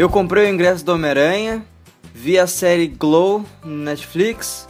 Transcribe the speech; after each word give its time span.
Eu 0.00 0.08
comprei 0.08 0.46
o 0.46 0.48
ingresso 0.54 0.82
do 0.82 0.94
Homem-Aranha, 0.94 1.62
vi 2.14 2.38
a 2.38 2.46
série 2.46 2.86
Glow 2.88 3.44
no 3.62 3.76
Netflix, 3.84 4.66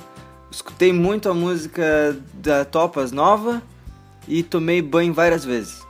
escutei 0.51 0.93
muito 0.93 1.29
a 1.29 1.35
música 1.35 2.19
da 2.35 2.65
Topas 2.65 3.13
Nova 3.13 3.63
e 4.27 4.43
tomei 4.43 4.83
banho 4.83 5.15
várias 5.15 5.45
vezes. 5.45 5.87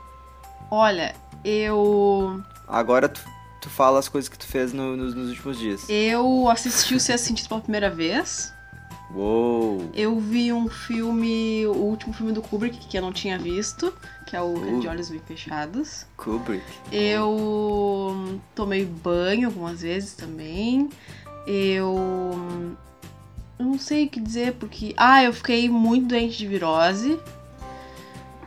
Olha, 0.70 1.14
eu. 1.42 2.38
Agora 2.68 3.08
tu, 3.08 3.22
tu 3.62 3.70
fala 3.70 3.98
as 3.98 4.10
coisas 4.10 4.28
que 4.28 4.36
tu 4.38 4.46
fez 4.46 4.74
no- 4.74 4.94
nos, 4.94 5.14
nos 5.14 5.30
últimos 5.30 5.58
dias. 5.58 5.86
Eu 5.88 6.46
assisti 6.50 6.94
o 6.94 7.00
Sexto 7.00 7.24
Sentido 7.24 7.48
pela 7.48 7.62
primeira 7.62 7.88
vez. 7.88 8.52
Uou! 9.14 9.90
Eu 9.92 10.18
vi 10.20 10.52
um 10.52 10.68
filme, 10.68 11.66
o 11.66 11.72
último 11.72 12.12
filme 12.12 12.32
do 12.32 12.40
Kubrick, 12.40 12.86
que 12.86 12.96
eu 12.96 13.02
não 13.02 13.12
tinha 13.12 13.38
visto, 13.38 13.92
que 14.26 14.36
é 14.36 14.40
o 14.40 14.54
Uh. 14.54 14.80
De 14.80 14.86
Olhos 14.86 15.10
Bem 15.10 15.20
Fechados. 15.20 16.06
Kubrick. 16.16 16.64
Eu 16.92 18.40
tomei 18.54 18.84
banho 18.84 19.48
algumas 19.48 19.82
vezes 19.82 20.14
também. 20.14 20.88
Eu. 21.46 21.96
Eu 23.58 23.66
não 23.66 23.78
sei 23.78 24.06
o 24.06 24.08
que 24.08 24.20
dizer, 24.20 24.54
porque. 24.54 24.94
Ah, 24.96 25.24
eu 25.24 25.32
fiquei 25.32 25.68
muito 25.68 26.06
doente 26.06 26.38
de 26.38 26.46
virose. 26.46 27.18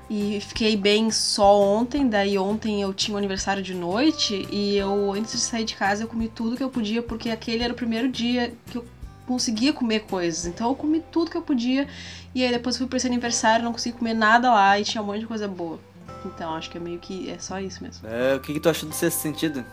E 0.10 0.40
fiquei 0.42 0.78
bem 0.78 1.12
só 1.12 1.60
ontem. 1.60 2.08
Daí 2.08 2.38
ontem 2.38 2.82
eu 2.82 2.94
tinha 2.94 3.16
um 3.16 3.18
aniversário 3.18 3.62
de 3.62 3.74
noite. 3.74 4.48
E 4.52 4.78
eu, 4.78 5.12
antes 5.12 5.34
de 5.34 5.40
sair 5.40 5.66
de 5.66 5.76
casa, 5.76 6.04
eu 6.04 6.08
comi 6.08 6.30
tudo 6.30 6.56
que 6.56 6.64
eu 6.64 6.70
podia, 6.70 7.02
porque 7.02 7.30
aquele 7.30 7.64
era 7.64 7.74
o 7.74 7.76
primeiro 7.76 8.10
dia 8.10 8.54
que 8.68 8.78
eu 8.78 8.86
conseguia 9.28 9.74
comer 9.74 10.02
coisas. 10.02 10.46
Então 10.46 10.70
eu 10.70 10.76
comi 10.76 11.04
tudo 11.12 11.32
que 11.32 11.38
eu 11.38 11.42
podia. 11.42 11.88
E 12.34 12.44
aí 12.44 12.52
depois 12.52 12.78
fui 12.78 12.88
pra 12.88 12.98
esse 12.98 13.08
aniversário, 13.08 13.64
não 13.64 13.72
consegui 13.72 13.98
comer 13.98 14.14
nada 14.14 14.52
lá 14.52 14.80
e 14.80 14.84
tinha 14.84 15.02
um 15.02 15.06
monte 15.06 15.20
de 15.20 15.28
coisa 15.28 15.48
boa. 15.48 15.80
Então 16.26 16.54
acho 16.56 16.70
que 16.70 16.78
é 16.78 16.82
meio 16.82 17.00
que. 17.00 17.30
É 17.30 17.38
só 17.38 17.60
isso 17.60 17.84
mesmo. 17.84 18.08
É, 18.08 18.36
o 18.36 18.40
que, 18.40 18.54
que 18.54 18.60
tu 18.60 18.70
achou 18.70 18.88
do 18.88 18.96
sexto 18.96 19.20
sentido? 19.20 19.66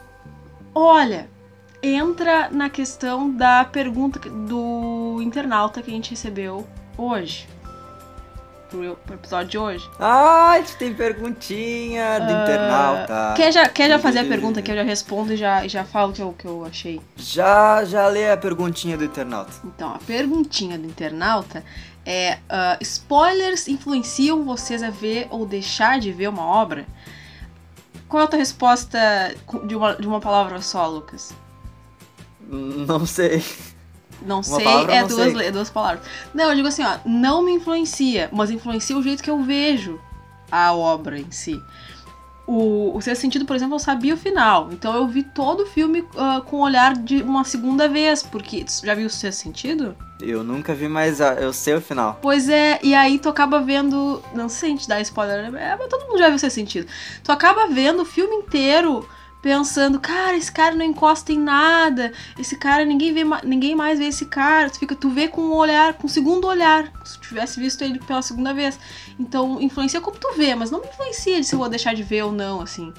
Olha, 0.75 1.29
entra 1.83 2.51
na 2.51 2.69
questão 2.69 3.31
da 3.31 3.65
pergunta 3.65 4.19
do 4.19 5.21
internauta 5.23 5.83
que 5.83 5.91
a 5.91 5.95
gente 5.95 6.11
recebeu 6.11 6.67
hoje. 6.97 7.49
Pro, 8.71 8.97
pro 9.05 9.15
episódio 9.17 9.49
de 9.49 9.59
hoje. 9.59 9.91
Ah, 9.99 10.53
a 10.53 10.59
gente 10.59 10.77
tem 10.77 10.95
perguntinha 10.95 12.21
do 12.21 12.31
internauta. 12.31 13.35
Quer 13.37 13.53
já, 13.53 13.69
quer 13.69 13.89
já 13.89 13.99
fazer 13.99 14.21
a 14.21 14.25
pergunta 14.25 14.63
que 14.63 14.71
eu 14.71 14.77
já 14.77 14.83
respondo 14.85 15.33
e 15.33 15.37
já, 15.37 15.67
já 15.67 15.85
falo 15.85 16.13
o 16.13 16.15
que 16.15 16.23
eu, 16.23 16.33
que 16.39 16.45
eu 16.47 16.65
achei? 16.65 17.01
Já, 17.17 17.85
já 17.85 18.07
lê 18.07 18.31
a 18.31 18.37
perguntinha 18.37 18.97
do 18.97 19.05
internauta. 19.05 19.53
Então, 19.65 19.93
a 19.93 19.99
perguntinha 19.99 20.79
do 20.79 20.87
internauta 20.87 21.65
é: 22.07 22.39
ah, 22.49 22.79
spoilers 22.81 23.67
influenciam 23.67 24.45
vocês 24.45 24.83
a 24.83 24.91
ver 24.91 25.27
ou 25.31 25.45
deixar 25.45 25.99
de 25.99 26.13
ver 26.13 26.29
uma 26.29 26.45
obra? 26.45 26.87
Qual 28.09 28.23
é 28.23 28.25
a 28.25 28.29
tua 28.29 28.39
resposta 28.39 28.99
de 29.67 29.75
uma, 29.75 29.95
de 29.95 30.07
uma 30.07 30.21
palavra 30.21 30.61
só, 30.63 30.87
Lucas? 30.87 31.33
Não 32.49 33.07
sei. 33.07 33.43
Não 34.23 34.43
sei, 34.43 34.65
palavra, 34.65 34.95
é 34.95 35.01
não 35.01 35.09
duas, 35.09 35.33
sei. 35.33 35.51
duas 35.51 35.71
palavras. 35.71 36.03
Não, 36.35 36.51
eu 36.51 36.55
digo 36.55 36.69
assim, 36.69 36.83
ó, 36.85 36.99
não 37.05 37.43
me 37.43 37.53
influencia, 37.53 38.29
mas 38.33 38.51
influencia 38.51 38.97
o 38.97 39.03
jeito 39.03 39.23
que 39.23 39.31
eu 39.31 39.43
vejo 39.43 40.01
a 40.51 40.73
obra 40.73 41.19
em 41.19 41.31
si. 41.31 41.63
O, 42.47 42.97
o 42.97 43.01
Sexto 43.01 43.21
Sentido, 43.21 43.45
por 43.45 43.55
exemplo, 43.55 43.77
eu 43.77 43.79
sabia 43.79 44.15
o 44.15 44.17
final. 44.17 44.71
Então 44.73 44.93
eu 44.95 45.07
vi 45.07 45.23
todo 45.23 45.63
o 45.63 45.67
filme 45.67 46.05
ah, 46.17 46.43
com 46.45 46.57
o 46.57 46.61
olhar 46.61 46.95
de 46.95 47.23
uma 47.23 47.45
segunda 47.45 47.89
vez, 47.89 48.25
porque. 48.25 48.65
Tu 48.65 48.85
já 48.85 48.95
viu 48.95 49.07
o 49.07 49.11
Sexto 49.11 49.39
Sentido? 49.39 49.97
Eu 50.21 50.43
nunca 50.43 50.75
vi, 50.75 50.89
mas 50.89 51.21
ah, 51.21 51.35
eu 51.35 51.53
sei 51.53 51.75
o 51.75 51.81
final. 51.81 52.19
Pois 52.21 52.49
é, 52.49 52.81
e 52.83 52.93
aí 52.93 53.21
tu 53.21 53.29
acaba 53.29 53.61
vendo. 53.61 54.21
Não 54.35 54.49
sei 54.49 54.59
se 54.59 54.67
a 54.67 54.69
gente 54.69 54.89
dá 54.89 55.01
spoiler, 55.01 55.51
né? 55.51 55.73
É, 55.73 55.77
mas 55.77 55.89
todo 55.89 56.09
mundo 56.09 56.19
já 56.19 56.27
viu 56.27 56.37
o 56.37 56.39
Sexto 56.41 56.57
Sentido. 56.57 56.89
Tu 57.23 57.31
acaba 57.31 57.69
vendo 57.69 58.03
o 58.03 58.05
filme 58.05 58.35
inteiro 58.35 59.09
pensando, 59.43 59.99
cara, 59.99 60.37
esse 60.37 60.53
cara 60.53 60.75
não 60.75 60.85
encosta 60.85 61.33
em 61.33 61.39
nada, 61.39 62.13
esse 62.39 62.57
cara, 62.57 62.85
ninguém 62.85 63.13
vê 63.13 63.25
ninguém 63.45 63.75
mais 63.75 63.99
vê 63.99 64.07
esse 64.07 64.27
cara, 64.27 64.69
tu 64.69 64.79
fica, 64.79 64.95
tu 64.95 65.09
vê 65.11 65.29
com 65.29 65.41
um 65.41 65.55
olhar, 65.55 65.95
com 65.95 66.07
um 66.07 66.11
segundo 66.11 66.47
olhar, 66.47 66.93
se 67.05 67.19
tu 67.19 67.29
tivesse 67.29 67.59
visto 67.59 67.83
ele 67.83 67.99
pela 67.99 68.23
segunda 68.23 68.53
vez. 68.53 68.79
Então, 69.19 69.61
influencia 69.61 70.01
como 70.01 70.17
tu 70.17 70.35
vê, 70.37 70.55
mas 70.55 70.71
não 70.71 70.81
me 70.81 70.89
influencia 70.89 71.41
de 71.41 71.47
se 71.47 71.55
eu 71.55 71.59
vou 71.59 71.69
deixar 71.69 71.95
de 71.95 72.03
ver 72.03 72.23
ou 72.23 72.33
não, 72.33 72.61
assim. 72.61 72.93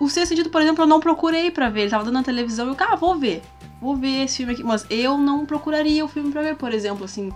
O 0.00 0.08
Sexto 0.08 0.30
Sentido, 0.30 0.50
por 0.50 0.60
exemplo, 0.60 0.82
eu 0.82 0.88
não 0.88 1.00
procurei 1.00 1.50
pra 1.50 1.70
ver, 1.70 1.82
ele 1.82 1.90
tava 1.90 2.04
dando 2.04 2.14
na 2.14 2.22
televisão 2.22 2.66
e 2.66 2.70
eu, 2.70 2.76
ah, 2.80 2.96
vou 2.96 3.16
ver. 3.16 3.42
Vou 3.80 3.96
ver 3.96 4.24
esse 4.24 4.38
filme 4.38 4.52
aqui, 4.52 4.62
mas 4.62 4.86
eu 4.90 5.16
não 5.16 5.46
procuraria 5.46 6.04
o 6.04 6.08
filme 6.08 6.30
pra 6.30 6.42
ver, 6.42 6.56
por 6.56 6.72
exemplo, 6.72 7.04
assim, 7.04 7.32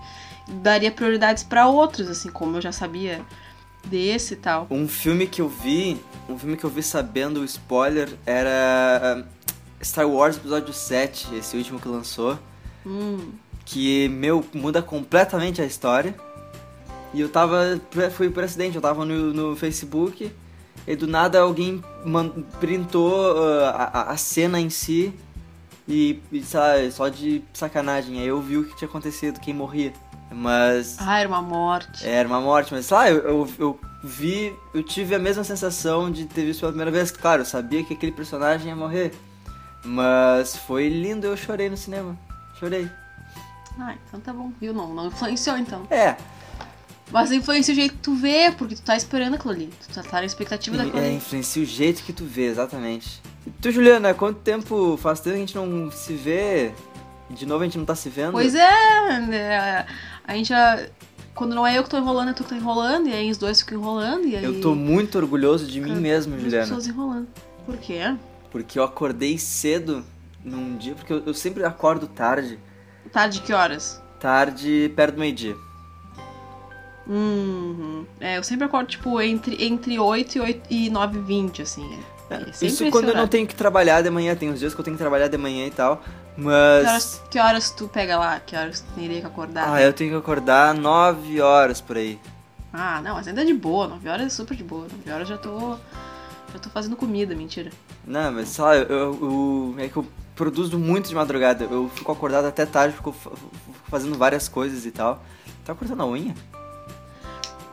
daria 0.48 0.90
prioridades 0.90 1.42
pra 1.42 1.68
outros, 1.68 2.08
assim, 2.08 2.30
como 2.30 2.56
eu 2.56 2.60
já 2.60 2.72
sabia 2.72 3.24
desse 3.86 4.34
e 4.34 4.36
tal. 4.36 4.66
Um 4.70 4.86
filme 4.88 5.26
que 5.26 5.40
eu 5.40 5.48
vi, 5.48 6.00
um 6.28 6.38
filme 6.38 6.56
que 6.56 6.64
eu 6.64 6.70
vi 6.70 6.82
sabendo 6.82 7.40
o 7.40 7.44
spoiler 7.44 8.08
era 8.26 9.24
ah, 9.80 9.84
Star 9.84 10.08
Wars 10.08 10.36
Episódio 10.36 10.72
7, 10.72 11.34
esse 11.36 11.56
último 11.56 11.78
que 11.80 11.88
lançou, 11.88 12.38
Hum. 12.86 13.32
que, 13.64 14.08
meu, 14.08 14.44
muda 14.54 14.80
completamente 14.82 15.60
a 15.60 15.64
história. 15.66 16.14
E 17.14 17.20
eu 17.20 17.28
tava, 17.28 17.80
fui 18.14 18.28
por 18.30 18.44
acidente, 18.44 18.76
eu 18.76 18.82
tava 18.82 19.04
no, 19.04 19.32
no 19.32 19.56
Facebook 19.56 20.30
e 20.86 20.96
do 20.96 21.06
nada 21.06 21.40
alguém 21.40 21.82
printou 22.60 23.32
a, 23.64 23.70
a- 23.70 24.10
a 24.12 24.16
cena 24.16 24.60
em 24.60 24.68
si 24.70 25.12
e, 25.86 26.20
e, 26.30 26.42
sei 26.42 26.60
lá, 26.60 26.90
só 26.90 27.08
de 27.08 27.42
sacanagem. 27.54 28.20
Aí 28.20 28.26
eu 28.28 28.40
vi 28.42 28.58
o 28.58 28.64
que 28.64 28.76
tinha 28.76 28.88
acontecido, 28.88 29.40
quem 29.40 29.54
morria. 29.54 29.92
Mas 30.30 30.96
Ah, 31.00 31.18
era 31.20 31.28
uma 31.28 31.40
morte. 31.42 32.06
era 32.06 32.28
uma 32.28 32.40
morte, 32.40 32.72
mas 32.74 32.86
sei 32.86 32.96
lá, 32.96 33.10
eu, 33.10 33.18
eu, 33.18 33.48
eu 33.58 33.80
vi, 34.04 34.54
eu 34.74 34.82
tive 34.82 35.14
a 35.14 35.18
mesma 35.18 35.42
sensação 35.42 36.10
de 36.10 36.26
ter 36.26 36.44
visto 36.44 36.60
pela 36.60 36.72
primeira 36.72 36.90
vez. 36.90 37.10
Claro, 37.10 37.42
eu 37.42 37.46
sabia 37.46 37.82
que 37.82 37.94
aquele 37.94 38.12
personagem 38.12 38.68
ia 38.68 38.76
morrer. 38.76 39.12
Mas 39.84 40.56
foi 40.56 40.88
lindo, 40.88 41.26
eu 41.26 41.36
chorei 41.36 41.70
no 41.70 41.76
cinema. 41.76 42.16
Chorei. 42.58 42.88
Ah, 43.80 43.94
então 44.06 44.20
tá 44.20 44.32
bom, 44.32 44.52
viu? 44.60 44.74
Não, 44.74 44.92
não 44.92 45.06
influenciou 45.06 45.56
então. 45.56 45.86
É, 45.88 46.16
Mas 47.12 47.30
influencia 47.32 47.72
o 47.72 47.76
jeito 47.76 47.92
que 47.94 48.00
tu 48.00 48.14
vê, 48.14 48.50
porque 48.50 48.74
tu 48.74 48.82
tá 48.82 48.96
esperando 48.96 49.34
aquilo 49.34 49.52
ali. 49.54 49.70
Tu 49.86 49.94
tá, 49.94 50.02
tá 50.02 50.18
na 50.18 50.24
expectativa 50.26 50.76
daquilo 50.76 50.98
é, 50.98 51.06
ali. 51.06 51.14
influencia 51.16 51.62
o 51.62 51.66
jeito 51.66 52.02
que 52.02 52.12
tu 52.12 52.24
vê, 52.24 52.46
exatamente. 52.46 53.22
E 53.46 53.50
tu, 53.50 53.70
Juliana, 53.70 54.12
quanto 54.14 54.40
tempo 54.40 54.96
faz 54.98 55.20
tempo 55.20 55.36
que 55.36 55.42
a 55.42 55.46
gente 55.46 55.54
não 55.56 55.90
se 55.92 56.14
vê? 56.14 56.72
De 57.30 57.46
novo 57.46 57.62
a 57.62 57.66
gente 57.66 57.78
não 57.78 57.84
tá 57.84 57.94
se 57.94 58.08
vendo? 58.10 58.32
Pois 58.32 58.54
é, 58.54 59.20
né? 59.20 59.86
A 60.28 60.34
gente 60.34 60.50
já. 60.50 60.86
Quando 61.34 61.54
não 61.54 61.66
é 61.66 61.78
eu 61.78 61.84
que 61.84 61.88
tô 61.88 61.96
enrolando, 61.96 62.30
é 62.30 62.32
tu 62.34 62.44
que 62.44 62.50
tá 62.50 62.56
enrolando, 62.56 63.08
e 63.08 63.12
aí 63.12 63.30
os 63.30 63.38
dois 63.38 63.60
ficam 63.60 63.78
enrolando, 63.78 64.26
e 64.26 64.36
aí. 64.36 64.44
Eu 64.44 64.60
tô 64.60 64.74
muito 64.74 65.16
orgulhoso 65.16 65.66
de 65.66 65.80
mim 65.80 65.94
mesmo, 65.94 66.38
Juliana. 66.38 66.64
pessoas 66.64 66.86
enrolando. 66.86 67.28
Por 67.64 67.78
quê? 67.78 68.14
Porque 68.50 68.78
eu 68.78 68.82
acordei 68.82 69.38
cedo 69.38 70.04
num 70.44 70.76
dia, 70.76 70.94
porque 70.94 71.12
eu, 71.12 71.22
eu 71.24 71.32
sempre 71.32 71.64
acordo 71.64 72.06
tarde. 72.06 72.58
Tarde 73.10 73.40
que 73.40 73.52
horas? 73.52 74.02
Tarde, 74.20 74.92
perto 74.94 75.14
do 75.14 75.20
meio-dia. 75.20 75.56
Uhum. 77.06 78.04
É, 78.20 78.36
eu 78.36 78.42
sempre 78.42 78.66
acordo, 78.66 78.88
tipo, 78.88 79.18
entre, 79.20 79.64
entre 79.64 79.98
8 79.98 80.36
e, 80.36 80.40
8 80.40 80.62
e 80.68 80.90
9 80.90 81.18
e 81.18 81.22
20, 81.22 81.62
assim. 81.62 81.98
É, 82.28 82.34
é 82.34 82.66
Isso 82.66 82.90
quando 82.90 83.08
eu 83.08 83.16
não 83.16 83.28
tenho 83.28 83.46
que 83.46 83.54
trabalhar 83.54 84.02
de 84.02 84.10
manhã, 84.10 84.34
tem 84.34 84.50
uns 84.50 84.58
dias 84.58 84.74
que 84.74 84.80
eu 84.80 84.84
tenho 84.84 84.96
que 84.96 85.02
trabalhar 85.02 85.28
de 85.28 85.38
manhã 85.38 85.66
e 85.66 85.70
tal. 85.70 86.02
Que 86.38 86.44
Mas. 86.44 86.86
horas, 86.86 87.22
que 87.30 87.38
horas 87.40 87.70
tu 87.70 87.88
pega 87.88 88.16
lá? 88.16 88.38
Que 88.38 88.54
horas 88.56 88.80
tu 88.80 88.92
teria 88.94 89.20
que 89.20 89.26
acordar? 89.26 89.68
Ah, 89.72 89.82
eu 89.82 89.92
tenho 89.92 90.10
que 90.12 90.16
acordar 90.16 90.72
9 90.72 91.40
horas 91.40 91.80
por 91.80 91.96
aí. 91.96 92.18
Ah, 92.72 93.00
não, 93.02 93.14
mas 93.16 93.26
ainda 93.26 93.42
é 93.42 93.44
de 93.44 93.54
boa. 93.54 93.88
9 93.88 94.08
horas 94.08 94.26
é 94.26 94.28
super 94.30 94.56
de 94.56 94.62
boa. 94.62 94.86
9 94.90 95.10
horas 95.10 95.28
já 95.28 95.36
tô. 95.36 95.76
Já 96.52 96.58
tô 96.60 96.70
fazendo 96.70 96.96
comida, 96.96 97.34
mentira. 97.34 97.70
Não, 98.06 98.30
mas 98.32 98.48
sei 98.50 98.64
lá, 98.64 98.76
eu, 98.76 98.86
eu- 98.88 99.74
é 99.78 99.88
que 99.88 99.96
eu 99.96 100.06
produzo 100.36 100.78
muito 100.78 101.08
de 101.08 101.14
madrugada. 101.14 101.64
Eu 101.64 101.90
fico 101.94 102.10
acordado 102.12 102.46
até 102.46 102.64
tarde, 102.64 102.94
fico 102.94 103.14
fazendo 103.90 104.16
várias 104.16 104.48
coisas 104.48 104.86
e 104.86 104.90
tal. 104.92 105.22
Tá 105.64 105.74
cortando 105.74 106.02
a 106.02 106.06
unha? 106.06 106.34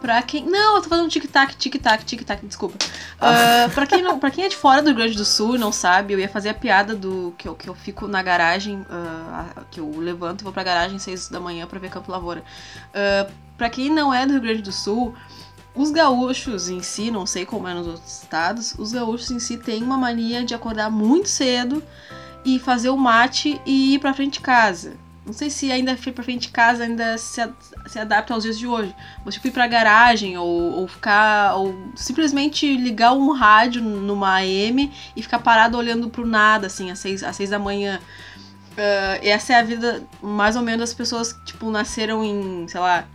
Pra 0.05 0.21
quem. 0.21 0.45
Não, 0.45 0.75
eu 0.75 0.83
tô 0.83 0.89
fazendo 0.89 1.09
tic-tac, 1.09 1.55
tic-tac, 1.55 2.05
tic-tac, 2.05 2.45
desculpa. 2.45 2.77
Ah, 3.19 3.67
pra, 3.73 3.87
quem 3.87 4.03
não, 4.03 4.19
pra 4.19 4.29
quem 4.29 4.45
é 4.45 4.47
de 4.47 4.55
fora 4.55 4.79
do 4.79 4.89
Rio 4.89 4.97
Grande 4.97 5.17
do 5.17 5.25
Sul 5.25 5.55
e 5.55 5.57
não 5.57 5.71
sabe, 5.71 6.13
eu 6.13 6.19
ia 6.19 6.29
fazer 6.29 6.49
a 6.49 6.53
piada 6.53 6.93
do 6.95 7.33
que 7.39 7.47
eu, 7.47 7.55
que 7.55 7.67
eu 7.67 7.73
fico 7.73 8.07
na 8.07 8.21
garagem, 8.21 8.85
ah, 8.87 9.63
que 9.71 9.79
eu 9.79 9.91
levanto 9.97 10.41
e 10.41 10.43
vou 10.43 10.53
pra 10.53 10.61
garagem 10.61 10.97
às 10.97 11.01
6 11.01 11.29
da 11.29 11.39
manhã 11.39 11.65
pra 11.65 11.79
ver 11.79 11.89
Campo 11.89 12.11
Lavoura. 12.11 12.43
Ah, 12.93 13.27
pra 13.57 13.67
quem 13.67 13.89
não 13.89 14.13
é 14.13 14.27
do 14.27 14.33
Rio 14.33 14.41
Grande 14.41 14.61
do 14.61 14.71
Sul, 14.71 15.15
os 15.73 15.89
gaúchos 15.89 16.69
em 16.69 16.83
si, 16.83 17.09
não 17.09 17.25
sei 17.25 17.43
como 17.43 17.67
é 17.67 17.73
nos 17.73 17.87
outros 17.87 18.21
estados, 18.21 18.75
os 18.77 18.91
gaúchos 18.91 19.31
em 19.31 19.39
si 19.39 19.57
têm 19.57 19.81
uma 19.81 19.97
mania 19.97 20.45
de 20.45 20.53
acordar 20.53 20.91
muito 20.91 21.29
cedo 21.29 21.81
e 22.45 22.59
fazer 22.59 22.91
o 22.91 22.97
mate 22.97 23.59
e 23.65 23.95
ir 23.95 23.99
pra 23.99 24.13
frente 24.13 24.33
de 24.33 24.41
casa. 24.41 25.03
Não 25.25 25.33
sei 25.33 25.49
se 25.49 25.71
ainda 25.71 25.95
pra 25.95 26.23
frente 26.23 26.43
de 26.43 26.49
casa 26.49 26.83
ainda 26.83 27.17
se, 27.17 27.41
se 27.87 27.97
adapta 27.97 28.33
aos 28.33 28.43
dias 28.43 28.59
de 28.59 28.67
hoje. 28.67 28.93
Você 29.23 29.37
tipo, 29.37 29.47
ir 29.47 29.51
pra 29.51 29.65
garagem 29.67 30.37
ou, 30.37 30.47
ou 30.47 30.87
ficar. 30.87 31.55
ou 31.55 31.73
simplesmente 31.95 32.77
ligar 32.77 33.13
um 33.13 33.31
rádio 33.31 33.81
numa 33.81 34.35
AM 34.35 34.91
e 35.15 35.21
ficar 35.23 35.39
parado 35.39 35.77
olhando 35.77 36.09
pro 36.09 36.27
nada, 36.27 36.67
assim, 36.67 36.91
às 36.91 36.99
seis, 36.99 37.23
às 37.23 37.35
seis 37.35 37.49
da 37.49 37.57
manhã. 37.57 37.99
Ah, 38.77 39.19
essa 39.23 39.53
é 39.53 39.59
a 39.59 39.63
vida, 39.63 40.03
mais 40.21 40.55
ou 40.55 40.61
menos, 40.61 40.81
das 40.81 40.93
pessoas 40.93 41.33
que, 41.33 41.45
tipo, 41.45 41.71
nasceram 41.71 42.23
em, 42.23 42.67
sei 42.67 42.79
lá, 42.79 43.07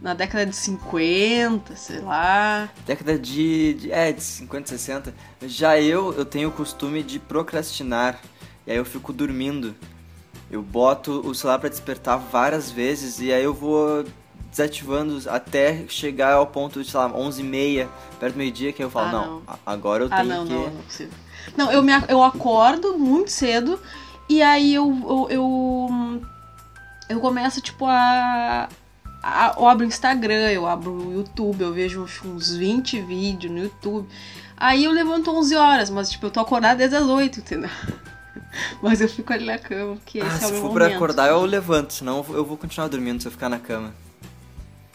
na 0.00 0.14
década 0.14 0.46
de 0.46 0.54
50, 0.54 1.74
sei 1.76 2.00
lá. 2.00 2.68
Década 2.86 3.18
de, 3.18 3.74
de. 3.74 3.92
É, 3.92 4.12
de 4.12 4.22
50, 4.22 4.68
60. 4.68 5.14
Já 5.42 5.80
eu, 5.80 6.14
eu 6.14 6.24
tenho 6.24 6.48
o 6.48 6.52
costume 6.52 7.02
de 7.02 7.18
procrastinar. 7.18 8.20
E 8.66 8.72
aí 8.72 8.76
eu 8.76 8.84
fico 8.84 9.12
dormindo. 9.12 9.74
Eu 10.50 10.62
boto 10.62 11.20
o 11.28 11.34
celular 11.34 11.58
pra 11.58 11.68
despertar 11.68 12.16
várias 12.18 12.70
vezes 12.70 13.20
e 13.20 13.32
aí 13.32 13.42
eu 13.42 13.52
vou 13.54 14.04
desativando 14.50 15.20
até 15.28 15.84
chegar 15.88 16.34
ao 16.34 16.46
ponto 16.46 16.82
de, 16.82 16.90
sei 16.90 17.00
lá, 17.00 17.10
11h30, 17.10 17.88
perto 18.18 18.34
do 18.34 18.38
meio-dia, 18.38 18.72
que 18.72 18.82
eu 18.82 18.88
falo, 18.88 19.08
Ah, 19.08 19.12
não, 19.12 19.26
não. 19.40 19.42
agora 19.66 20.04
eu 20.04 20.08
Ah, 20.10 20.16
tenho 20.22 20.28
não, 20.28 20.46
que... 20.46 20.52
não, 20.52 20.70
não 20.70 20.82
possível. 20.82 21.12
Não, 21.56 21.72
eu, 21.72 21.82
me, 21.82 21.92
eu 22.08 22.22
acordo 22.22 22.96
muito 22.98 23.30
cedo 23.30 23.78
e 24.28 24.40
aí 24.42 24.72
eu, 24.74 24.88
eu, 24.88 25.26
eu, 25.30 26.22
eu 27.08 27.20
começo, 27.20 27.60
tipo, 27.60 27.84
a, 27.86 28.68
a- 29.22 29.54
Eu 29.58 29.68
abro 29.68 29.84
o 29.84 29.88
Instagram, 29.88 30.50
eu 30.52 30.66
abro 30.66 30.92
o 30.92 31.12
YouTube, 31.12 31.62
eu 31.62 31.72
vejo 31.72 32.06
uns 32.24 32.56
20 32.56 33.00
vídeos 33.02 33.52
no 33.52 33.58
YouTube. 33.64 34.08
Aí 34.56 34.84
eu 34.84 34.90
levanto 34.92 35.30
11 35.30 35.54
horas, 35.56 35.90
mas, 35.90 36.10
tipo, 36.10 36.26
eu 36.26 36.30
tô 36.30 36.40
acordada 36.40 36.76
desde 36.76 36.96
as 36.96 37.04
8, 37.04 37.40
entendeu? 37.40 37.70
Mas 38.82 39.00
eu 39.00 39.08
fico 39.08 39.32
ali 39.32 39.44
na 39.46 39.58
cama, 39.58 39.96
porque 39.96 40.20
Ah, 40.20 40.26
esse 40.26 40.36
é 40.36 40.38
se 40.38 40.44
o 40.46 40.50
meu 40.52 40.60
for 40.62 40.68
momento. 40.68 40.74
pra 40.88 40.96
acordar, 40.96 41.28
eu 41.28 41.40
levanto, 41.44 41.92
senão 41.92 42.24
eu 42.30 42.44
vou- 42.44 42.56
continuar 42.56 42.88
dormindo 42.88 43.20
se 43.20 43.28
eu 43.28 43.32
ficar 43.32 43.48
na 43.48 43.58
cama. 43.58 43.92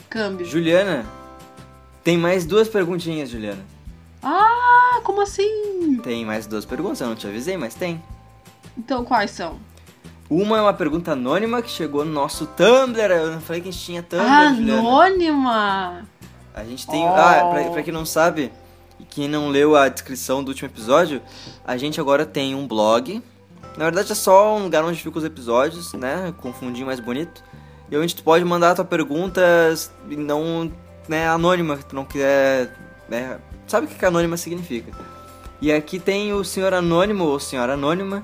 Câmbio. 0.09 0.45
Juliana, 0.45 1.05
tem 2.03 2.17
mais 2.17 2.45
duas 2.45 2.67
perguntinhas, 2.67 3.29
Juliana. 3.29 3.63
Ah, 4.21 4.99
como 5.03 5.21
assim? 5.21 5.99
Tem 6.03 6.25
mais 6.25 6.45
duas 6.45 6.65
perguntas, 6.65 7.01
eu 7.01 7.07
não 7.07 7.15
te 7.15 7.25
avisei, 7.27 7.57
mas 7.57 7.73
tem. 7.73 8.01
Então, 8.77 9.03
quais 9.03 9.31
são? 9.31 9.57
Uma 10.29 10.57
é 10.57 10.61
uma 10.61 10.73
pergunta 10.73 11.11
anônima 11.11 11.61
que 11.61 11.69
chegou 11.69 12.05
no 12.05 12.11
nosso 12.11 12.45
Tumblr. 12.45 13.11
Eu 13.11 13.31
não 13.31 13.41
falei 13.41 13.61
que 13.61 13.67
a 13.69 13.71
gente 13.71 13.83
tinha 13.83 14.01
Tumblr, 14.03 14.55
Juliana. 14.55 14.79
Anônima! 14.79 16.07
A 16.53 16.63
gente 16.63 16.85
tem. 16.87 17.03
Oh. 17.03 17.07
Ah, 17.15 17.49
pra, 17.51 17.69
pra 17.71 17.83
quem 17.83 17.93
não 17.93 18.05
sabe, 18.05 18.51
e 18.99 19.03
quem 19.03 19.27
não 19.27 19.49
leu 19.49 19.75
a 19.75 19.89
descrição 19.89 20.43
do 20.43 20.49
último 20.49 20.69
episódio, 20.69 21.21
a 21.65 21.75
gente 21.77 21.99
agora 21.99 22.25
tem 22.25 22.53
um 22.55 22.67
blog. 22.67 23.21
Na 23.77 23.85
verdade 23.85 24.11
é 24.11 24.15
só 24.15 24.55
um 24.57 24.63
lugar 24.63 24.83
onde 24.83 25.01
ficam 25.01 25.17
os 25.19 25.25
episódios, 25.25 25.93
né? 25.93 26.33
Com 26.37 26.49
um 26.49 26.53
fundinho 26.53 26.85
mais 26.85 26.99
bonito. 26.99 27.43
E 27.89 27.97
onde 27.97 28.15
tu 28.15 28.23
pode 28.23 28.43
mandar 28.45 28.71
a 28.71 28.75
tua 28.75 28.85
pergunta 28.85 29.41
e 30.09 30.15
não, 30.15 30.71
né, 31.07 31.27
anônima, 31.27 31.77
que 31.77 31.85
tu 31.85 31.95
não 31.95 32.05
quiser. 32.05 32.73
Né? 33.09 33.37
Sabe 33.67 33.85
o 33.85 33.89
que 33.89 33.95
que 33.95 34.05
anônima 34.05 34.37
significa? 34.37 34.91
E 35.61 35.71
aqui 35.71 35.99
tem 35.99 36.33
o 36.33 36.43
senhor 36.43 36.73
anônimo 36.73 37.25
ou 37.25 37.39
senhora 37.39 37.73
anônima 37.73 38.23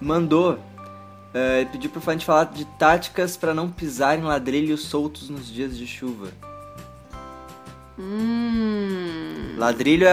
mandou. 0.00 0.58
eh, 1.34 1.64
pediu 1.72 1.88
pra 1.90 2.12
gente 2.12 2.26
falar 2.26 2.44
de 2.44 2.64
táticas 2.78 3.36
pra 3.38 3.54
não 3.54 3.70
pisar 3.70 4.18
em 4.18 4.22
ladrilhos 4.22 4.82
soltos 4.82 5.30
nos 5.30 5.46
dias 5.50 5.78
de 5.78 5.86
chuva. 5.86 6.28
Hum. 7.98 9.54
Ladrilho 9.56 10.06
é, 10.06 10.10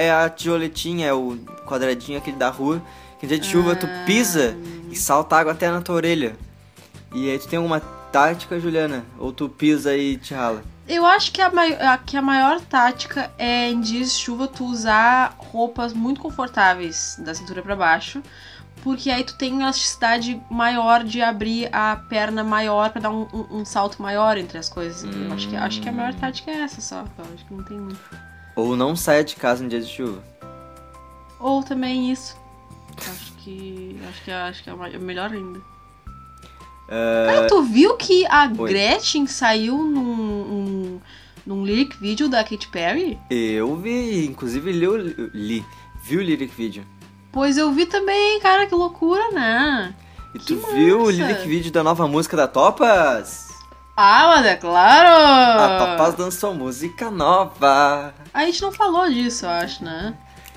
é- 0.00 0.04
é 0.06 0.12
a 0.12 0.28
tioletinha, 0.30 1.08
é 1.08 1.12
o 1.12 1.36
quadradinho 1.66 2.18
aquele 2.18 2.36
da 2.36 2.48
rua. 2.48 2.80
Que 3.22 3.26
em 3.26 3.28
dia 3.28 3.38
de 3.38 3.46
chuva 3.46 3.76
tu 3.76 3.86
pisa 4.04 4.56
e 4.90 4.96
salta 4.96 5.36
água 5.36 5.52
até 5.52 5.70
na 5.70 5.80
tua 5.80 5.94
orelha. 5.94 6.34
E 7.14 7.30
aí 7.30 7.38
tu 7.38 7.46
tem 7.46 7.56
alguma 7.56 7.78
tática, 7.78 8.58
Juliana? 8.58 9.04
Ou 9.16 9.32
tu 9.32 9.48
pisa 9.48 9.96
e 9.96 10.16
te 10.16 10.34
rala? 10.34 10.64
Eu 10.88 11.06
acho 11.06 11.30
que 11.30 11.40
a, 11.40 11.46
a- 11.92 11.98
que 11.98 12.16
a 12.16 12.20
maior 12.22 12.60
tática 12.60 13.30
é 13.38 13.70
em 13.70 13.80
dias 13.80 14.12
de 14.12 14.18
chuva 14.18 14.48
tu 14.48 14.64
usar 14.64 15.36
roupas 15.38 15.92
muito 15.92 16.20
confortáveis 16.20 17.14
da 17.24 17.32
cintura 17.32 17.62
pra 17.62 17.76
baixo. 17.76 18.20
Porque 18.82 19.08
aí 19.08 19.22
tu 19.22 19.38
tem 19.38 19.60
elasticidade 19.60 20.42
maior 20.50 21.04
de 21.04 21.22
abrir 21.22 21.68
a 21.72 21.94
perna 22.08 22.42
maior 22.42 22.90
pra 22.90 23.00
dar 23.00 23.10
um, 23.10 23.28
um- 23.32 23.58
um 23.60 23.64
salto 23.64 24.02
maior 24.02 24.36
entre 24.36 24.58
as 24.58 24.68
coisas. 24.68 25.04
Eu 25.04 25.32
acho 25.32 25.48
que, 25.48 25.54
acho 25.56 25.80
que 25.80 25.88
a 25.88 25.92
maior 25.92 26.12
tática 26.14 26.50
é 26.50 26.62
essa 26.62 26.80
só. 26.80 27.04
Eu 27.16 27.24
acho 27.32 27.44
que 27.46 27.54
não 27.54 27.62
tem 27.62 27.78
muito. 27.78 28.00
Ou 28.56 28.74
não 28.74 28.96
saia 28.96 29.22
de 29.22 29.36
casa 29.36 29.64
em 29.64 29.68
dia 29.68 29.80
de 29.80 29.86
chuva? 29.86 30.20
Ou 31.38 31.62
também 31.62 32.10
isso. 32.10 32.36
Acho 32.98 33.32
que. 33.38 33.96
Acho 34.08 34.24
que, 34.24 34.30
acho 34.30 34.62
que 34.64 34.70
é 34.70 34.72
é 34.94 34.98
melhor 34.98 35.30
ainda. 35.32 35.60
Cara, 36.88 37.46
tu 37.46 37.62
viu 37.62 37.96
que 37.96 38.26
a 38.26 38.50
Oi. 38.58 38.68
Gretchen 38.70 39.26
saiu 39.26 39.78
num, 39.78 40.02
um- 40.02 41.00
num 41.46 41.64
lyric 41.64 41.96
video 41.98 42.28
da 42.28 42.44
Katy 42.44 42.68
Perry? 42.68 43.18
Eu 43.30 43.74
vi, 43.76 44.26
inclusive 44.26 44.70
li, 44.72 44.86
o- 44.86 45.30
li 45.32 45.64
vi 46.04 46.16
o 46.18 46.22
lyric 46.22 46.52
video. 46.54 46.84
Pois 47.32 47.56
eu 47.56 47.72
vi 47.72 47.86
também, 47.86 48.38
cara, 48.40 48.66
que 48.66 48.74
loucura, 48.74 49.30
né? 49.30 49.94
E 50.34 50.38
Que 50.38 50.46
tu 50.46 50.56
viu 50.74 50.98
o 51.02 51.06
massa! 51.06 51.12
lyric 51.12 51.48
video 51.48 51.72
da 51.72 51.82
nova 51.82 52.06
música 52.06 52.36
da 52.36 52.46
Topas? 52.46 53.48
Ah, 53.96 54.34
mas 54.36 54.46
é 54.46 54.56
claro! 54.56 55.08
A 55.62 55.78
Topas 55.78 56.18
lançou 56.18 56.52
música 56.54 57.10
nova. 57.10 58.12
A 58.34 58.44
gente 58.44 58.60
não 58.60 58.72
falou 58.72 59.08
disso, 59.08 59.46
eu 59.46 59.50
acho, 59.50 59.82
né? 59.82 60.14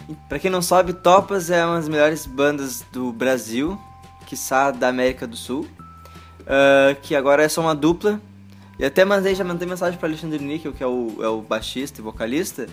E 0.09 0.13
Pra 0.29 0.39
quem 0.39 0.51
não 0.51 0.61
sabe, 0.61 0.93
Topas 0.93 1.49
é 1.49 1.65
uma 1.65 1.75
das 1.77 1.89
melhores 1.89 2.25
bandas 2.25 2.83
do 2.91 3.11
Brasil, 3.11 3.79
quiçá 4.27 4.71
da 4.71 4.87
América 4.89 5.25
do 5.27 5.35
Sul. 5.35 5.67
ah, 6.47 6.95
que 7.01 7.15
agora 7.15 7.43
é 7.43 7.49
só 7.49 7.61
uma 7.61 7.75
dupla. 7.75 8.19
E 8.77 8.83
até 8.85 9.05
mandei, 9.05 9.33
já 9.33 9.43
mandei 9.43 9.67
mensagem 9.67 9.97
pra 9.97 10.07
Alexandre 10.09 10.37
Níquel, 10.43 10.73
que 10.73 10.83
é 10.83 10.87
o, 10.87 11.15
é 11.21 11.27
o 11.29 11.39
baixista 11.41 12.01
e 12.01 12.03
vocalista, 12.03 12.67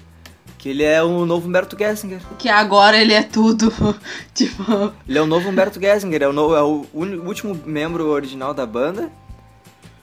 que 0.59 0.69
ele 0.69 0.83
é 0.83 1.01
o 1.03 1.25
novo 1.25 1.47
Humberto 1.49 1.77
Gessinger. 1.79 2.21
Que 2.39 2.49
agora 2.49 2.97
ele 3.01 3.13
é 3.13 3.23
tudo. 3.23 3.73
tipo. 4.35 4.63
Ele 5.09 5.17
é 5.19 5.23
o 5.23 5.27
novo 5.27 5.49
Humberto 5.49 5.81
Gessinger, 5.81 6.23
é 6.25 6.29
o, 6.29 6.33
no- 6.33 6.55
é 6.57 6.63
o 6.63 6.85
último 7.25 7.55
membro 7.65 8.09
original 8.09 8.53
da 8.53 8.67
banda. 8.67 9.11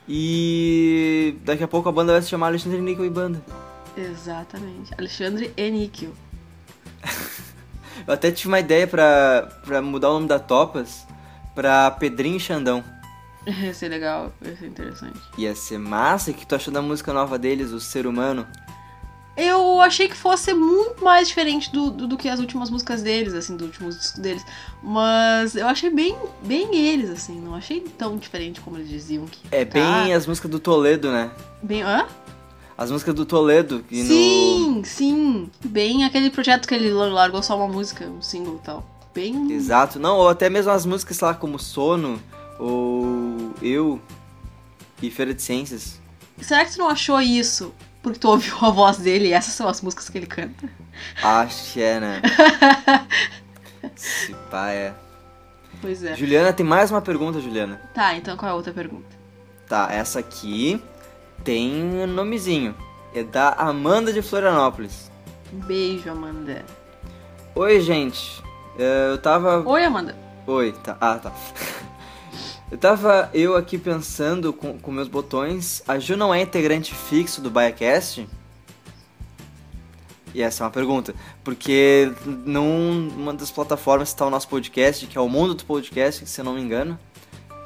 E 0.07 1.35
daqui 1.45 1.63
a 1.63 1.67
pouco 1.67 1.87
a 1.87 1.91
banda 1.91 2.13
vai 2.13 2.21
se 2.21 2.29
chamar 2.29 2.47
Alexandre 2.47 2.81
Níquel 2.81 3.05
e 3.05 3.09
Banda. 3.09 3.41
Exatamente. 3.95 4.91
Alexandre 4.97 5.53
Eníquel. 5.55 6.11
Eu 8.09 8.15
até 8.15 8.31
tive 8.31 8.47
uma 8.47 8.59
ideia 8.59 8.87
pra, 8.87 9.47
pra 9.63 9.83
mudar 9.83 10.09
o 10.09 10.13
nome 10.13 10.27
da 10.27 10.39
Topas 10.39 11.05
pra 11.53 11.91
Pedrinho 11.91 12.37
e 12.37 12.39
Xandão. 12.39 12.83
Ia 13.45 13.71
ser 13.71 13.87
legal, 13.87 14.33
ia 14.43 14.57
ser 14.57 14.65
interessante. 14.65 15.19
Ia 15.37 15.53
ser 15.53 15.77
massa. 15.77 16.31
O 16.31 16.33
que 16.33 16.45
tu 16.45 16.55
achou 16.55 16.73
da 16.73 16.81
música 16.81 17.13
nova 17.13 17.37
deles, 17.37 17.71
O 17.71 17.79
Ser 17.79 18.07
Humano? 18.07 18.47
Eu 19.37 19.79
achei 19.79 20.09
que 20.09 20.17
fosse 20.17 20.55
muito 20.55 21.03
mais 21.03 21.27
diferente 21.27 21.71
do, 21.71 21.91
do, 21.91 22.07
do 22.07 22.17
que 22.17 22.27
as 22.27 22.39
últimas 22.39 22.71
músicas 22.71 23.03
deles, 23.03 23.33
assim, 23.35 23.55
do 23.55 23.65
último 23.65 23.89
disco 23.89 24.19
deles. 24.19 24.43
Mas 24.81 25.55
eu 25.55 25.67
achei 25.67 25.91
bem, 25.91 26.17
bem 26.41 26.75
eles, 26.75 27.11
assim, 27.11 27.39
não 27.39 27.53
achei 27.53 27.79
tão 27.79 28.17
diferente 28.17 28.59
como 28.59 28.77
eles 28.77 28.89
diziam 28.89 29.27
que. 29.27 29.39
É 29.51 29.63
tá. 29.63 29.73
bem 29.73 30.13
as 30.15 30.25
músicas 30.25 30.49
do 30.49 30.59
Toledo, 30.59 31.11
né? 31.11 31.29
Bem. 31.61 31.83
Hã? 31.83 32.07
As 32.79 32.89
músicas 32.89 33.13
do 33.13 33.25
Toledo. 33.25 33.83
Que 33.89 34.05
Sim, 34.05 34.81
sim. 34.85 35.51
Bem 35.65 36.05
aquele 36.05 36.29
projeto 36.29 36.65
que 36.65 36.73
ele 36.73 36.89
largou 36.93 37.43
só 37.43 37.57
uma 37.57 37.67
música, 37.67 38.05
um 38.05 38.21
single 38.21 38.55
e 38.55 38.65
tal. 38.65 38.85
Bem. 39.13 39.33
no. 39.33 39.51
Exato. 39.51 39.99
Não, 39.99 40.15
ou 40.15 40.29
até 40.29 40.49
mesmo 40.49 40.71
as 40.71 40.85
músicas, 40.85 41.17
sei 41.17 41.27
lá, 41.27 41.33
como 41.33 41.59
Sono, 41.59 42.21
ou 42.57 43.53
Eu 43.61 43.99
e 45.01 45.11
Feira 45.11 45.33
de 45.33 45.41
Ciências. 45.41 45.99
Será 46.39 46.63
que 46.63 46.71
tu 46.71 46.77
não 46.77 46.87
achou 46.87 47.19
isso 47.19 47.73
porque 48.01 48.17
tu 48.17 48.29
ouviu 48.29 48.55
a 48.61 48.69
voz 48.69 48.97
dele 48.97 49.27
e 49.27 49.33
essas 49.33 49.53
são 49.53 49.67
as 49.67 49.81
músicas 49.81 50.09
que 50.09 50.17
ele 50.17 50.27
canta? 50.27 50.69
Acho 51.21 51.73
que 51.73 51.81
é, 51.81 51.99
né? 51.99 52.21
Se 53.93 54.33
pá, 54.49 54.69
é. 54.69 54.93
Pois 55.81 56.01
é. 56.01 56.15
Juliana, 56.15 56.53
tem 56.53 56.65
mais 56.65 56.89
uma 56.89 57.01
pergunta, 57.01 57.41
Juliana. 57.41 57.75
Tá, 57.93 58.15
então 58.15 58.37
qual 58.37 58.47
é 58.47 58.53
a 58.53 58.55
outra 58.55 58.71
pergunta? 58.71 59.17
Tá, 59.67 59.89
essa 59.91 60.19
aqui 60.19 60.81
tem 61.43 62.05
nomezinho. 62.07 62.75
É 63.13 63.23
da 63.23 63.49
Amanda 63.53 64.13
de 64.13 64.21
Florianópolis. 64.21 65.09
Um 65.53 65.59
beijo, 65.59 66.09
Amanda. 66.09 66.63
Oi, 67.55 67.79
gente. 67.81 68.43
É, 68.77 69.09
Eu 69.11 69.17
tava. 69.17 69.67
Oi, 69.67 69.83
Amanda. 69.83 70.15
Oi, 70.45 70.71
tá. 70.83 70.97
Ah, 71.01 71.15
tá. 71.15 71.31
Eu 72.71 72.77
tava 72.77 73.31
eu 73.33 73.55
aqui 73.57 73.79
pensando 73.79 74.53
com, 74.53 74.77
com 74.77 74.91
meus 74.91 75.07
botões. 75.07 75.81
A 75.87 75.97
Ju 75.97 76.15
não 76.15 76.31
é 76.31 76.39
integrante 76.39 76.93
fixo 76.93 77.41
do 77.41 77.49
BaiaCast? 77.49 78.29
E 80.35 80.41
essa 80.43 80.63
é 80.63 80.65
uma 80.65 80.69
pergunta. 80.71 81.15
Porque 81.43 82.13
numa 82.45 83.33
das 83.33 83.49
plataformas 83.49 84.09
está 84.09 84.23
o 84.23 84.29
nosso 84.29 84.47
podcast, 84.47 85.07
que 85.07 85.17
é 85.17 85.21
o 85.21 85.27
Mundo 85.27 85.55
do 85.55 85.65
Podcast, 85.65 86.23
se 86.27 86.39
eu 86.41 86.45
não 86.45 86.53
me 86.53 86.61
engano. 86.61 86.99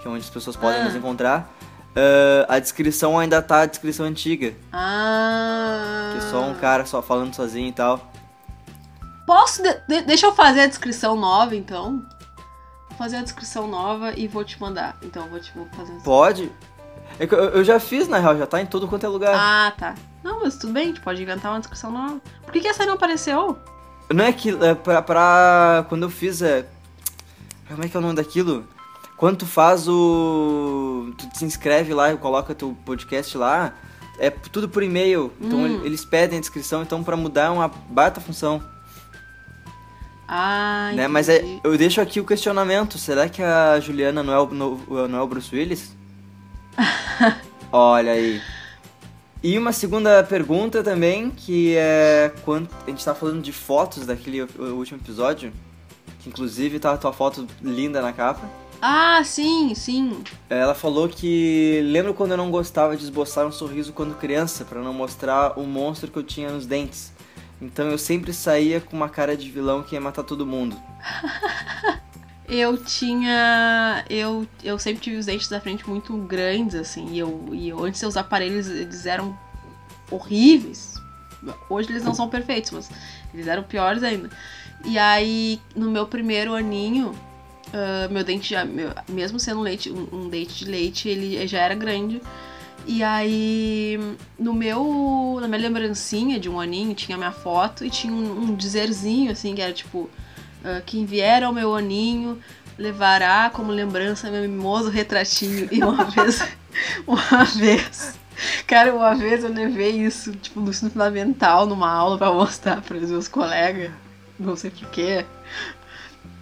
Que 0.01 0.07
é 0.07 0.09
onde 0.11 0.21
as 0.23 0.29
pessoas 0.29 0.55
podem 0.55 0.79
Ah. 0.79 0.85
nos 0.85 0.95
encontrar. 0.95 1.53
Ah, 1.95 2.45
a 2.55 2.59
descrição 2.59 3.17
ainda 3.19 3.41
tá 3.41 3.62
a 3.62 3.65
descrição 3.65 4.05
antiga. 4.05 4.53
Ah. 4.71 6.09
Que 6.12 6.17
é 6.17 6.29
só 6.29 6.41
um 6.41 6.53
cara 6.55 6.85
só 6.85 7.01
falando 7.01 7.33
sozinho 7.33 7.67
e 7.69 7.73
tal. 7.73 8.12
Posso. 9.25 9.62
de- 9.63 9.79
de- 9.88 10.01
deixa 10.01 10.25
eu 10.27 10.33
fazer 10.33 10.62
a 10.62 10.67
descrição 10.67 11.15
nova, 11.15 11.55
então. 11.55 12.05
Vou 12.89 12.97
fazer 12.97 13.17
a 13.17 13.21
descrição 13.21 13.67
nova 13.67 14.13
e 14.17 14.27
vou 14.27 14.43
te 14.43 14.59
mandar. 14.59 14.95
Então, 15.01 15.23
eu 15.23 15.29
vou 15.29 15.39
te 15.39 15.51
vou 15.55 15.67
fazer. 15.75 15.93
Pode? 16.03 16.51
É 17.19 17.25
eu, 17.25 17.38
eu 17.50 17.63
já 17.63 17.79
fiz, 17.79 18.07
na 18.07 18.17
real, 18.19 18.38
já 18.38 18.45
tá 18.45 18.59
em 18.62 18.65
tudo 18.65 18.88
quanto 18.88 19.05
é 19.05 19.09
lugar. 19.09 19.33
Ah, 19.35 19.71
tá. 19.77 19.95
Não, 20.23 20.41
mas 20.41 20.57
tudo 20.57 20.73
bem, 20.73 20.83
a 20.83 20.88
gente 20.88 21.01
pode 21.01 21.21
inventar 21.21 21.51
uma 21.51 21.59
descrição 21.59 21.91
nova. 21.91 22.19
Por 22.43 22.51
que, 22.51 22.59
que 22.62 22.67
essa 22.67 22.83
aí 22.83 22.88
não 22.88 22.95
apareceu? 22.95 23.57
Não 24.12 24.25
é 24.25 24.33
que. 24.33 24.50
É 24.63 24.75
pra, 24.75 25.01
pra- 25.01 25.85
Quando 25.89 26.03
eu 26.03 26.09
fiz. 26.09 26.41
É... 26.41 26.65
Como 27.67 27.83
é 27.83 27.88
que 27.89 27.95
é 27.95 28.00
o 28.00 28.03
nome 28.03 28.15
daquilo? 28.15 28.67
Quando 29.23 29.37
tu 29.37 29.45
faz 29.45 29.87
o. 29.87 31.13
Tu 31.17 31.39
se 31.39 31.45
inscreve 31.45 31.93
lá 31.93 32.11
e 32.11 32.17
coloca 32.17 32.53
teu 32.53 32.75
podcast 32.83 33.37
lá. 33.37 33.73
É 34.19 34.29
tudo 34.29 34.67
por 34.67 34.83
e-mail. 34.83 35.31
Então 35.39 35.59
Hum. 35.59 35.65
ele- 35.65 35.85
eles 35.85 36.03
pedem 36.03 36.39
a 36.39 36.41
descrição. 36.41 36.81
Então 36.81 37.01
pra 37.01 37.15
mudar 37.15 37.43
é 37.45 37.49
uma 37.49 37.69
baita 37.69 38.19
função. 38.19 38.61
Ah, 40.27 40.91
né? 40.93 41.07
Mas 41.07 41.29
é, 41.29 41.41
eu 41.63 41.77
deixo 41.77 42.01
aqui 42.01 42.19
o 42.19 42.25
questionamento. 42.25 42.97
Será 42.97 43.29
que 43.29 43.41
a 43.41 43.79
Juliana 43.79 44.21
não 44.21 44.33
é 44.33 44.39
o, 44.39 44.45
no- 44.47 45.07
não 45.07 45.19
é 45.19 45.21
o 45.21 45.27
Bruce 45.27 45.55
Willis? 45.55 45.95
Olha 47.71 48.11
aí. 48.11 48.41
E 49.41 49.57
uma 49.57 49.71
segunda 49.71 50.21
pergunta 50.25 50.83
também, 50.83 51.29
que 51.31 51.77
é 51.77 52.29
quando 52.43 52.67
a 52.85 52.89
gente 52.89 53.05
tá 53.05 53.15
falando 53.15 53.41
de 53.41 53.53
fotos 53.53 54.05
daquele 54.05 54.41
último 54.41 54.99
episódio, 54.99 55.53
que 56.19 56.27
inclusive 56.27 56.77
tá 56.77 56.91
a 56.91 56.97
tua 56.97 57.13
foto 57.13 57.47
linda 57.61 58.01
na 58.01 58.11
capa. 58.11 58.61
Ah, 58.85 59.23
sim, 59.23 59.73
sim. 59.73 60.25
Ela 60.49 60.75
falou 60.75 61.07
que 61.07 61.79
lembro 61.85 62.13
quando 62.13 62.31
eu 62.31 62.37
não 62.37 62.51
gostava 62.51 62.97
de 62.97 63.03
esboçar 63.03 63.47
um 63.47 63.51
sorriso 63.51 63.93
quando 63.93 64.13
criança, 64.15 64.65
pra 64.65 64.81
não 64.81 64.91
mostrar 64.91 65.57
o 65.57 65.63
monstro 65.63 66.11
que 66.11 66.19
eu 66.19 66.23
tinha 66.23 66.51
nos 66.51 66.65
dentes. 66.65 67.13
Então 67.61 67.89
eu 67.89 67.97
sempre 67.97 68.33
saía 68.33 68.81
com 68.81 68.93
uma 68.93 69.07
cara 69.07 69.37
de 69.37 69.49
vilão 69.49 69.83
que 69.83 69.95
ia 69.95 70.01
matar 70.01 70.23
todo 70.23 70.45
mundo. 70.45 70.75
Eu 72.45 72.75
tinha. 72.77 74.03
Eu, 74.09 74.45
eu 74.61 74.77
sempre 74.77 75.01
tive 75.01 75.15
os 75.15 75.25
dentes 75.27 75.47
da 75.47 75.61
frente 75.61 75.89
muito 75.89 76.15
grandes, 76.17 76.75
assim. 76.75 77.07
E, 77.13 77.19
eu, 77.19 77.49
e 77.53 77.69
eu, 77.69 77.81
antes 77.83 78.03
os 78.03 78.17
aparelhos 78.17 78.67
eles 78.67 79.05
eram 79.05 79.35
horríveis. 80.11 80.95
Hoje 81.69 81.89
eles 81.89 82.03
não 82.03 82.13
são 82.13 82.27
perfeitos, 82.27 82.71
mas 82.71 82.91
eles 83.33 83.47
eram 83.47 83.63
piores 83.63 84.03
ainda. 84.03 84.29
E 84.83 84.99
aí, 84.99 85.59
no 85.73 85.89
meu 85.89 86.05
primeiro 86.05 86.53
aninho, 86.53 87.15
ah, 87.73 88.07
meu 88.09 88.23
dente 88.23 88.51
já. 88.51 88.63
meu- 88.63 88.93
mesmo 89.09 89.39
sendo 89.39 89.61
leite, 89.61 89.91
um, 89.91 90.07
um 90.11 90.29
dente 90.29 90.63
de 90.63 90.71
leite, 90.71 91.09
ele 91.09 91.45
já 91.47 91.59
era 91.59 91.75
grande. 91.75 92.21
E 92.85 93.01
aí, 93.03 93.97
no 94.37 94.53
meu. 94.53 95.37
Na 95.41 95.47
minha 95.47 95.61
lembrancinha 95.61 96.39
de 96.39 96.49
um 96.49 96.59
aninho, 96.59 96.93
tinha 96.93 97.17
minha 97.17 97.31
foto 97.31 97.83
e 97.85 97.89
tinha 97.89 98.11
um, 98.13 98.43
um 98.43 98.55
dizerzinho, 98.55 99.31
assim, 99.31 99.55
que 99.55 99.61
era 99.61 99.73
tipo. 99.73 100.09
ah, 100.63 100.81
quem 100.85 101.05
vier 101.05 101.43
ao 101.43 101.53
meu 101.53 101.75
aninho 101.75 102.39
levará 102.77 103.49
como 103.51 103.71
lembrança 103.71 104.29
meu 104.31 104.41
mimoso 104.41 104.89
retratinho. 104.89 105.67
E 105.71 105.83
uma 105.83 106.03
vez. 106.11 106.43
Uma 107.07 107.43
vez. 107.45 108.19
Cara, 108.67 108.93
uma 108.95 109.13
vez 109.15 109.43
eu 109.43 109.53
levei 109.53 109.91
isso, 109.91 110.31
tipo, 110.33 110.59
no 110.59 110.71
ensino 110.71 110.89
fundamental, 110.89 111.65
numa 111.67 111.89
aula 111.89 112.17
pra 112.17 112.31
mostrar 112.33 112.81
para 112.81 112.97
os 112.97 113.09
meus 113.11 113.27
colegas. 113.27 113.91
Não 114.39 114.55
sei 114.55 114.71
porquê. 114.71 115.23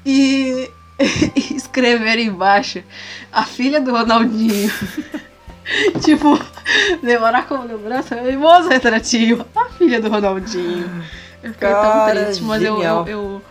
E, 0.05 0.71
e 1.36 1.55
escreveram 1.55 2.22
embaixo 2.22 2.84
a 3.31 3.43
filha 3.43 3.79
do 3.81 3.91
Ronaldinho. 3.91 4.72
tipo, 6.03 6.39
levará 7.01 7.43
como 7.43 7.63
lembrança 7.65 8.15
meu 8.15 8.25
mimoso 8.25 8.70
retratinho. 8.70 9.46
A 9.55 9.65
filha 9.65 10.00
do 10.01 10.10
Ronaldinho. 10.10 10.89
Eu 11.43 11.53
fiquei 11.53 11.70
Cara, 11.70 12.13
tão 12.13 12.24
triste, 12.25 12.43
mas 12.43 12.62
eu, 12.62 12.81
eu, 12.81 13.08
eu, 13.08 13.41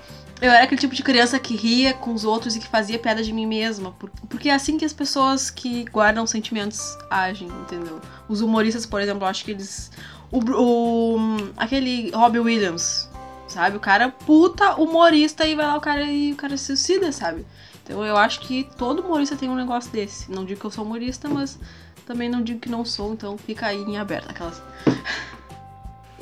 eu 0.41 0.51
era 0.51 0.63
aquele 0.65 0.81
tipo 0.81 0.95
de 0.95 1.03
criança 1.03 1.39
que 1.39 1.57
ria 1.57 1.93
com 1.93 2.13
os 2.15 2.25
outros 2.25 2.55
e 2.55 2.61
que 2.61 2.69
fazia 2.69 2.99
piada 2.99 3.23
de 3.23 3.33
mim 3.33 3.47
mesma. 3.47 3.91
por- 3.99 4.11
Porque 4.29 4.49
é 4.49 4.55
assim 4.55 4.79
que 4.79 4.85
as 4.85 4.93
pessoas 4.93 5.51
que 5.51 5.85
guardam 5.91 6.27
sentimentos 6.27 6.97
agem, 7.11 7.49
entendeu? 7.49 8.01
Os 8.29 8.41
humoristas, 8.41 8.87
por 8.87 9.01
exemplo, 9.01 9.25
eu 9.25 9.29
acho 9.29 9.45
que 9.45 9.51
eles. 9.51 9.91
O, 10.31 10.39
o- 10.39 11.51
aquele 11.57 12.13
Robbie 12.13 12.39
Williams, 12.39 13.10
sabe? 13.51 13.77
O 13.77 13.81
cara 13.81 14.05
é 14.05 14.09
puta 14.09 14.75
humorista 14.75 15.47
e 15.47 15.55
vai 15.55 15.67
lá 15.67 15.77
o 15.77 15.81
cara 15.81 16.05
e 16.05 16.33
o 16.33 16.37
cara 16.37 16.57
se 16.57 16.67
suicida, 16.67 17.13
sabe? 17.13 17.45
Então 17.83 18.05
eu 18.05 18.17
acho 18.17 18.41
que 18.41 18.69
todo 18.79 19.03
humorista 19.03 19.37
tem 19.37 19.49
um 19.49 19.55
negócio 19.55 19.91
desse. 19.91 20.31
Não 20.31 20.45
digo 20.45 20.61
que 20.61 20.67
eu 20.67 20.71
sou 20.71 20.85
humorista, 20.85 21.29
mas 21.29 21.59
também 22.07 22.29
não 22.29 22.43
digo 22.43 22.61
que 22.61 22.69
não 22.69 22.85
sou, 22.85 23.13
então 23.13 23.37
fica 23.37 23.67
aí 23.67 23.83
em 23.83 23.99
aberto 23.99 24.31
aquelas. 24.31 24.63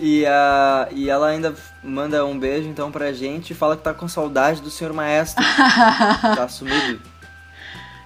E, 0.01 0.25
a, 0.27 0.89
e 0.93 1.11
ela 1.11 1.27
ainda 1.27 1.57
manda 1.83 2.25
um 2.25 2.39
beijo 2.39 2.69
então 2.69 2.89
pra 2.89 3.13
gente 3.13 3.51
e 3.51 3.55
fala 3.55 3.77
que 3.77 3.83
tá 3.83 3.93
com 3.93 4.07
saudade 4.07 4.63
do 4.63 4.71
senhor 4.71 4.93
maestro. 4.93 5.45
tá 6.37 6.49
sumido. 6.49 7.03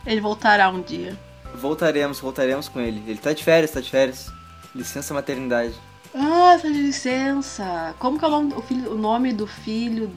Ele 0.07 0.19
voltará 0.19 0.71
um 0.71 0.81
dia. 0.81 1.14
Voltaremos, 1.55 2.19
voltaremos 2.19 2.67
com 2.67 2.81
ele. 2.81 3.05
Ele 3.07 3.19
tá 3.19 3.35
de 3.35 3.45
férias, 3.45 3.73
tá 3.73 3.81
de 3.83 3.91
férias. 3.91 4.33
Licença 4.75 5.12
maternidade. 5.12 5.75
Ah, 6.14 6.59
tá 6.61 6.69
de 6.69 6.75
licença. 6.83 7.95
Como 7.99 8.19
que 8.19 8.25
é 8.25 8.28
o 8.28 8.31
nome, 8.31 8.54
o 8.54 8.62
filho, 8.62 8.92
o 8.92 8.99
nome 8.99 9.33
do 9.33 9.47
filho? 9.47 10.11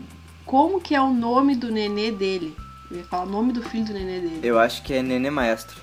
Como 0.46 0.80
que 0.82 0.94
é 0.94 1.02
o 1.02 1.14
nome 1.14 1.56
do 1.56 1.72
nenê 1.72 2.12
dele? 2.12 2.56
Eu 2.92 2.98
ia 2.98 3.04
falar 3.06 3.24
o 3.24 3.30
nome 3.30 3.52
do 3.54 3.64
filho 3.64 3.86
do 3.86 3.94
nenê 3.94 4.20
dele. 4.20 4.40
Eu 4.44 4.60
acho 4.60 4.84
que 4.84 4.94
é 4.94 5.02
Nenê 5.02 5.30
Maestro. 5.30 5.76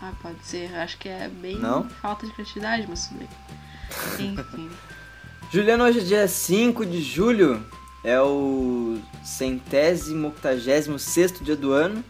Ah, 0.00 0.12
pode 0.22 0.44
ser. 0.44 0.70
Eu 0.72 0.80
Acho 0.80 0.96
que 0.98 1.08
é 1.08 1.28
bem 1.28 1.56
Não? 1.58 1.88
falta 1.88 2.26
de 2.26 2.32
criatividade, 2.32 2.86
mas 2.88 3.08
tudo 3.08 3.18
bem. 3.18 3.28
Enfim. 4.34 4.70
Juliano, 5.52 5.84
hoje 5.84 6.00
é 6.00 6.02
dia 6.02 6.28
5 6.28 6.86
de 6.86 7.02
julho. 7.02 7.64
É 8.04 8.20
o 8.20 8.98
centésimo, 9.24 10.28
octagésimo 10.28 10.98
sexto 10.98 11.42
dia 11.42 11.56
do 11.56 11.72
ano. 11.72 12.04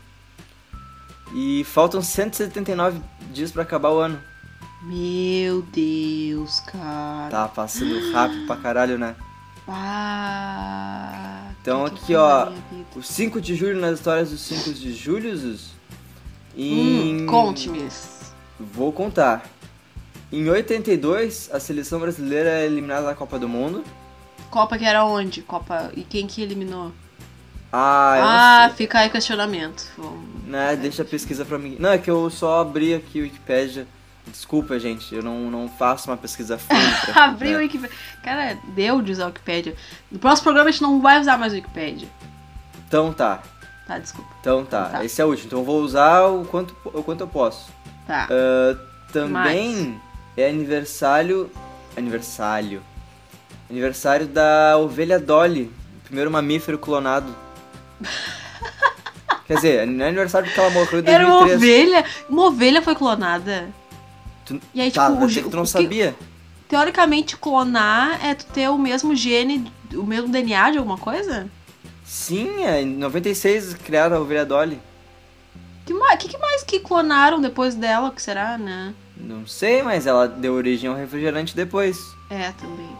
E 1.34 1.64
faltam 1.64 2.00
179 2.02 3.00
dias 3.32 3.50
pra 3.50 3.62
acabar 3.62 3.90
o 3.90 3.98
ano. 3.98 4.20
Meu 4.86 5.62
Deus, 5.62 6.60
cara. 6.60 7.30
Tá 7.30 7.48
passando 7.48 8.12
rápido 8.12 8.46
pra 8.46 8.56
caralho, 8.56 8.96
né? 8.98 9.16
Ah, 9.68 11.50
Então 11.60 11.88
que 11.90 11.96
aqui, 11.96 12.14
ó? 12.14 12.52
O 12.94 13.02
5 13.02 13.40
de 13.40 13.54
julho 13.56 13.80
nas 13.80 13.98
histórias 13.98 14.30
dos 14.30 14.40
5 14.40 14.72
de 14.72 14.94
julho. 14.94 15.36
Zus. 15.36 15.70
Em... 16.56 17.22
Hum, 17.22 17.26
Conte-me. 17.26 17.88
Vou 18.60 18.92
contar. 18.92 19.44
Em 20.32 20.48
82, 20.48 21.50
a 21.52 21.58
seleção 21.60 21.98
brasileira 22.00 22.48
é 22.50 22.66
eliminada 22.66 23.06
da 23.06 23.14
Copa 23.14 23.38
do 23.38 23.48
Mundo. 23.48 23.82
Copa 24.50 24.78
que 24.78 24.84
era 24.84 25.04
onde? 25.04 25.42
Copa. 25.42 25.90
E 25.96 26.02
quem 26.02 26.26
que 26.26 26.40
eliminou? 26.42 26.92
Ah, 27.72 28.14
eu 28.18 28.24
Ah, 28.24 28.72
fica 28.76 29.00
aí 29.00 29.10
questionamento. 29.10 29.84
Vamos- 29.98 30.44
Né, 30.46 30.76
deixa 30.76 31.02
a 31.02 31.04
pesquisa 31.04 31.44
pra 31.44 31.58
mim. 31.58 31.76
Não, 31.80 31.90
é 31.90 31.98
que 31.98 32.08
eu 32.10 32.30
só 32.30 32.60
abri 32.60 32.94
aqui 32.94 33.18
o 33.20 33.24
Wikipedia. 33.24 33.86
Desculpa, 34.26 34.78
gente, 34.78 35.14
eu 35.14 35.22
não, 35.22 35.50
não 35.50 35.68
faço 35.68 36.10
uma 36.10 36.16
pesquisa 36.16 36.58
fundo. 36.58 37.12
pra- 37.12 37.24
Abriu 37.26 37.52
o 37.52 37.54
né? 37.54 37.58
Wikipedia. 37.64 37.96
Cara, 38.22 38.58
deu 38.74 39.00
de 39.00 39.12
usar 39.12 39.24
o 39.24 39.28
Wikipedia. 39.28 39.74
No 40.10 40.18
próximo 40.18 40.44
programa 40.44 40.68
a 40.68 40.72
gente 40.72 40.82
não 40.82 41.00
vai 41.00 41.20
usar 41.20 41.38
mais 41.38 41.52
o 41.52 41.56
Wikipedia. 41.56 42.08
Então 42.86 43.12
tá, 43.12 43.42
Tá, 43.86 43.98
desculpa. 43.98 44.30
então 44.40 44.64
tá. 44.64 44.86
Tá. 44.86 45.04
Esse 45.04 45.20
é 45.22 45.24
o 45.24 45.28
último. 45.28 45.46
Então 45.46 45.58
eu 45.60 45.64
vou 45.64 45.80
usar 45.80 46.24
o 46.26 46.44
quanto, 46.44 46.74
o 46.84 47.02
quanto 47.02 47.20
eu 47.22 47.28
posso. 47.28 47.70
Tá. 48.06 48.28
Ah, 48.30 48.76
também 49.12 50.00
é 50.36 50.48
aniversário. 50.48 51.50
Aniversário. 51.96 52.82
Aniversário 53.70 54.26
da 54.26 54.76
ovelha 54.78 55.18
Dolly, 55.18 55.72
o 56.00 56.04
primeiro 56.04 56.30
mamífero 56.30 56.78
clonado. 56.78 57.34
Quer 59.46 59.54
dizer, 59.54 59.86
não 59.86 60.04
é 60.04 60.08
aniversário 60.08 60.46
porque 60.48 60.58
ela 60.60 60.70
morreu 60.70 61.00
em 61.00 61.08
Era 61.08 61.24
uma 61.26 61.38
2003. 61.46 61.82
ovelha. 61.88 62.04
Uma 62.28 62.46
ovelha 62.46 62.82
foi 62.82 62.94
clonada. 62.96 63.68
Tu- 64.46 64.60
E 64.72 64.80
aí, 64.80 64.90
Tá, 64.90 65.10
tipo, 65.10 65.24
o, 65.24 65.28
que 65.28 65.42
tu 65.42 65.56
não 65.56 65.62
o 65.62 65.66
que- 65.66 65.70
sabia. 65.72 66.14
teoricamente, 66.68 67.36
clonar 67.36 68.24
é 68.24 68.34
tu 68.34 68.46
ter 68.46 68.68
o 68.70 68.78
mesmo 68.78 69.14
gene, 69.14 69.70
o 69.94 70.04
mesmo 70.04 70.28
DNA 70.28 70.70
de 70.70 70.78
alguma 70.78 70.96
coisa? 70.96 71.48
Sim, 72.04 72.62
é, 72.64 72.82
em 72.82 72.86
96 72.86 73.74
criaram 73.74 74.16
a 74.16 74.20
ovelha 74.20 74.46
Dolly. 74.46 74.80
Que 75.84 75.92
mais 75.92 76.18
que, 76.20 76.28
que 76.28 76.38
mais 76.38 76.62
que 76.62 76.80
clonaram 76.80 77.40
depois 77.40 77.74
dela? 77.74 78.10
Que 78.10 78.22
será, 78.22 78.56
né? 78.56 78.94
Não 79.16 79.46
sei, 79.46 79.82
mas 79.82 80.06
ela 80.06 80.26
deu 80.28 80.54
origem 80.54 80.88
ao 80.90 80.96
refrigerante 80.96 81.54
depois. 81.56 81.98
É, 82.30 82.52
também. 82.52 82.96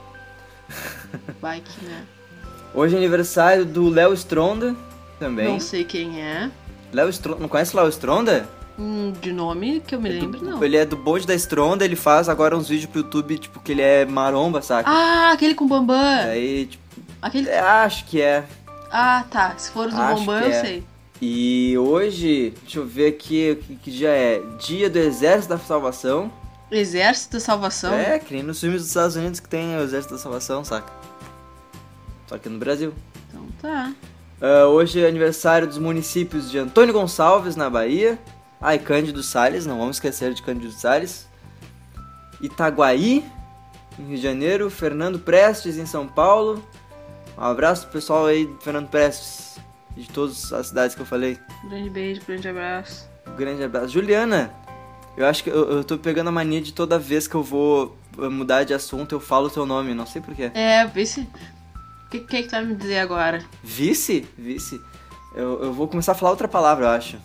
Que, 1.65 1.85
né? 1.85 2.05
Hoje 2.75 2.95
é 2.95 2.99
aniversário 2.99 3.65
do 3.65 3.89
Léo 3.89 4.13
Stronda, 4.15 4.75
também. 5.19 5.47
Não 5.49 5.61
sei 5.61 5.85
quem 5.85 6.21
é. 6.21 6.51
Léo 6.93 7.09
Stronda, 7.11 7.41
não 7.41 7.49
conhece 7.49 7.75
o 7.75 7.81
Léo 7.81 7.89
Stronda? 7.89 8.49
Hum, 8.79 9.13
de 9.21 9.33
nome 9.33 9.81
que 9.81 9.95
eu 9.95 10.01
me 10.01 10.09
lembro, 10.09 10.45
não. 10.45 10.63
Ele 10.63 10.77
é 10.77 10.85
do 10.85 10.97
bonde 10.97 11.27
da 11.27 11.35
Stronda, 11.35 11.85
ele 11.85 11.97
faz 11.97 12.29
agora 12.29 12.57
uns 12.57 12.69
vídeos 12.69 12.91
pro 12.91 13.01
YouTube, 13.01 13.39
tipo, 13.39 13.61
que 13.61 13.73
ele 13.73 13.81
é 13.81 14.05
maromba, 14.05 14.61
saca? 14.61 14.91
Ah, 14.91 15.33
aquele 15.33 15.55
com 15.55 15.67
Bambam. 15.67 15.97
Aí, 15.97 16.67
tipo, 16.67 16.85
Aquele... 17.23 17.49
é, 17.49 17.59
acho 17.59 18.05
que 18.05 18.21
é. 18.21 18.45
Ah, 18.91 19.25
tá. 19.31 19.55
Se 19.57 19.71
for 19.71 19.87
os 19.89 19.95
do 19.95 20.01
Bambam, 20.01 20.41
eu 20.41 20.51
é. 20.51 20.61
sei. 20.61 20.85
E 21.21 21.77
hoje, 21.79 22.53
deixa 22.63 22.79
eu 22.79 22.87
ver 22.87 23.09
aqui 23.09 23.57
que, 23.67 23.77
que 23.77 23.91
dia 23.91 24.11
é. 24.11 24.43
Dia 24.59 24.91
do 24.91 24.99
Exército 24.99 25.55
da 25.55 25.59
Salvação. 25.59 26.31
Exército 26.71 27.35
da 27.35 27.41
Salvação. 27.41 27.95
É, 27.95 28.19
que 28.19 28.35
nem 28.35 28.43
nos 28.43 28.61
filmes 28.61 28.83
dos 28.83 28.89
Estados 28.89 29.17
Unidos 29.17 29.41
que 29.41 29.49
tem 29.49 29.77
o 29.77 29.81
Exército 29.81 30.15
da 30.15 30.21
Salvação, 30.21 30.63
saca? 30.63 30.93
Só 32.27 32.37
que 32.37 32.49
no 32.49 32.59
Brasil. 32.59 32.93
Então 33.29 33.47
tá. 33.63 33.93
Ah, 34.41 34.67
hoje 34.67 35.03
é 35.03 35.09
aniversário 35.09 35.67
dos 35.67 35.79
municípios 35.79 36.51
de 36.51 36.59
Antônio 36.59 36.93
Gonçalves, 36.93 37.57
na 37.57 37.71
Bahia. 37.71 38.19
Ah, 38.61 38.75
e 38.75 38.79
Cândido 38.79 39.23
Salles, 39.23 39.67
não 39.67 39.79
vamos 39.79 39.97
esquecer 39.97 40.33
de 40.33 40.43
Cândido 40.43 40.73
Salles. 40.73 41.29
Itaguaí, 42.41 43.25
em 43.99 44.03
Rio 44.05 44.17
de 44.17 44.23
Janeiro. 44.23 44.71
Fernando 44.71 45.19
Prestes, 45.19 45.77
em 45.77 45.87
São 45.87 46.07
Paulo. 46.07 46.63
Um 47.37 47.43
abraço 47.43 47.83
pro 47.83 47.93
pessoal 47.93 48.27
aí 48.27 48.47
de 48.47 48.65
Fernando 48.65 48.89
Prestes, 48.89 49.59
de 49.97 50.09
todas 50.09 50.53
as 50.53 50.69
cidades 50.69 50.95
que 50.95 51.03
eu 51.03 51.07
falei. 51.07 51.39
Grande 51.69 51.91
beijo, 51.91 52.23
grande 52.27 52.49
abraço. 52.49 53.09
Um 53.27 53.37
grande 53.37 53.63
abraço. 53.63 53.89
Juliana, 53.89 54.55
eu 55.17 55.27
acho 55.27 55.45
que 55.45 55.51
eu, 55.51 55.71
eu 55.71 55.85
tô 55.85 55.99
pegando 55.99 56.29
a 56.29 56.33
mania 56.33 56.61
de 56.61 56.73
toda 56.73 56.99
vez 56.99 57.29
que 57.29 57.35
eu 57.35 57.43
vou 57.43 57.97
eh, 58.19 58.29
mudar 58.29 58.65
de 58.65 58.73
assunto, 58.73 59.15
eu 59.15 59.21
falo 59.21 59.47
o 59.49 59.51
teu 59.51 59.67
nome, 59.67 59.93
não 59.93 60.07
sei 60.07 60.23
porquê. 60.23 60.51
É, 60.55 60.91
esse... 60.97 61.21
O 61.21 62.09
que, 62.09 62.21
que, 62.21 62.43
que 62.43 62.49
tu 62.49 62.53
vai 62.53 62.65
me 62.65 62.75
dizer 62.75 63.01
agora? 63.01 63.45
Vice? 63.63 64.27
Vice? 64.39 64.81
Eu, 65.35 65.65
eu 65.65 65.73
vou 65.73 65.89
começar 65.89 66.13
a 66.13 66.15
falar 66.15 66.31
outra 66.31 66.49
palavra, 66.49 66.87
eu 66.87 66.91
acho. 66.91 67.19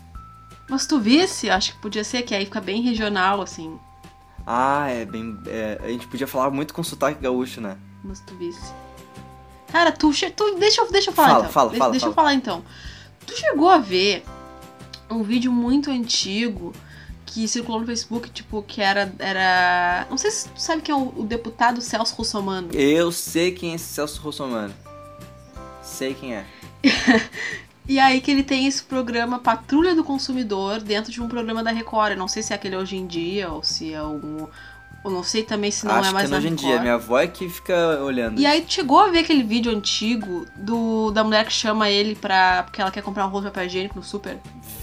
Mas 0.71 0.87
tu 0.87 1.01
visse, 1.01 1.49
acho 1.49 1.73
que 1.73 1.79
podia 1.79 2.01
ser, 2.01 2.21
que 2.21 2.33
aí 2.33 2.45
fica 2.45 2.61
bem 2.61 2.81
regional, 2.81 3.41
assim. 3.41 3.77
Ah, 4.47 4.87
é 4.87 5.03
bem. 5.03 5.37
é, 5.45 5.77
a 5.83 5.87
gente 5.89 6.07
podia 6.07 6.25
falar 6.25 6.49
muito 6.49 6.73
com 6.73 6.81
sotaque 6.81 7.21
gaúcho, 7.21 7.59
né? 7.59 7.77
Mas 8.01 8.21
tu 8.21 8.33
visse. 8.35 8.71
Cara, 9.69 9.91
tu, 9.91 10.11
tu 10.33 10.55
deixa, 10.55 10.81
eu- 10.81 10.89
deixa 10.89 11.09
eu 11.09 11.13
falar 11.13 11.27
Fala, 11.27 11.39
então. 11.41 11.51
fala, 11.51 11.69
deixa, 11.71 11.79
fala, 11.79 11.91
deixa 11.91 12.05
eu 12.05 12.13
fala. 12.13 12.27
falar 12.29 12.37
então. 12.37 12.63
Tu 13.27 13.35
chegou 13.37 13.67
a 13.67 13.79
ver 13.79 14.23
um 15.09 15.23
vídeo 15.23 15.51
muito 15.51 15.91
antigo 15.91 16.71
que 17.25 17.49
circulou 17.49 17.81
no 17.81 17.85
Facebook, 17.85 18.29
tipo, 18.29 18.63
que 18.63 18.81
era. 18.81 19.13
era... 19.19 20.07
Não 20.09 20.17
sei 20.17 20.31
se 20.31 20.47
tu 20.47 20.61
sabe 20.61 20.81
quem 20.81 20.95
é 20.95 20.97
o, 20.97 21.13
o 21.17 21.23
deputado 21.25 21.81
Celso 21.81 22.15
Russomano. 22.15 22.69
Eu 22.73 23.11
sei 23.11 23.51
quem 23.51 23.73
é 23.73 23.75
esse 23.75 23.93
Celso 23.93 24.21
Russomano. 24.21 24.73
Sei 25.83 26.13
quem 26.13 26.33
é. 26.33 26.45
E 27.87 27.99
aí 27.99 28.21
que 28.21 28.31
ele 28.31 28.43
tem 28.43 28.67
esse 28.67 28.83
programa 28.83 29.39
Patrulha 29.39 29.95
do 29.95 30.03
Consumidor 30.03 30.79
dentro 30.79 31.11
de 31.11 31.21
um 31.21 31.27
programa 31.27 31.63
da 31.63 31.71
Record. 31.71 32.11
Eu 32.11 32.17
não 32.17 32.27
sei 32.27 32.43
se 32.43 32.53
é 32.53 32.55
aquele 32.55 32.75
hoje 32.75 32.95
em 32.95 33.07
dia 33.07 33.49
ou 33.49 33.63
se 33.63 33.93
é 33.93 33.97
algum. 33.97 34.47
Eu 35.03 35.09
não 35.09 35.23
sei 35.23 35.43
também 35.43 35.71
se 35.71 35.85
não 35.85 35.95
acho 35.95 36.09
é 36.09 36.13
mais 36.13 36.29
que 36.29 36.33
é 36.33 36.37
hoje 36.37 36.47
em 36.47 36.55
dia. 36.55 36.79
Minha 36.79 36.93
avó 36.93 37.19
é 37.19 37.27
que 37.27 37.49
fica 37.49 37.99
olhando. 38.03 38.39
E 38.39 38.45
aí 38.45 38.63
chegou 38.67 38.99
a 38.99 39.07
ver 39.07 39.19
aquele 39.19 39.43
vídeo 39.43 39.71
antigo 39.71 40.45
do 40.55 41.11
da 41.11 41.23
mulher 41.23 41.45
que 41.45 41.53
chama 41.53 41.89
ele 41.89 42.15
pra. 42.15 42.63
porque 42.63 42.81
ela 42.81 42.91
quer 42.91 43.01
comprar 43.01 43.25
um 43.25 43.29
rolo 43.29 43.45
de 43.45 43.49
papel 43.49 43.65
higiênico 43.65 43.95
no 43.95 44.03
super? 44.03 44.37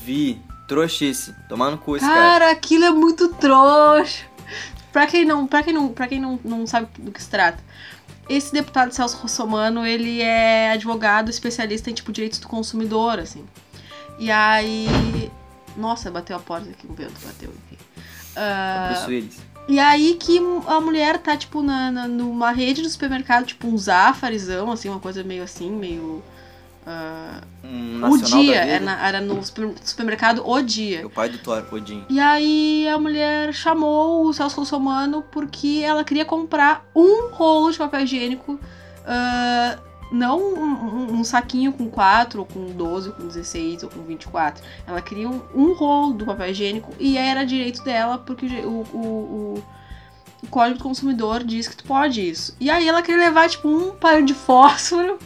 Vi. 0.04 0.42
Trouxice. 0.66 1.34
Tomar 1.48 1.70
no 1.70 1.78
cu 1.78 1.96
esse 1.96 2.04
cara. 2.04 2.20
Cara, 2.20 2.50
aquilo 2.50 2.84
é 2.84 2.90
muito 2.90 3.28
trouxa. 3.30 4.27
Pra 4.98 5.06
quem 5.06 5.24
não, 5.24 5.46
pra 5.46 5.62
quem 5.62 5.72
não, 5.72 5.88
pra 5.92 6.08
quem 6.08 6.20
não, 6.20 6.40
não 6.44 6.66
sabe 6.66 6.88
do 6.98 7.12
que 7.12 7.22
se 7.22 7.30
trata. 7.30 7.62
Esse 8.28 8.52
deputado 8.52 8.90
Celso 8.90 9.16
Russomano, 9.18 9.86
ele 9.86 10.20
é 10.20 10.72
advogado 10.72 11.30
especialista 11.30 11.88
em 11.88 11.94
tipo 11.94 12.10
direitos 12.10 12.40
do 12.40 12.48
consumidor, 12.48 13.20
assim. 13.20 13.44
E 14.18 14.28
aí, 14.28 15.30
nossa, 15.76 16.10
bateu 16.10 16.34
a 16.36 16.40
porta 16.40 16.68
aqui, 16.70 16.84
o 16.88 16.94
vento 16.94 17.14
bateu, 17.24 17.48
enfim. 17.50 17.80
Ah, 18.34 18.88
Bruce 18.92 19.08
Willis. 19.08 19.36
e 19.68 19.78
aí 19.78 20.16
que 20.18 20.40
a 20.66 20.80
mulher 20.80 21.18
tá, 21.18 21.36
tipo, 21.36 21.62
na, 21.62 21.92
na- 21.92 22.08
numa 22.08 22.50
rede 22.50 22.82
do 22.82 22.88
supermercado, 22.90 23.46
tipo, 23.46 23.68
um 23.68 23.78
zafarizão, 23.78 24.72
assim, 24.72 24.88
uma 24.88 24.98
coisa 24.98 25.22
meio 25.22 25.44
assim, 25.44 25.70
meio. 25.70 26.24
Ah, 26.90 27.40
Um 27.64 28.02
o 28.11 28.16
dia, 28.16 28.57
era, 28.57 28.83
na- 28.85 29.07
era 29.07 29.21
no 29.21 29.45
super- 29.45 29.75
supermercado 29.85 30.42
o 30.49 30.62
dia. 30.62 31.02
É 31.02 31.04
o 31.07 31.11
pai 31.11 31.28
do 31.28 31.37
Thor, 31.38 31.62
Odin. 31.71 32.02
E 32.09 32.18
aí 32.18 32.88
a 32.88 32.99
mulher 32.99 33.52
chamou 33.52 34.25
o 34.26 34.33
Celso 34.33 34.61
Russomano 34.61 35.23
porque 35.30 35.83
ela 35.85 36.02
queria 36.02 36.25
comprar 36.25 36.87
um 36.97 37.28
rolo 37.33 37.71
de 37.71 37.76
papel 37.78 38.00
higiênico. 38.02 38.59
ah, 39.07 39.78
não 40.11 40.38
um, 40.40 40.64
um- 40.64 41.12
um 41.21 41.25
saquinho 41.25 41.71
com 41.71 41.90
4, 41.90 42.40
ou 42.40 42.47
com 42.47 42.64
12, 42.73 43.09
ou 43.11 43.14
com 43.14 43.26
16, 43.26 43.83
ou 43.83 43.90
com 43.90 44.00
24. 44.02 44.64
Ela 44.87 45.02
queria 45.02 45.28
um, 45.28 45.42
um 45.54 45.75
rolo 45.75 46.14
do 46.14 46.25
papel 46.25 46.49
higiênico 46.49 46.95
e 46.99 47.18
era 47.18 47.45
direito 47.45 47.83
dela, 47.85 48.16
porque 48.16 48.47
o, 48.64 48.87
o, 48.94 48.98
o, 48.98 49.64
o 50.42 50.46
Código 50.48 50.79
do 50.79 50.83
Consumidor 50.83 51.44
diz 51.44 51.68
que 51.68 51.77
tu 51.77 51.85
pode 51.85 52.27
isso. 52.27 52.57
E 52.59 52.70
aí 52.70 52.88
ela 52.88 53.03
queria 53.03 53.20
levar, 53.27 53.51
tipo, 53.51 53.68
um 53.68 53.90
palho 53.96 54.24
de 54.24 54.33
fósforo, 54.33 55.18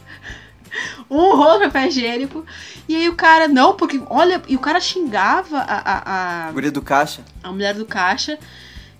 um 1.11 1.37
rolo 1.37 1.59
de 1.59 1.65
papel 1.67 1.89
higiênico. 1.89 2.45
E 2.89 2.97
aí 2.97 3.09
o 3.09 3.15
cara, 3.15 3.49
não, 3.49 3.75
porque, 3.75 4.01
olha, 4.09 4.43
e 4.49 4.57
o 4.57 4.59
cara 4.61 4.81
xingava 4.81 5.59
a- 5.59 5.83
a- 5.85 6.47
a, 6.49 6.53
Guria 6.53 6.71
do 6.71 6.83
caixa. 6.83 7.23
a 7.43 7.51
mulher 7.51 7.75
do 7.75 7.85
caixa. 7.87 8.39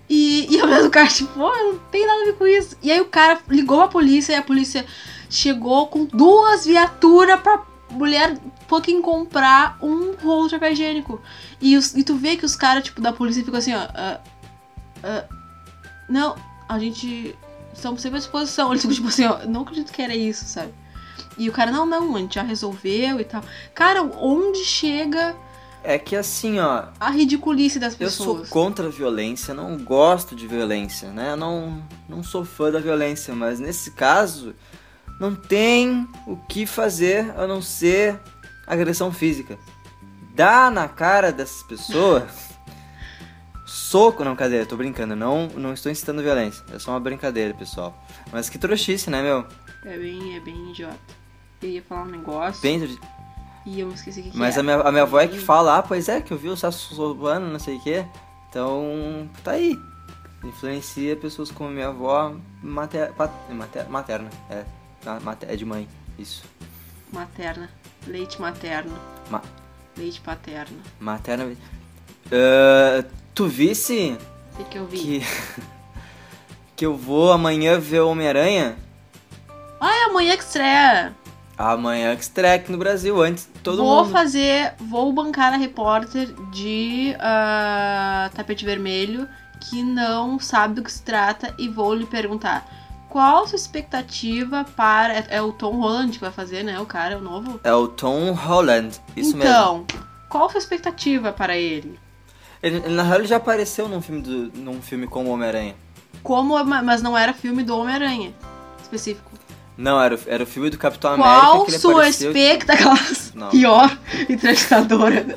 E, 0.09 0.47
e 0.53 0.59
a 0.59 0.65
mulher 0.65 0.83
do 0.83 0.89
caixa, 0.89 1.17
tipo, 1.17 1.33
pô, 1.33 1.49
não 1.49 1.77
tem 1.91 2.05
nada 2.05 2.21
a 2.21 2.25
ver 2.25 2.33
com 2.33 2.45
isso. 2.45 2.77
E 2.83 2.91
aí 2.91 2.99
o 3.01 3.05
cara 3.05 3.39
ligou 3.49 3.81
a 3.81 3.87
polícia 3.87 4.33
e 4.33 4.35
a 4.35 4.41
polícia 4.43 4.85
chegou 5.29 5.87
com 5.87 6.05
duas 6.05 6.65
viaturas 6.65 7.39
pra 7.41 7.61
mulher 7.89 8.37
fucking 8.67 9.01
comprar 9.01 9.77
um 9.81 10.13
rolo 10.21 10.47
de 10.47 10.55
papel 10.55 10.73
higiênico. 10.73 11.21
E, 11.61 11.75
os- 11.77 11.95
e 11.95 12.03
tu 12.03 12.15
vê 12.15 12.35
que 12.35 12.45
os 12.45 12.55
caras, 12.55 12.83
tipo, 12.83 13.01
da 13.01 13.13
polícia 13.13 13.43
ficam 13.43 13.57
assim, 13.59 13.73
ó. 13.73 13.87
ah, 13.95 14.19
ah, 15.03 15.23
não, 16.09 16.35
a 16.67 16.77
gente. 16.79 17.35
Estamos 17.73 18.01
sempre 18.01 18.17
à 18.17 18.19
disposição. 18.19 18.69
Eles 18.71 18.81
ficam 18.81 18.95
tipo 18.95 19.07
assim, 19.07 19.25
ó, 19.25 19.45
não 19.47 19.61
acredito 19.61 19.91
que 19.91 20.01
era 20.01 20.15
isso, 20.15 20.45
sabe? 20.45 20.71
E 21.37 21.49
o 21.49 21.51
cara, 21.51 21.71
não, 21.71 21.85
não, 21.85 22.15
a 22.15 22.19
gente 22.19 22.35
já 22.35 22.43
resolveu 22.43 23.19
e 23.19 23.23
tal. 23.23 23.43
Cara, 23.73 24.03
onde 24.03 24.59
chega 24.63 25.35
É 25.83 25.97
que 25.97 26.15
assim, 26.15 26.59
ó. 26.59 26.85
a 26.99 27.09
ridiculice 27.09 27.79
das 27.79 27.99
Eu 27.99 28.09
sou 28.09 28.27
pessoas? 28.35 28.49
contra 28.49 28.87
a 28.87 28.89
violência, 28.89 29.53
não 29.53 29.77
gosto 29.77 30.35
de 30.35 30.47
violência, 30.47 31.09
né? 31.11 31.31
Eu 31.31 31.37
não, 31.37 31.83
não 32.07 32.23
sou 32.23 32.45
fã 32.45 32.71
da 32.71 32.79
violência, 32.79 33.33
mas 33.33 33.59
nesse 33.59 33.91
caso 33.91 34.53
não 35.19 35.33
tem 35.35 36.07
o 36.27 36.35
que 36.37 36.65
fazer 36.65 37.31
a 37.37 37.45
não 37.47 37.61
ser 37.61 38.19
agressão 38.67 39.11
física. 39.11 39.57
Dá 40.35 40.71
na 40.71 40.87
cara 40.87 41.31
dessas 41.31 41.63
pessoas. 41.63 42.53
Soco, 43.65 44.23
não, 44.23 44.35
cadê? 44.35 44.65
Tô 44.65 44.75
brincando, 44.75 45.15
não, 45.15 45.47
não 45.55 45.73
estou 45.73 45.91
incitando 45.91 46.21
violência. 46.21 46.63
É 46.73 46.79
só 46.79 46.91
uma 46.91 46.99
brincadeira, 46.99 47.53
pessoal. 47.53 47.95
Mas 48.31 48.49
que 48.49 48.57
trouxice, 48.57 49.09
né, 49.09 49.21
meu? 49.21 49.45
É 49.85 49.97
bem, 49.97 50.35
é 50.35 50.39
bem 50.39 50.69
idiota. 50.71 50.97
Eu 51.63 51.69
ia 51.69 51.81
falar 51.81 52.03
um 52.03 52.05
negócio 52.07 52.61
Bem, 52.61 52.97
e 53.65 53.79
eu 53.79 53.87
me 53.87 53.93
esqueci 53.93 54.19
o 54.19 54.23
que, 54.23 54.31
que 54.31 54.37
mas 54.37 54.57
é. 54.57 54.59
a 54.59 54.63
minha, 54.63 54.81
a 54.81 54.91
minha 54.91 55.03
avó 55.03 55.19
é 55.19 55.27
que 55.27 55.39
fala, 55.39 55.77
ah, 55.77 55.83
pois 55.83 56.09
é, 56.09 56.19
que 56.19 56.31
eu 56.33 56.37
vi 56.37 56.49
o 56.49 56.53
Russomano, 56.55 57.47
não 57.47 57.59
sei 57.59 57.77
o 57.77 57.81
quê. 57.81 58.05
Então, 58.49 59.29
tá 59.43 59.51
aí. 59.51 59.79
Influencia 60.43 61.15
pessoas 61.15 61.49
como 61.49 61.69
minha 61.69 61.87
avó 61.87 62.35
mater, 62.61 63.13
pat- 63.13 63.31
mater- 63.49 63.87
materna. 63.89 64.29
É, 64.49 64.65
é 65.47 65.55
de 65.55 65.63
mãe, 65.65 65.87
isso. 66.19 66.43
Materna. 67.13 67.69
Leite 68.05 68.41
materno. 68.41 68.97
Ma- 69.29 69.41
Leite 69.97 70.19
paterno. 70.19 70.77
materna. 70.99 71.55
Ah, 72.31 73.05
tu 73.33 73.47
visse 73.47 74.17
O 74.53 74.57
que, 74.57 74.63
que 74.65 74.77
eu 74.77 74.85
vi? 74.85 74.97
que. 74.97 75.21
que 76.75 76.85
eu 76.85 76.97
vou 76.97 77.31
amanhã 77.31 77.79
ver 77.79 78.01
o 78.01 78.09
Homem-Aranha? 78.09 78.75
Ai, 79.79 80.03
amanhã 80.09 80.35
que 80.35 80.43
estreia. 80.43 81.15
Amanhã 81.71 82.17
aqui 82.53 82.71
no 82.71 82.77
Brasil, 82.77 83.21
antes 83.21 83.49
todo 83.63 83.77
vou 83.77 84.03
mundo. 84.03 84.11
fazer. 84.11 84.73
Vou 84.79 85.11
bancar 85.13 85.53
a 85.53 85.57
repórter 85.57 86.33
de 86.51 87.15
ah, 87.19 88.29
tapete 88.33 88.65
vermelho 88.65 89.27
que 89.61 89.81
não 89.81 90.39
sabe 90.39 90.75
do 90.75 90.83
que 90.83 90.91
se 90.91 91.01
trata 91.01 91.53
e 91.57 91.69
vou 91.69 91.93
lhe 91.93 92.05
perguntar. 92.05 92.67
Qual 93.09 93.43
a 93.43 93.47
sua 93.47 93.55
expectativa 93.55 94.65
para. 94.75 95.13
É, 95.13 95.25
é 95.29 95.41
o 95.41 95.51
Tom 95.53 95.79
Holland 95.79 96.13
que 96.13 96.19
vai 96.19 96.31
fazer, 96.31 96.63
né? 96.63 96.79
O 96.79 96.85
cara, 96.85 97.17
o 97.17 97.21
novo. 97.21 97.59
É 97.63 97.73
o 97.73 97.87
Tom 97.87 98.31
Holland, 98.31 98.99
isso 99.15 99.37
mesmo. 99.37 99.43
então, 99.43 99.85
qual 100.27 100.47
a 100.47 100.49
sua 100.49 100.57
expectativa 100.57 101.31
para 101.31 101.55
ele? 101.55 101.99
Ele, 102.61 102.77
ele, 102.77 102.95
na 102.95 103.03
real, 103.03 103.19
ele 103.19 103.27
já 103.27 103.37
apareceu 103.37 103.87
num 103.87 104.01
filme, 104.01 104.21
do, 104.21 104.57
num 104.57 104.81
filme 104.81 105.05
como 105.05 105.29
Homem-Aranha. 105.29 105.75
Como, 106.23 106.61
mas 106.63 107.01
não 107.01 107.17
era 107.17 107.33
filme 107.33 107.63
do 107.63 107.77
Homem-Aranha 107.77 108.33
específico. 108.93 109.31
Não, 109.77 109.99
era, 110.01 110.15
o- 110.15 110.19
era 110.27 110.43
o 110.43 110.47
filme 110.47 110.69
do 110.69 110.77
Capitão 110.77 111.13
América 111.13 111.39
Qual 111.39 111.65
que 111.65 111.71
ele 111.71 111.79
sua 111.79 111.91
apareceu. 111.93 112.31
expectativa? 112.31 112.95
Não. 113.35 113.49
Pior 113.49 113.97
entrevistadora. 114.29 115.35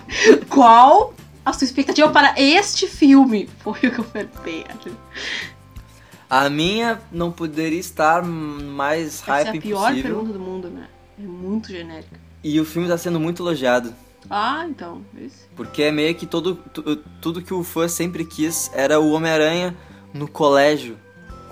Qual 0.49 1.15
a 1.45 1.53
sua 1.53 1.65
expectativa 1.65 2.09
para 2.11 2.35
este 2.41 2.87
filme? 2.87 3.49
Foi 3.61 3.73
o 3.73 3.79
que 3.91 3.99
eu 3.99 4.05
perguntei. 4.05 4.65
A 6.29 6.51
minha 6.51 7.01
não 7.13 7.31
poderia 7.31 7.79
estar 7.79 8.23
mais 8.23 9.23
Essa 9.23 9.25
hype 9.33 9.47
é 9.47 9.59
a 9.59 9.63
pior 9.63 9.95
pergunta 9.95 10.33
do 10.33 10.41
mundo, 10.41 10.69
né? 10.69 10.89
É 11.19 11.23
muito 11.23 11.69
genérica. 11.71 12.19
E 12.43 12.61
o 12.61 12.65
filme 12.65 12.89
tá 12.89 12.99
sendo 12.99 13.19
muito 13.21 13.43
elogiado. 13.43 13.95
Ah, 14.29 14.67
então. 14.69 15.03
Esse. 15.19 15.47
Porque 15.55 15.83
é 15.85 15.93
meio 15.93 16.15
que 16.17 16.27
todo, 16.27 16.57
tu- 16.75 16.97
tudo 17.23 17.41
que 17.41 17.55
o 17.55 17.63
fã 17.63 17.87
sempre 17.87 18.25
quis 18.25 18.71
era 18.75 18.99
o 19.01 19.13
Homem-Aranha 19.13 19.75
no 20.13 20.27
colégio. 20.29 20.99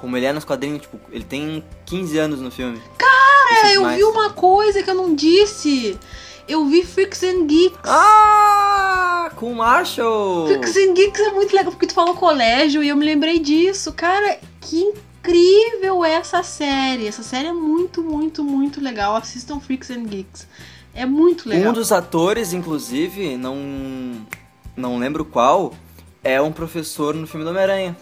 Como 0.05 0.19
ele 0.19 0.27
é 0.27 0.35
nos 0.35 0.45
quadrinhos, 0.45 0.83
tipo, 0.83 1.01
ele 1.11 1.25
tem 1.25 1.65
15 1.87 2.19
anos 2.19 2.39
no 2.39 2.51
filme. 2.51 2.79
Cara, 2.99 3.69
É, 3.69 3.77
eu 3.79 3.89
vi 3.89 4.05
uma 4.05 4.29
coisa 4.29 4.83
que 4.83 4.91
eu 4.91 4.95
não 4.95 5.15
disse. 5.15 5.99
Eu 6.47 6.67
vi 6.67 6.85
Freaks 6.85 7.23
and 7.23 7.47
Geeks. 7.47 7.79
Ah! 7.85 9.31
Com 9.35 9.53
o 9.53 9.55
Marshall! 9.55 10.47
Freaks 10.47 10.77
and 10.77 10.93
Geeks 10.93 11.21
é 11.21 11.31
muito 11.31 11.57
legal, 11.57 11.73
porque 11.73 11.87
tu 11.87 11.95
falou 11.95 12.15
colégio 12.15 12.85
e 12.85 12.91
eu 12.91 12.97
me 12.97 13.07
lembrei 13.07 13.39
disso. 13.39 13.95
Cara, 13.95 14.39
que 14.61 14.79
incrível 14.79 16.05
essa 16.05 16.43
série. 16.43 17.07
Essa 17.07 17.23
série 17.23 17.49
é 17.49 17.53
muito, 17.55 18.03
muito, 18.03 18.45
muito 18.45 18.83
legal. 18.83 19.17
Assistam 19.17 19.59
Freaks 19.59 19.91
and 19.91 20.05
Geeks. 20.05 20.47
É 20.95 21.07
muito 21.07 21.49
legal. 21.49 21.71
Um 21.71 21.73
dos 21.73 21.91
atores, 21.91 22.53
inclusive, 22.53 23.39
não, 23.39 23.57
não 24.77 24.99
lembro 24.99 25.25
qual, 25.25 25.73
é 26.23 26.43
um 26.43 26.53
professor 26.53 27.15
no 27.15 27.27
filme 27.27 27.43
do 27.43 27.49
Homem-Aranha. 27.49 27.97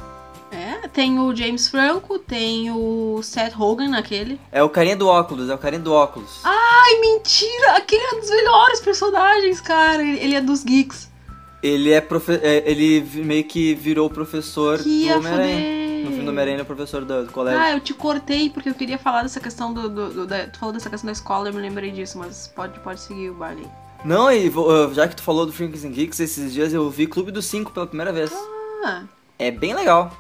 É, 0.53 0.87
tem 0.89 1.19
o 1.19 1.35
James 1.35 1.69
Franco, 1.69 2.19
tem 2.19 2.71
o 2.71 3.21
Seth 3.23 3.55
Rogen 3.55 3.89
naquele. 3.89 4.39
É 4.53 4.63
o 4.63 4.69
carinha 4.69 4.95
do 4.97 5.09
óculos, 5.09 5.49
é 5.49 5.55
o 5.55 5.59
carinha 5.59 5.81
do 5.83 5.93
óculos. 5.93 6.41
Ai, 6.45 7.01
mentira! 7.01 7.77
Aquele 7.79 8.03
é 8.03 8.15
um 8.17 8.21
dos 8.21 8.29
melhores 8.31 8.81
personagens, 8.81 9.61
cara. 9.63 10.03
Ele 10.03 10.35
é 10.35 10.41
dos 10.43 10.63
geeks. 10.63 11.11
Ele 11.63 11.91
é 11.93 12.01
profe 12.01 12.33
é, 12.43 12.69
ele 12.71 13.01
meio 13.25 13.45
que 13.45 13.75
virou 13.75 14.11
professor 14.11 14.79
Que 14.79 15.09
do 15.09 15.15
Homem-Aranha 15.19 16.03
no 16.03 16.09
filme 16.09 16.25
do 16.25 16.31
Homem-Aranha 16.31 16.59
no 16.59 16.65
professor 16.65 17.05
do, 17.05 17.31
colégio. 17.33 17.61
Ah, 17.61 17.71
eu 17.71 17.81
te 17.81 17.95
cortei 17.95 18.51
porque 18.51 18.69
eu 18.69 18.75
queria 18.75 18.99
falar 18.99 19.23
dessa 19.23 19.39
questão 19.41 19.73
do. 19.73 19.89
do, 19.89 20.09
do- 20.11 20.27
da- 20.27 20.49
tu 20.49 20.59
falou 20.59 20.75
dessa 20.75 20.91
questão 20.91 21.07
da 21.07 21.13
escola, 21.13 21.49
eu 21.49 21.55
me 21.55 21.61
lembrei 21.63 21.93
disso, 21.93 22.19
mas 22.19 22.49
pode, 22.49 22.79
pode 22.81 23.01
seguir 23.01 23.31
o 23.31 23.35
baile. 23.35 23.65
Não, 24.05 24.31
e 24.33 24.49
uh, 24.49 24.93
já 24.93 25.07
que 25.07 25.15
tu 25.15 25.23
falou 25.23 25.47
do 25.47 25.53
Freaks 25.53 25.85
and 25.85 25.93
Geeks, 25.93 26.19
esses 26.19 26.53
dias 26.53 26.75
eu 26.75 26.91
vi 26.91 27.07
Clube 27.07 27.31
dos 27.31 27.47
Cinco 27.47 27.71
pela 27.71 27.87
primeira 27.87 28.13
vez. 28.13 28.33
Ah, 28.85 29.05
É 29.39 29.49
bem 29.53 29.73
legal. 29.73 30.11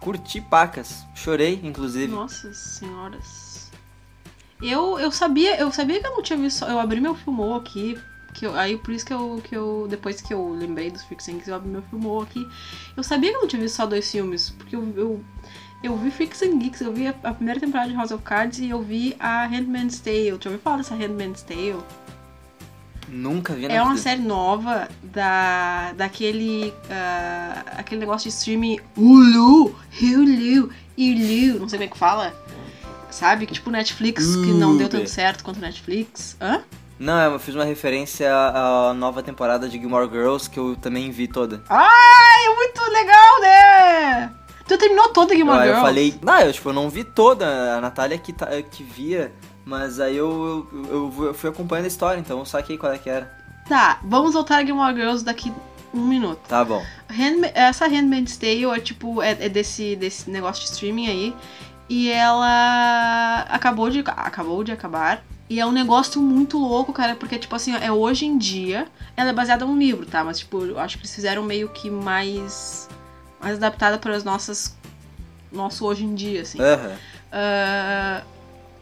Curti 0.00 0.40
pacas. 0.40 1.04
Chorei, 1.14 1.60
inclusive. 1.62 2.10
nossa 2.12 2.52
senhoras. 2.52 3.70
Eu, 4.62 4.98
eu 4.98 5.10
sabia, 5.10 5.58
eu 5.58 5.72
sabia 5.72 6.00
que 6.00 6.06
eu 6.06 6.10
não 6.12 6.22
tinha 6.22 6.38
visto. 6.38 6.64
Eu 6.64 6.78
abri 6.78 7.00
meu 7.00 7.14
filmou 7.14 7.54
aqui. 7.54 7.98
Que 8.34 8.46
eu- 8.46 8.54
aí 8.56 8.76
por 8.76 8.92
isso 8.92 9.04
que 9.04 9.12
eu, 9.12 9.40
que 9.42 9.56
eu. 9.56 9.86
Depois 9.88 10.20
que 10.20 10.32
eu 10.32 10.50
lembrei 10.50 10.90
dos 10.90 11.02
Geeks, 11.04 11.48
eu 11.48 11.54
abri 11.54 11.68
meu 11.68 11.82
filmou 11.82 12.22
aqui. 12.22 12.46
Eu 12.96 13.02
sabia 13.02 13.30
que 13.30 13.36
eu 13.36 13.40
não 13.42 13.48
tinha 13.48 13.60
visto 13.60 13.76
só 13.76 13.86
dois 13.86 14.10
filmes. 14.10 14.50
Porque 14.50 14.76
eu, 14.76 14.92
eu, 14.96 15.24
eu 15.82 15.96
vi 15.96 16.10
Freaks 16.10 16.42
and 16.42 16.58
Geeks, 16.58 16.80
eu 16.82 16.92
vi 16.92 17.08
a, 17.08 17.12
primeira 17.34 17.58
temporada 17.58 17.88
de 17.90 17.96
House 17.96 18.10
of 18.10 18.22
Cards 18.22 18.58
e 18.58 18.68
eu 18.70 18.80
vi 18.82 19.16
a 19.18 19.46
Handmaid's 19.46 19.98
Tale. 20.00 20.28
Já 20.40 20.50
ouviu 20.50 20.58
falar 20.60 20.76
dessa 20.78 20.94
Handmaid's 20.94 21.42
Tale? 21.42 21.82
Nunca 23.10 23.54
vi 23.54 23.66
na 23.66 23.74
É 23.74 23.82
uma 23.82 23.90
vida. 23.90 24.02
série 24.02 24.22
nova 24.22 24.88
da 25.02 25.92
daquele 25.96 26.72
ah, 26.90 27.62
aquele 27.78 28.00
negócio 28.00 28.30
de 28.30 28.36
streaming 28.36 28.78
Hulu, 28.96 29.74
Hulu, 30.00 30.70
Hulu, 30.96 31.60
não 31.60 31.68
sei 31.68 31.78
como 31.78 31.84
é 31.84 31.88
que 31.88 31.98
fala. 31.98 32.34
Sabe? 33.10 33.46
Que 33.46 33.54
tipo 33.54 33.70
Netflix, 33.70 34.24
que 34.36 34.52
não 34.52 34.76
deu 34.76 34.88
tanto 34.88 35.08
certo 35.10 35.42
quanto 35.42 35.60
Netflix. 35.60 36.36
Hã? 36.40 36.62
Não, 36.98 37.32
eu 37.32 37.38
fiz 37.38 37.54
uma 37.54 37.64
referência 37.64 38.30
à 38.32 38.92
nova 38.94 39.22
temporada 39.22 39.68
de 39.68 39.78
Gilmore 39.80 40.08
Girls 40.08 40.48
que 40.48 40.58
eu 40.60 40.76
também 40.76 41.10
vi 41.10 41.26
toda. 41.26 41.62
Ai, 41.68 42.46
é 42.46 42.54
muito 42.54 42.80
legal, 42.92 43.40
né? 43.40 44.32
Tu 44.68 44.78
terminou 44.78 45.08
toda 45.08 45.34
Gilmore 45.34 45.58
eu 45.58 45.64
Girls? 45.64 45.80
falei, 45.80 46.14
não, 46.22 46.38
eu, 46.40 46.52
tipo, 46.52 46.68
eu 46.68 46.72
não 46.72 46.88
vi 46.88 47.02
toda, 47.02 47.74
a 47.76 47.80
Natália 47.80 48.16
que, 48.18 48.32
tá, 48.32 48.46
que 48.70 48.84
via, 48.84 49.32
mas 49.64 50.00
aí 50.00 50.16
eu, 50.16 50.66
eu, 50.90 51.26
eu 51.26 51.34
fui 51.34 51.50
acompanhando 51.50 51.84
a 51.84 51.88
história, 51.88 52.18
então 52.20 52.38
eu 52.38 52.46
saquei 52.46 52.76
qual 52.78 52.92
é 52.92 52.98
que 52.98 53.08
era. 53.10 53.30
Tá, 53.68 54.00
vamos 54.02 54.32
voltar 54.32 54.56
a 54.58 54.64
Gilmore 54.64 54.94
Girls 54.94 55.24
daqui 55.24 55.52
um 55.92 56.04
minuto. 56.04 56.40
Tá 56.48 56.64
bom. 56.64 56.84
Handma- 57.08 57.50
essa 57.54 57.86
Handmaid's 57.86 58.36
Tale 58.36 58.64
é 58.64 58.80
tipo, 58.80 59.22
é, 59.22 59.30
é 59.40 59.48
desse, 59.48 59.96
desse 59.96 60.30
negócio 60.30 60.62
de 60.64 60.70
streaming 60.70 61.06
aí. 61.08 61.36
E 61.88 62.08
ela 62.10 63.40
acabou 63.48 63.90
de, 63.90 64.00
acabou 64.00 64.62
de 64.62 64.70
acabar. 64.72 65.22
E 65.48 65.58
é 65.58 65.66
um 65.66 65.72
negócio 65.72 66.22
muito 66.22 66.56
louco, 66.56 66.92
cara, 66.92 67.16
porque, 67.16 67.36
tipo 67.36 67.54
assim, 67.56 67.74
é 67.74 67.90
hoje 67.90 68.24
em 68.24 68.38
dia. 68.38 68.86
Ela 69.16 69.30
é 69.30 69.32
baseada 69.32 69.64
num 69.64 69.76
livro, 69.76 70.06
tá? 70.06 70.22
Mas, 70.22 70.38
tipo, 70.38 70.64
eu 70.64 70.78
acho 70.78 70.96
que 70.96 71.02
eles 71.02 71.14
fizeram 71.14 71.42
meio 71.42 71.68
que 71.68 71.90
mais. 71.90 72.88
Mais 73.40 73.56
adaptada 73.56 73.98
para 73.98 74.14
as 74.14 74.22
nossas. 74.22 74.76
Nosso 75.50 75.84
hoje 75.84 76.04
em 76.04 76.14
dia, 76.14 76.42
assim. 76.42 76.60
Aham. 76.60 76.96
Ah, 77.32 78.22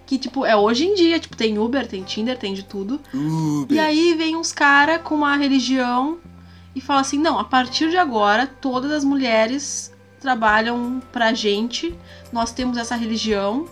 que, 0.09 0.16
tipo, 0.16 0.47
é 0.47 0.57
hoje 0.57 0.87
em 0.87 0.94
dia. 0.94 1.21
Tipo, 1.21 1.37
tem 1.37 1.59
Uber, 1.59 1.87
tem 1.87 2.03
Tinder, 2.03 2.38
tem 2.38 2.55
de 2.55 2.62
tudo. 2.64 2.99
Uber. 3.12 3.77
E 3.77 3.79
aí 3.79 4.14
vem 4.14 4.37
uns 4.37 4.53
cara 4.53 4.99
com 4.99 5.14
uma 5.14 5.37
religião 5.37 6.18
e 6.75 6.81
fala 6.81 7.03
assim: 7.03 7.18
não, 7.18 7.38
a 7.38 7.44
partir 7.44 7.90
de 7.90 7.99
agora 7.99 8.47
todas 8.47 8.90
as 8.90 9.05
mulheres 9.05 9.92
trabalham 10.18 11.03
pra 11.12 11.35
gente, 11.35 11.94
nós 12.33 12.51
temos 12.51 12.79
essa 12.79 12.97
religião 12.97 13.68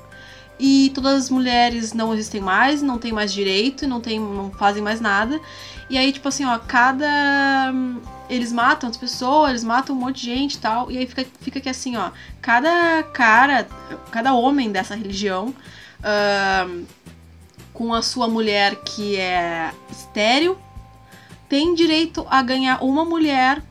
e 0.60 0.92
todas 0.94 1.24
as 1.24 1.30
mulheres 1.30 1.94
não 1.94 2.12
existem 2.12 2.40
mais, 2.40 2.82
não 2.82 2.98
têm 2.98 3.12
mais 3.12 3.32
direito, 3.32 3.88
não, 3.88 3.98
tem, 4.00 4.20
não 4.20 4.50
fazem 4.50 4.82
mais 4.82 5.00
nada. 5.00 5.40
E 5.88 5.96
aí, 5.96 6.12
tipo 6.12 6.28
assim, 6.28 6.44
ó, 6.44 6.58
cada. 6.58 7.72
Eles 8.28 8.52
matam 8.52 8.90
as 8.90 8.96
pessoas, 8.98 9.50
eles 9.50 9.64
matam 9.64 9.96
um 9.96 10.00
monte 10.00 10.20
de 10.20 10.34
gente 10.34 10.54
e 10.54 10.58
tal. 10.58 10.90
E 10.90 10.98
aí 10.98 11.06
fica, 11.06 11.24
fica 11.40 11.60
que 11.60 11.68
assim, 11.70 11.96
ó, 11.96 12.10
cada 12.42 13.02
cara, 13.04 13.66
cada 14.10 14.34
homem 14.34 14.70
dessa 14.70 14.94
religião. 14.94 15.54
Com 17.72 17.92
a 17.92 18.02
sua 18.02 18.28
mulher 18.28 18.76
que 18.76 19.16
é 19.16 19.72
estéril, 19.90 20.56
tem 21.48 21.74
direito 21.74 22.26
a 22.30 22.42
ganhar 22.42 22.82
uma 22.82 23.04
mulher 23.04 23.62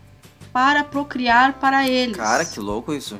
para 0.54 0.84
procriar 0.84 1.54
para 1.54 1.88
eles. 1.88 2.16
Cara, 2.16 2.46
que 2.46 2.60
louco 2.60 2.94
isso. 2.94 3.18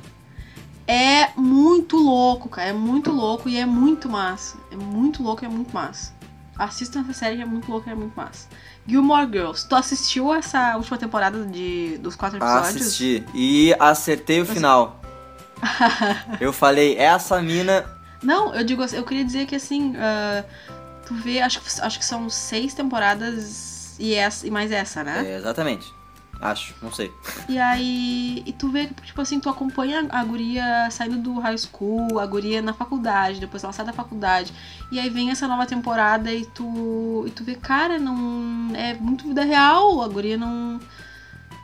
É 0.88 1.30
muito 1.36 1.98
louco, 1.98 2.48
cara. 2.48 2.70
É 2.70 2.74
muito 2.74 3.12
louco 3.12 3.50
e 3.50 3.58
é 3.58 3.66
muito 3.66 4.08
massa. 4.08 4.58
É 4.72 4.76
muito 4.76 5.24
louco 5.24 5.44
e 5.44 5.46
é 5.46 5.50
muito 5.50 5.74
massa. 5.74 6.14
Assistam 6.58 7.02
essa 7.02 7.14
série 7.14 7.38
que 7.38 7.42
é 7.42 7.46
muito 7.46 7.70
louca 7.70 7.90
e 7.90 7.94
é 7.94 7.96
muito 7.96 8.16
massa. 8.16 8.48
Gilmore 8.88 9.28
Girls. 9.30 9.68
Tu 9.68 9.76
assistiu 9.76 10.34
essa 10.34 10.78
última 10.78 10.98
temporada 10.98 11.44
de, 11.46 11.98
dos 11.98 12.16
quatro 12.16 12.38
episódios? 12.38 12.76
Assisti. 12.76 13.26
E 13.34 13.76
acertei 13.80 14.42
o 14.42 14.46
final. 14.46 15.02
eu 16.40 16.54
falei, 16.54 16.96
essa 16.98 17.42
mina. 17.42 17.95
Não, 18.26 18.54
eu 18.56 18.64
digo 18.64 18.82
assim, 18.84 18.98
eu 18.98 19.04
queria 19.04 19.24
dizer 19.24 19.46
que 19.46 19.56
assim, 19.56 19.94
ah, 19.98 20.44
tu 21.06 21.14
vê, 21.14 21.42
acho, 21.42 21.62
que- 21.62 21.82
acho 21.82 22.00
que 22.00 22.06
são 22.06 22.30
seis 22.30 22.74
temporadas 22.74 23.96
e, 24.00 24.14
essa, 24.14 24.46
e 24.48 24.52
mais 24.52 24.72
essa, 24.72 25.04
né? 25.04 25.24
É, 25.26 25.38
exatamente. 25.38 25.94
Acho, 26.42 26.76
não 26.82 26.92
sei. 26.92 27.14
E 27.48 27.58
aí, 27.58 28.44
e 28.46 28.52
tu 28.52 28.70
vê 28.70 28.88
que, 28.88 28.94
tipo 29.04 29.22
assim, 29.22 29.40
tu 29.40 29.50
acompanha 29.50 30.06
a 30.10 30.22
guria 30.26 30.90
saindo 30.92 31.18
do 31.18 31.40
high 31.40 31.58
school, 31.58 32.20
a 32.20 32.26
guria 32.26 32.62
na 32.62 32.74
faculdade, 32.74 33.40
depois 33.40 33.64
ela 33.64 33.72
sai 33.72 33.86
da 33.86 33.94
faculdade. 33.94 34.54
E 34.92 35.00
aí 35.00 35.10
vem 35.10 35.32
essa 35.32 35.48
nova 35.48 35.66
temporada 35.66 36.30
e 36.34 36.46
tu, 36.46 37.24
e 37.26 37.32
tu 37.32 37.42
vê, 37.44 37.56
cara, 37.56 37.98
não 38.00 38.76
é 38.76 38.94
muito 38.96 39.26
vida 39.28 39.46
real, 39.46 40.02
a 40.02 40.08
guria 40.10 40.38
não 40.38 40.80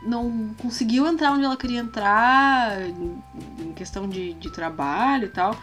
não 0.04 0.56
conseguiu 0.58 1.06
entrar 1.06 1.32
onde 1.32 1.43
ela 1.45 1.56
queria 1.58 1.80
entrar, 1.80 2.82
em 2.89 3.21
em 3.60 3.74
questão 3.74 4.08
de, 4.10 4.34
de 4.34 4.50
trabalho 4.50 5.26
e 5.26 5.30
tal. 5.30 5.56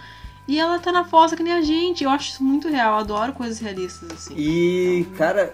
E 0.48 0.58
ela 0.58 0.78
tá 0.78 0.90
na 0.90 1.04
fossa 1.04 1.36
que 1.36 1.42
nem 1.42 1.52
a 1.52 1.60
gente. 1.60 2.02
Eu 2.02 2.08
acho 2.10 2.30
isso 2.30 2.42
muito 2.42 2.68
real, 2.68 2.94
eu 2.94 2.98
adoro 3.00 3.34
coisas 3.34 3.60
realistas, 3.60 4.10
assim. 4.10 4.34
E, 4.34 5.00
Então, 5.00 5.18
cara, 5.18 5.52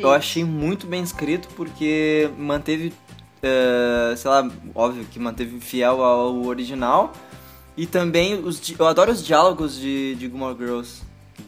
eu 0.00 0.10
achei 0.10 0.42
muito 0.42 0.86
bem 0.86 1.02
escrito 1.02 1.48
porque 1.54 2.30
manteve, 2.38 2.94
eh, 3.42 4.14
sei 4.16 4.30
lá, 4.30 4.50
óbvio 4.74 5.04
que 5.04 5.18
manteve 5.18 5.60
fiel 5.60 6.02
ao 6.02 6.46
original. 6.46 7.12
E 7.76 7.86
também, 7.86 8.34
os, 8.34 8.60
eu 8.78 8.86
adoro 8.86 9.12
os 9.12 9.24
diálogos 9.24 9.76
de, 9.76 10.14
de 10.14 10.26
Gilmore 10.28 10.56
Girls. 10.56 11.02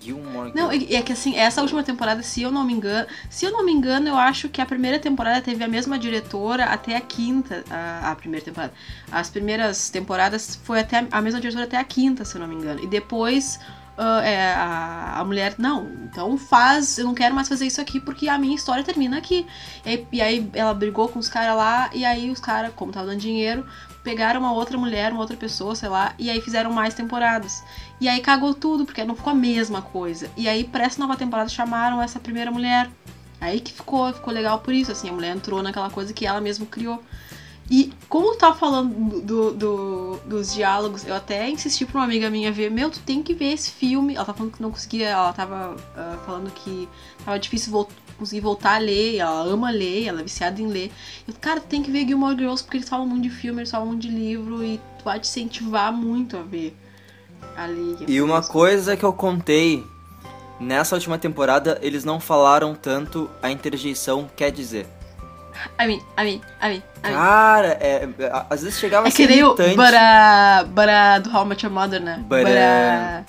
Gilmore 0.05 0.53
Não, 0.55 0.71
é 0.71 1.03
que 1.03 1.13
assim, 1.13 1.37
essa 1.37 1.63
última 1.63 1.83
temporada, 1.83 2.23
se 2.23 2.43
eu 2.43 2.51
não 2.51 2.65
me 2.65 2.73
engano, 2.73 3.07
se 3.31 3.45
eu 3.47 3.51
não 3.51 3.65
me 3.65 3.73
engano, 3.73 4.09
eu 4.09 4.17
acho 4.17 4.49
que 4.49 4.61
a 4.61 4.67
primeira 4.67 4.99
temporada 4.99 5.41
teve 5.41 5.65
a 5.65 5.69
mesma 5.69 5.99
diretora 5.99 6.67
até 6.67 6.97
a 6.97 7.01
quinta, 7.01 7.65
a, 7.71 8.11
a 8.11 8.15
primeira 8.15 8.45
temporada. 8.45 8.73
As 9.11 9.31
primeiras 9.31 9.89
temporadas 9.89 10.57
foi 10.63 10.81
até 10.81 10.99
a, 10.99 11.07
a 11.11 11.21
mesma 11.23 11.41
diretora 11.41 11.65
até 11.65 11.79
a 11.79 11.85
quinta, 11.85 12.25
se 12.25 12.37
eu 12.37 12.41
não 12.41 12.49
me 12.49 12.55
engano. 12.55 12.83
E 12.85 12.87
depois 12.87 13.59
ah, 13.97 14.21
é, 14.25 14.53
a, 14.53 15.21
a 15.21 15.25
mulher, 15.25 15.55
não, 15.57 15.89
então 16.05 16.37
faz, 16.37 16.99
eu 16.99 17.05
não 17.05 17.15
quero 17.15 17.35
mais 17.35 17.49
fazer 17.49 17.67
isso 17.67 17.81
aqui 17.81 18.01
porque 18.01 18.29
a 18.29 18.37
minha 18.37 18.57
história 18.57 18.83
termina 18.83 19.17
aqui. 19.17 19.47
E 19.85 19.89
aí, 19.89 20.09
e 20.13 20.23
aí 20.23 20.51
ela 20.53 20.75
brigou 20.75 21.09
com 21.09 21.19
os 21.19 21.29
caras 21.29 21.57
lá, 21.57 21.91
e 21.93 22.05
aí 22.05 22.31
os 22.31 22.41
caras, 22.41 22.73
como 22.75 22.93
tava 22.93 23.07
dando 23.07 23.21
dinheiro, 23.21 23.65
pegaram 24.05 24.39
uma 24.39 24.53
outra 24.53 24.77
mulher, 24.79 25.11
uma 25.11 25.21
outra 25.23 25.37
pessoa, 25.37 25.75
sei 25.75 25.89
lá, 25.89 26.15
e 26.19 26.31
aí 26.31 26.41
fizeram 26.41 26.71
mais 26.71 26.95
temporadas. 26.95 27.65
E 28.01 28.07
aí 28.09 28.21
cagou 28.21 28.55
tudo, 28.55 28.85
porque 28.85 29.03
não 29.03 29.17
ficou 29.17 29.33
a 29.33 29.35
mesma 29.35 29.81
coisa. 29.83 30.31
E 30.37 30.47
aí, 30.47 30.63
pra 30.63 30.85
essa 30.85 31.01
nova 31.01 31.17
temporada, 31.17 31.49
chamaram 31.49 32.01
essa 32.03 32.21
primeira 32.21 32.51
mulher. 32.51 32.91
Aí 33.41 33.61
que 33.61 33.73
ficou, 33.73 34.13
ficou 34.13 34.33
legal 34.33 34.59
por 34.61 34.73
isso, 34.73 34.93
assim, 34.93 35.09
a 35.09 35.13
mulher 35.13 35.35
entrou 35.35 35.63
naquela 35.63 35.91
coisa 35.91 36.13
que 36.13 36.27
ela 36.27 36.41
mesma 36.41 36.67
criou. 36.67 37.03
E 37.71 37.93
como 38.11 38.33
tu 38.33 38.39
tava 38.39 38.55
falando 38.55 39.21
do, 39.23 39.53
do- 39.53 40.21
dos 40.27 40.53
diálogos, 40.53 41.07
eu 41.07 41.15
até 41.15 41.49
insisti 41.49 41.87
pra 41.87 41.99
uma 41.99 42.05
amiga 42.05 42.29
minha 42.29 42.53
ver, 42.53 42.71
meu, 42.71 42.91
tu 42.91 43.01
tem 43.01 43.23
que 43.23 43.33
ver 43.33 43.53
esse 43.55 43.71
filme. 43.71 44.15
Ela 44.15 44.25
tava 44.27 44.37
falando 44.37 44.53
que 44.55 44.63
não 44.63 44.71
conseguia, 44.71 45.09
ela 45.09 45.33
tava 45.33 45.75
ah, 45.97 46.19
falando 46.27 46.51
que 46.53 46.87
tava 47.25 47.39
difícil 47.39 47.73
conseguir 48.25 48.41
voltar 48.41 48.75
a 48.77 48.79
ler, 48.79 49.17
ela 49.19 49.43
ama 49.45 49.71
ler, 49.71 50.07
ela 50.07 50.21
é 50.21 50.23
viciada 50.25 50.61
em 50.61 50.67
ler. 50.67 50.91
Eu, 51.29 51.35
cara, 51.41 51.61
tem 51.61 51.83
que 51.83 51.91
ver 51.91 52.07
Gilmore 52.07 52.37
Girls, 52.37 52.63
porque 52.63 52.79
eles 52.79 52.89
falam 52.89 53.07
muito 53.07 53.23
de 53.23 53.31
filme, 53.31 53.61
eles 53.61 53.71
falam 53.71 53.87
muito 53.87 54.03
de 54.03 54.09
livro, 54.09 54.65
e 54.65 54.79
tu 54.99 55.05
vai 55.05 55.19
te 55.21 55.29
incentivar 55.29 55.93
muito 55.93 56.37
a 56.37 56.43
ver 56.43 56.77
ali. 57.57 57.97
E 58.09 58.21
uma 58.21 58.43
coisa 58.43 58.97
que 58.97 59.05
eu 59.05 59.13
contei, 59.13 59.85
nessa 60.61 60.95
última 60.95 61.19
temporada, 61.19 61.79
eles 61.83 62.05
não 62.05 62.19
falaram 62.21 62.75
tanto 62.75 63.31
a 63.43 63.51
interjeição 63.51 64.29
quer 64.37 64.51
dizer. 64.51 64.87
I 65.81 65.87
mean, 65.87 66.01
I 66.19 66.25
mean, 66.25 66.41
I 66.61 66.69
mean, 66.69 66.83
I 67.05 67.09
mean. 67.09 67.15
Cara, 67.15 67.69
é, 67.81 68.09
é, 68.19 68.45
às 68.51 68.63
vezes 68.63 68.79
chegava 68.79 69.07
a 69.07 69.09
É 69.09 69.11
ser 69.13 69.17
que 69.29 69.35
nem 69.35 69.45
o 69.45 69.49
irritante. 69.49 69.77
bara, 69.77 70.65
bara 70.65 71.19
do 71.21 71.31
How 71.31 71.45
Much 71.45 71.63
Your 71.63 71.73
Mother, 71.73 72.01
né? 72.01 72.25
Bara. 72.27 72.43
Bara- 72.45 73.25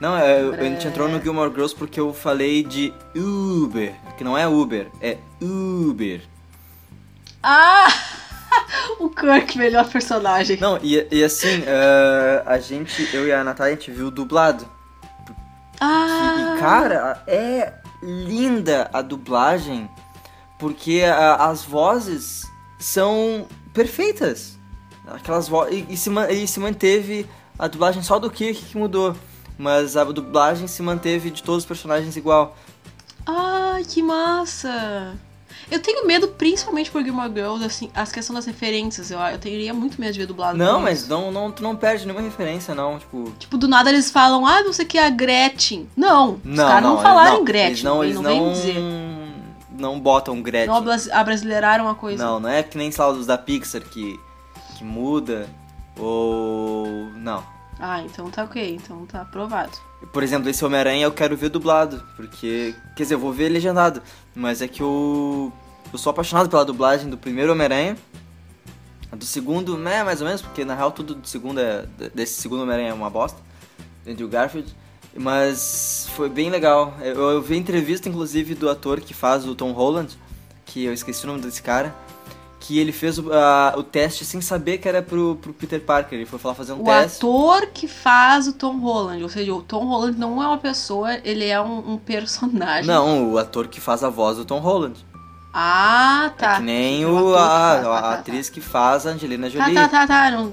Não, 0.00 0.16
é, 0.16 0.42
eu- 0.42 0.52
a 0.54 0.56
gente 0.62 0.86
entrou 0.86 1.08
no 1.08 1.20
Gilmore 1.22 1.50
Girls 1.50 1.74
porque 1.74 1.98
eu 2.00 2.12
falei 2.12 2.62
de 2.62 2.92
Uber, 3.14 3.94
que 4.18 4.24
não 4.24 4.36
é 4.36 4.46
Uber, 4.46 4.88
é 5.00 5.18
Uber. 5.40 6.22
Ah! 7.42 7.86
o 9.00 9.08
Kirk, 9.08 9.56
melhor 9.58 9.88
personagem. 9.88 10.58
Não, 10.60 10.78
e, 10.82 11.06
e 11.10 11.24
assim, 11.24 11.62
eh, 11.66 12.42
a 12.46 12.58
gente, 12.58 13.08
eu 13.14 13.26
e 13.26 13.32
a 13.32 13.42
Natália, 13.44 13.72
a 13.74 13.76
gente 13.76 13.90
viu 13.90 14.10
dublado. 14.10 14.66
ah! 15.80 16.54
E, 16.56 16.60
cara, 16.60 17.22
é 17.26 17.72
linda 18.02 18.88
a 18.92 19.00
dublagem, 19.02 19.88
porque 20.58 21.02
a- 21.02 21.46
as 21.48 21.62
vozes 21.64 22.42
são 22.78 23.46
perfeitas. 23.72 24.58
Aquelas 25.06 25.48
vozes. 25.48 25.84
E, 25.88 25.92
e, 25.92 25.96
se, 25.96 26.10
e 26.30 26.46
se 26.46 26.60
manteve 26.60 27.26
a 27.58 27.66
dublagem 27.68 28.02
só 28.02 28.18
do 28.18 28.30
Kirk 28.30 28.62
que 28.64 28.76
mudou. 28.76 29.14
Mas 29.56 29.96
a 29.96 30.04
dublagem 30.04 30.66
se 30.66 30.82
manteve 30.82 31.30
de 31.30 31.42
todos 31.42 31.62
os 31.62 31.66
personagens 31.66 32.16
igual. 32.16 32.56
Ai, 33.26 33.84
que 33.84 34.02
massa! 34.02 35.14
Eu 35.70 35.80
tenho 35.80 36.06
medo, 36.06 36.28
principalmente 36.28 36.90
por 36.90 37.02
Gilmore 37.02 37.32
Girls, 37.32 37.64
assim, 37.64 37.90
as 37.94 38.12
questões 38.12 38.36
das 38.36 38.46
referências. 38.46 39.10
Eu, 39.10 39.18
eu 39.20 39.38
teria 39.38 39.72
muito 39.72 39.98
medo 39.98 40.12
de 40.12 40.18
ver 40.18 40.26
dublado. 40.26 40.58
Não, 40.58 40.78
mas 40.80 41.08
não, 41.08 41.30
não, 41.32 41.50
tu 41.50 41.62
não 41.62 41.74
perde 41.74 42.04
nenhuma 42.04 42.22
referência, 42.22 42.74
não. 42.74 42.98
Tipo. 42.98 43.32
Tipo, 43.38 43.56
do 43.56 43.66
nada 43.66 43.88
eles 43.88 44.10
falam, 44.10 44.44
ah, 44.46 44.62
não 44.62 44.72
sei 44.72 44.84
o 44.84 44.88
que 44.88 44.98
a 44.98 45.08
Gretchen. 45.08 45.88
Não, 45.96 46.34
os 46.34 46.40
Não, 46.44 46.66
caras 46.66 46.82
não, 46.82 46.94
não, 46.96 47.02
falaram 47.02 47.36
não, 47.38 47.44
Gretchen. 47.44 47.70
Eles 47.70 47.82
não, 47.82 48.04
eles 48.04 48.14
não, 48.16 48.22
não, 48.22 48.52
dizer. 48.52 48.76
não 49.70 49.98
botam 50.00 50.42
Gretchen. 50.42 50.66
Não 50.68 50.76
abras- 50.76 51.08
abrasileiraram 51.10 51.88
a 51.88 51.94
coisa. 51.94 52.22
Não, 52.22 52.40
não 52.40 52.48
é 52.48 52.62
que 52.62 52.76
nem 52.76 52.90
sei 52.90 53.02
lá, 53.04 53.10
os 53.10 53.26
da 53.26 53.38
Pixar 53.38 53.80
que, 53.82 54.20
que 54.76 54.84
muda. 54.84 55.48
Ou. 55.98 56.86
Não. 57.16 57.42
Ah, 57.78 58.02
então 58.02 58.30
tá 58.30 58.44
ok, 58.44 58.76
então 58.76 59.04
tá 59.06 59.22
aprovado. 59.22 59.72
Por 60.12 60.22
exemplo, 60.22 60.48
esse 60.48 60.64
Homem-Aranha 60.64 61.04
eu 61.04 61.12
quero 61.12 61.36
ver 61.36 61.48
dublado. 61.48 62.02
Porque. 62.16 62.74
Quer 62.96 63.02
dizer, 63.02 63.14
eu 63.14 63.18
vou 63.18 63.32
ver 63.32 63.48
legendado. 63.48 64.02
Mas 64.34 64.62
é 64.62 64.68
que 64.68 64.82
eu. 64.82 65.52
Eu 65.92 65.98
sou 65.98 66.10
apaixonado 66.10 66.48
pela 66.48 66.64
dublagem 66.64 67.08
do 67.08 67.16
primeiro 67.16 67.52
Homem-Aranha. 67.52 67.96
Do 69.12 69.24
segundo, 69.24 69.78
né, 69.78 70.02
mais 70.02 70.20
ou 70.20 70.26
menos, 70.26 70.42
porque 70.42 70.64
na 70.64 70.74
real 70.74 70.90
tudo 70.90 71.14
do 71.14 71.28
segundo 71.28 71.60
é. 71.60 71.86
Desse 72.14 72.40
segundo 72.40 72.62
Homem-Aranha 72.62 72.90
é 72.90 72.94
uma 72.94 73.10
bosta. 73.10 73.40
Andrew 74.06 74.28
Garfield. 74.28 74.74
Mas 75.16 76.08
foi 76.16 76.28
bem 76.28 76.50
legal. 76.50 76.94
Eu, 77.00 77.30
eu 77.30 77.42
vi 77.42 77.56
entrevista, 77.56 78.08
inclusive, 78.08 78.54
do 78.54 78.68
ator 78.68 79.00
que 79.00 79.14
faz 79.14 79.46
o 79.46 79.54
Tom 79.54 79.70
Holland, 79.70 80.18
que 80.66 80.84
eu 80.84 80.92
esqueci 80.92 81.24
o 81.24 81.28
nome 81.28 81.40
desse 81.40 81.62
cara, 81.62 81.94
que 82.66 82.78
ele 82.78 82.92
fez 82.92 83.18
o, 83.18 83.30
a- 83.30 83.74
o 83.76 83.82
teste 83.82 84.24
sem 84.24 84.40
saber 84.40 84.78
que 84.78 84.88
era 84.88 85.02
pro, 85.02 85.36
pro 85.36 85.52
Peter 85.52 85.78
Parker. 85.82 86.16
Ele 86.18 86.24
foi 86.24 86.40
lá 86.42 86.54
fazer 86.54 86.72
um 86.72 86.80
o 86.80 86.84
teste. 86.84 87.18
ator 87.18 87.66
que 87.74 87.86
faz 87.86 88.48
o 88.48 88.54
Tom 88.54 88.78
Holland, 88.78 89.22
ou 89.22 89.28
seja, 89.28 89.52
o 89.52 89.60
Tom 89.60 89.84
Holland 89.86 90.18
não 90.18 90.42
é 90.42 90.46
uma 90.46 90.56
pessoa, 90.56 91.12
ele 91.24 91.44
é 91.44 91.60
um, 91.60 91.92
um 91.92 91.98
personagem. 91.98 92.86
Não, 92.86 93.32
o 93.32 93.36
ator 93.38 93.68
que 93.68 93.82
faz 93.82 94.02
a 94.02 94.08
voz 94.08 94.38
do 94.38 94.46
Tom 94.46 94.60
Holland. 94.60 95.04
Ah, 95.52 96.32
tá. 96.38 96.54
É 96.54 96.56
que 96.56 96.62
nem 96.62 97.04
O 97.04 97.32
o, 97.32 97.34
ator 97.34 97.36
que 97.36 97.38
a, 97.38 97.44
faz, 97.44 97.78
a 97.78 97.82
tá, 97.82 97.94
tá, 97.94 98.02
tá. 98.02 98.14
atriz 98.14 98.48
que 98.50 98.60
faz 98.62 99.06
a 99.06 99.10
Angelina 99.10 99.46
Tá, 99.50 99.52
Jolie. 99.58 99.74
tá, 99.74 99.88
tá, 99.88 100.06
tá. 100.06 100.30
Não... 100.30 100.52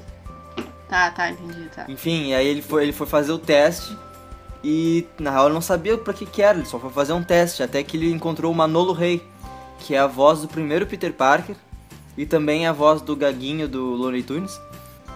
Tá, 0.90 1.12
tá, 1.12 1.32
entendi, 1.32 1.70
tá. 1.74 1.86
Enfim, 1.88 2.34
aí 2.34 2.46
ele 2.46 2.62
foi, 2.62 2.84
ele 2.84 2.92
foi 2.92 3.08
fazer 3.08 3.32
o 3.32 3.38
teste 3.40 3.98
e 4.62 5.08
na 5.18 5.32
real 5.32 5.46
ele 5.46 5.54
não 5.54 5.62
sabia 5.62 5.98
pra 5.98 6.14
que 6.14 6.26
que 6.26 6.42
era, 6.42 6.58
ele 6.58 6.68
só 6.68 6.78
foi 6.78 6.90
fazer 6.90 7.14
um 7.14 7.24
teste, 7.24 7.64
até 7.64 7.82
que 7.82 7.96
ele 7.96 8.12
encontrou 8.12 8.52
o 8.52 8.56
Manolo 8.56 8.92
Rey, 8.92 9.26
que 9.80 9.96
é 9.96 10.00
a 10.00 10.08
voz 10.08 10.42
do 10.42 10.50
primeiro 10.50 10.86
Peter 10.86 11.14
Parker 11.14 11.56
e 12.22 12.26
também 12.28 12.68
a 12.68 12.72
voz 12.72 13.02
do 13.02 13.16
Gaguinho 13.16 13.68
do 13.68 13.84
Looney 13.96 14.22
Tunes. 14.22 14.62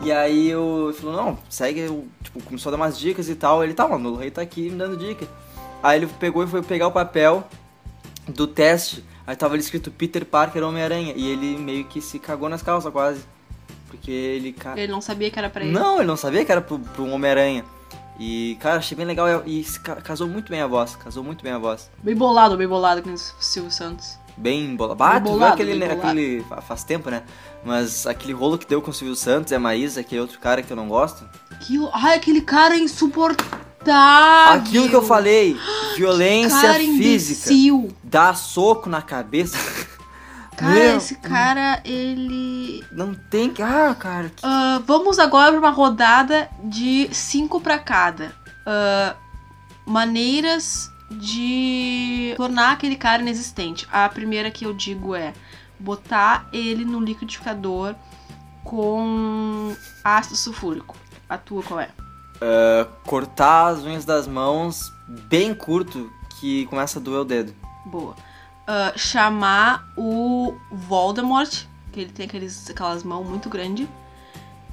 E 0.02 0.12
aí 0.12 0.50
eu 0.50 0.92
falou, 1.00 1.16
não, 1.16 1.38
segue, 1.48 1.82
eu, 1.82 2.08
tipo, 2.24 2.42
começou 2.42 2.72
a 2.72 2.76
dar 2.76 2.82
umas 2.82 2.98
dicas 2.98 3.30
e 3.30 3.36
tal. 3.36 3.64
Ele, 3.64 3.76
tá, 3.76 3.86
o 3.86 3.92
Manolo 3.92 4.16
Rey 4.16 4.32
tá 4.32 4.42
aqui 4.42 4.72
me 4.72 4.76
dando 4.76 4.98
dica. 4.98 5.28
Aí 5.84 6.00
ele 6.00 6.08
pegou 6.20 6.44
e 6.44 6.48
foi 6.48 6.64
pegar 6.64 6.88
o 6.88 6.92
papel 6.92 7.48
do 8.28 8.48
teste, 8.48 9.06
aí 9.28 9.36
tava 9.36 9.54
ali 9.54 9.62
escrito 9.62 9.92
Peter 9.92 10.26
Parker 10.26 10.64
Homem-Aranha, 10.64 11.14
e 11.16 11.30
ele 11.30 11.56
meio 11.58 11.86
que 11.86 12.02
se 12.02 12.18
cagou 12.18 12.50
nas 12.50 12.64
calças 12.64 12.92
quase. 12.92 13.24
Porque 13.88 14.10
ele. 14.10 14.56
Ele 14.76 14.92
não 14.92 15.00
sabia 15.00 15.30
que 15.30 15.38
era 15.38 15.48
pra 15.48 15.64
ele. 15.64 15.72
Não, 15.72 15.98
ele 15.98 16.08
não 16.08 16.18
sabia 16.18 16.44
que 16.44 16.52
era 16.52 16.62
pro, 16.62 16.80
pro 16.80 17.06
Homem-Aranha. 17.06 17.64
E, 18.20 18.58
cara, 18.60 18.78
achei 18.78 18.98
bem 18.98 19.06
legal 19.06 19.44
e, 19.46 19.62
e 19.62 19.66
casou 20.02 20.28
muito 20.28 20.50
bem 20.50 20.60
a 20.60 20.66
voz. 20.66 20.96
Casou 20.96 21.24
muito 21.24 21.44
bem 21.44 21.52
a 21.52 21.60
voz. 21.60 21.92
Bem 22.02 22.16
bolado, 22.16 22.58
bem 22.58 22.68
bolado 22.68 23.04
com 23.04 23.14
o 23.14 23.18
Silvio 23.18 23.70
Santos. 23.70 24.18
Bem 24.38 24.76
bolado. 24.76 25.02
Ah, 25.04 25.20
bolado, 25.20 25.54
aquele, 25.54 25.76
né, 25.76 25.92
aquele. 25.92 26.44
fa- 26.50 26.62
Faz 26.62 26.84
tempo, 26.84 27.10
né? 27.10 27.24
Mas 27.64 28.06
aquele 28.06 28.34
rolo 28.34 28.58
que 28.58 28.68
deu 28.68 28.82
com 28.82 28.92
o 28.92 28.94
Silvio 28.94 29.16
Santos 29.16 29.52
e 29.52 29.56
a 29.56 29.60
Maísa, 29.60 30.04
que 30.04 30.16
é 30.18 30.22
outro 30.22 30.40
cara 30.40 30.62
que 30.62 30.72
eu 30.72 30.76
não 30.78 30.88
gosto. 30.88 31.24
Aquilo... 31.52 31.90
Ai, 31.94 32.16
aquele 32.18 32.42
cara 32.42 32.76
é 32.76 32.80
insuportável. 32.80 33.56
Aquilo 34.62 34.90
que 34.90 34.96
eu 34.96 35.02
falei, 35.04 35.58
violência 35.96 36.60
cara 36.60 36.80
física. 36.80 37.50
imbecil. 37.52 37.96
Dá 38.04 38.34
soco 38.34 38.90
na 38.90 39.02
cabeça. 39.02 39.58
Cara, 40.58 40.72
Meu, 40.74 40.98
esse 40.98 41.16
cara, 41.16 41.82
ele... 41.84 42.82
Não 42.90 43.14
tem 43.14 43.50
que. 43.50 43.62
Ah, 43.62 43.94
cara. 43.94 44.30
que- 44.30 44.42
Ah, 44.42 44.82
vamos 44.88 45.20
agora 45.20 45.52
para 45.52 45.60
uma 45.60 45.70
rodada 45.70 46.50
de 46.64 47.10
cinco 47.12 47.60
para 47.60 47.78
cada. 47.78 48.34
Ah, 48.66 49.16
maneiras 49.86 50.90
de 51.10 52.34
tornar 52.38 52.72
aquele 52.72 52.96
cara 52.96 53.22
inexistente. 53.22 53.88
A 53.92 54.08
primeira 54.10 54.50
que 54.50 54.66
eu 54.66 54.74
digo 54.74 55.16
é 55.16 55.34
botar 55.80 56.48
ele 56.52 56.86
no 56.86 57.00
liquidificador 57.00 57.96
com 58.64 59.76
ácido 60.04 60.36
sulfúrico. 60.36 60.96
A 61.30 61.38
tua 61.38 61.64
qual 61.64 61.80
é? 61.80 61.90
Cortar 63.06 63.68
as 63.68 63.80
unhas 63.84 64.06
das 64.06 64.28
mãos 64.28 64.92
bem 65.08 65.54
curto 65.54 66.12
que 66.40 66.66
começa 66.66 67.00
a 67.00 67.02
doer 67.02 67.22
o 67.22 67.26
dedo. 67.26 67.54
Boa. 67.86 68.16
Ah, 68.68 68.94
chamar 68.96 69.88
o 69.96 70.58
Voldemort, 70.72 71.66
que 71.92 72.02
ele 72.02 72.12
tem 72.12 72.26
aqueles, 72.26 72.70
aquelas 72.70 73.04
mãos 73.04 73.24
muito 73.28 73.48
grandes, 73.48 73.88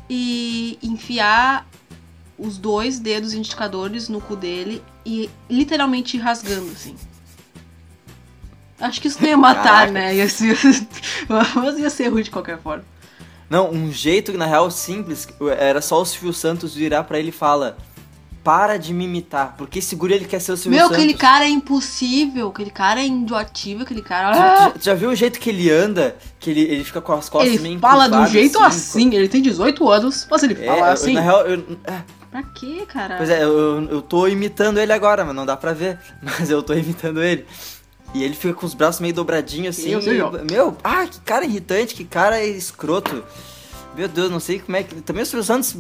e 0.09 0.79
enfiar 0.83 1.67
os 2.39 2.59
dois 2.59 2.99
dedos 2.99 3.35
indicadores 3.35 4.09
no 4.09 4.21
cu 4.21 4.35
dele 4.37 4.83
e 5.07 5.29
literalmente 5.49 6.17
rasgando, 6.19 6.71
assim. 6.73 6.97
Acho 8.81 9.01
que 9.01 9.07
isso 9.09 9.21
não 9.23 9.29
ia 9.29 9.37
matar, 9.37 9.63
Caraca. 9.63 9.93
né? 9.93 10.15
Ia 10.17 10.29
ser... 10.29 10.57
Mas 11.29 11.79
ia 11.79 11.89
ser 11.91 12.09
ruim 12.09 12.23
de 12.23 12.31
qualquer 12.31 12.59
forma. 12.59 12.85
Não, 13.49 13.71
um 13.71 13.93
jeito 13.93 14.33
que 14.33 14.39
na 14.39 14.47
real 14.47 14.71
simples 14.71 15.29
era 15.59 15.81
só 15.83 16.01
o 16.01 16.05
Silvio 16.05 16.33
Santos 16.33 16.75
virar 16.75 17.05
pra 17.05 17.19
ele 17.19 17.29
e 17.29 17.33
fala: 17.33 17.77
Para 18.43 18.79
de 18.79 18.95
me 18.95 19.05
imitar, 19.05 19.55
porque 19.59 19.79
esse 19.79 19.95
guri 19.95 20.15
ele 20.15 20.25
quer 20.25 20.41
ser 20.41 20.53
o 20.53 20.57
Silvio 20.57 20.79
Meu, 20.79 20.89
Santos. 20.89 20.97
aquele 20.97 21.15
cara 21.15 21.45
é 21.45 21.49
impossível, 21.49 22.49
aquele 22.49 22.71
cara 22.71 23.01
é 23.03 23.07
indioativo, 23.07 23.83
aquele 23.83 24.01
cara. 24.03 24.31
Ah! 24.65 24.71
tu- 24.71 24.79
tu 24.79 24.85
já 24.87 24.95
viu 24.95 25.11
o 25.11 25.15
jeito 25.15 25.39
que 25.39 25.51
ele 25.51 25.71
anda? 25.71 26.17
Que 26.41 26.51
ele, 26.51 26.61
ele 26.63 26.83
fica 26.83 27.01
com 27.03 27.13
as 27.13 27.29
costas 27.29 27.61
meio 27.61 27.75
Ele 27.75 27.79
fala 27.79 28.07
encurvadas, 28.07 28.33
jeito 28.33 28.59
assim, 28.59 29.15
ele 29.15 29.29
tem 29.29 29.43
18 29.43 29.89
anos, 29.91 30.27
mas 30.31 30.43
ele 30.43 30.55
É, 30.55 30.67
fala 30.67 30.87
eu- 30.87 30.93
assim. 30.93 31.13
na 31.13 31.21
real, 31.21 31.47
eu, 31.47 31.79
é, 31.85 32.03
Pra 32.33 32.43
quê, 32.43 32.85
cara? 32.89 33.17
pois 33.19 33.29
é, 33.31 33.45
eu, 33.45 33.85
eu 33.91 34.03
tô 34.03 34.27
imitando 34.27 34.79
ele 34.81 34.93
agora, 34.93 35.25
mas 35.25 35.35
não 35.37 35.47
dá 35.47 35.57
pra 35.57 35.73
ver. 35.73 35.99
Mas 36.21 36.51
eu 36.51 36.63
tô 36.63 36.73
imitando 36.73 37.23
ele. 37.23 37.47
E 38.15 38.25
ele 38.25 38.35
fica 38.35 38.55
com 38.55 38.67
os 38.67 38.75
braços 38.75 39.01
meio 39.01 39.15
dobradinhos 39.15 39.79
assim. 39.79 39.91
Eu 39.91 40.03
sei, 40.03 40.17
e- 40.17 40.21
ó. 40.23 40.31
meu, 40.51 40.77
ah, 40.83 41.07
que 41.07 41.21
cara 41.21 41.45
irritante, 41.45 41.95
que 41.95 42.05
cara 42.05 42.43
escroto. 42.45 43.23
Meu 43.95 44.09
Deus, 44.09 44.31
não 44.31 44.41
sei 44.41 44.59
como 44.59 44.77
é 44.77 44.83
que. 44.83 45.01
Também 45.03 45.23
o 45.23 45.27
Silvio 45.27 45.45
Santos. 45.45 45.77